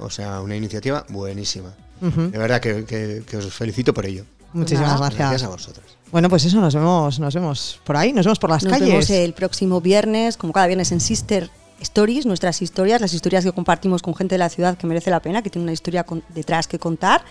O 0.00 0.10
sea, 0.10 0.40
una 0.40 0.54
iniciativa 0.66 1.04
buenísima. 1.08 1.72
De 2.00 2.36
verdad 2.38 2.60
que, 2.60 2.84
que- 2.84 3.22
que 3.26 3.36
os 3.38 3.54
felicito 3.54 3.94
por 3.94 4.04
ello. 4.06 4.24
Muchísimas 4.52 4.88
Nada. 4.88 4.98
gracias. 5.08 5.18
Gracias 5.30 5.42
a 5.42 5.48
vosotras. 5.48 5.86
Bueno, 6.12 6.28
pues 6.28 6.44
eso, 6.44 6.60
nos 6.60 6.74
vemos, 6.74 7.18
nos 7.18 7.34
vemos 7.34 7.80
por 7.84 7.96
ahí, 7.96 8.12
nos 8.12 8.24
vemos 8.26 8.38
por 8.38 8.50
las 8.50 8.62
Nos 8.62 8.72
calles. 8.72 8.88
vemos 8.88 9.10
el 9.10 9.32
próximo 9.34 9.80
viernes, 9.80 10.36
como 10.36 10.52
cada 10.52 10.66
viernes 10.66 10.92
en 10.92 11.00
Sister 11.00 11.50
Stories, 11.80 12.24
nuestras 12.26 12.62
historias, 12.62 13.00
las 13.00 13.12
historias 13.12 13.44
que 13.44 13.52
compartimos 13.52 14.00
con 14.02 14.14
gente 14.14 14.34
de 14.36 14.38
la 14.38 14.48
ciudad 14.48 14.78
que 14.78 14.86
merece 14.86 15.10
la 15.10 15.20
pena, 15.20 15.42
que 15.42 15.50
tiene 15.50 15.64
una 15.64 15.72
historia 15.72 16.04
con- 16.04 16.22
detrás 16.34 16.68
que 16.68 16.78
contar. 16.78 17.22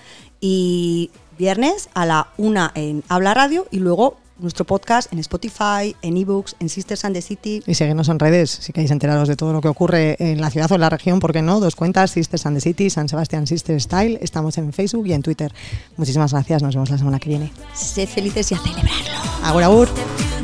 Y 0.42 1.10
viernes 1.38 1.90
a 1.94 2.06
la 2.06 2.28
una 2.38 2.72
en 2.76 3.04
Habla 3.08 3.34
Radio 3.34 3.68
y 3.72 3.80
luego 3.80 4.18
nuestro 4.40 4.66
podcast 4.66 5.12
en 5.12 5.20
Spotify, 5.20 5.96
en 6.02 6.18
ebooks, 6.18 6.56
en 6.60 6.70
Sisters 6.70 7.06
and 7.06 7.16
the 7.16 7.22
City. 7.22 7.64
Y 7.66 7.76
seguirnos 7.76 8.10
en 8.10 8.20
redes, 8.20 8.52
si 8.52 8.74
queréis 8.74 8.92
enteraros 8.92 9.28
de 9.28 9.36
todo 9.36 9.54
lo 9.54 9.62
que 9.62 9.68
ocurre 9.68 10.16
en 10.20 10.42
la 10.42 10.50
ciudad 10.50 10.72
o 10.72 10.76
en 10.76 10.82
la 10.82 10.90
región, 10.90 11.20
¿por 11.20 11.34
qué 11.34 11.42
no? 11.42 11.60
Dos 11.60 11.76
cuentas, 11.76 12.12
Sisters 12.12 12.46
and 12.46 12.58
the 12.58 12.62
City, 12.62 12.90
San 12.90 13.10
Sebastián 13.10 13.48
Sister 13.48 13.80
Style. 13.82 14.20
Estamos 14.22 14.58
en 14.58 14.74
Facebook 14.74 15.08
y 15.08 15.14
en 15.14 15.22
Twitter. 15.22 15.54
Muchísimas 15.98 16.32
gracias, 16.32 16.62
nos 16.62 16.76
vemos 16.76 16.90
la 16.90 16.98
semana 16.98 17.20
que 17.20 17.30
viene. 17.30 17.52
Sed 17.74 18.08
felices 18.08 18.52
y 18.52 18.56
a 18.56 18.60
celebrarlo. 18.60 19.12
Agur, 19.44 19.64
agur. 19.64 20.35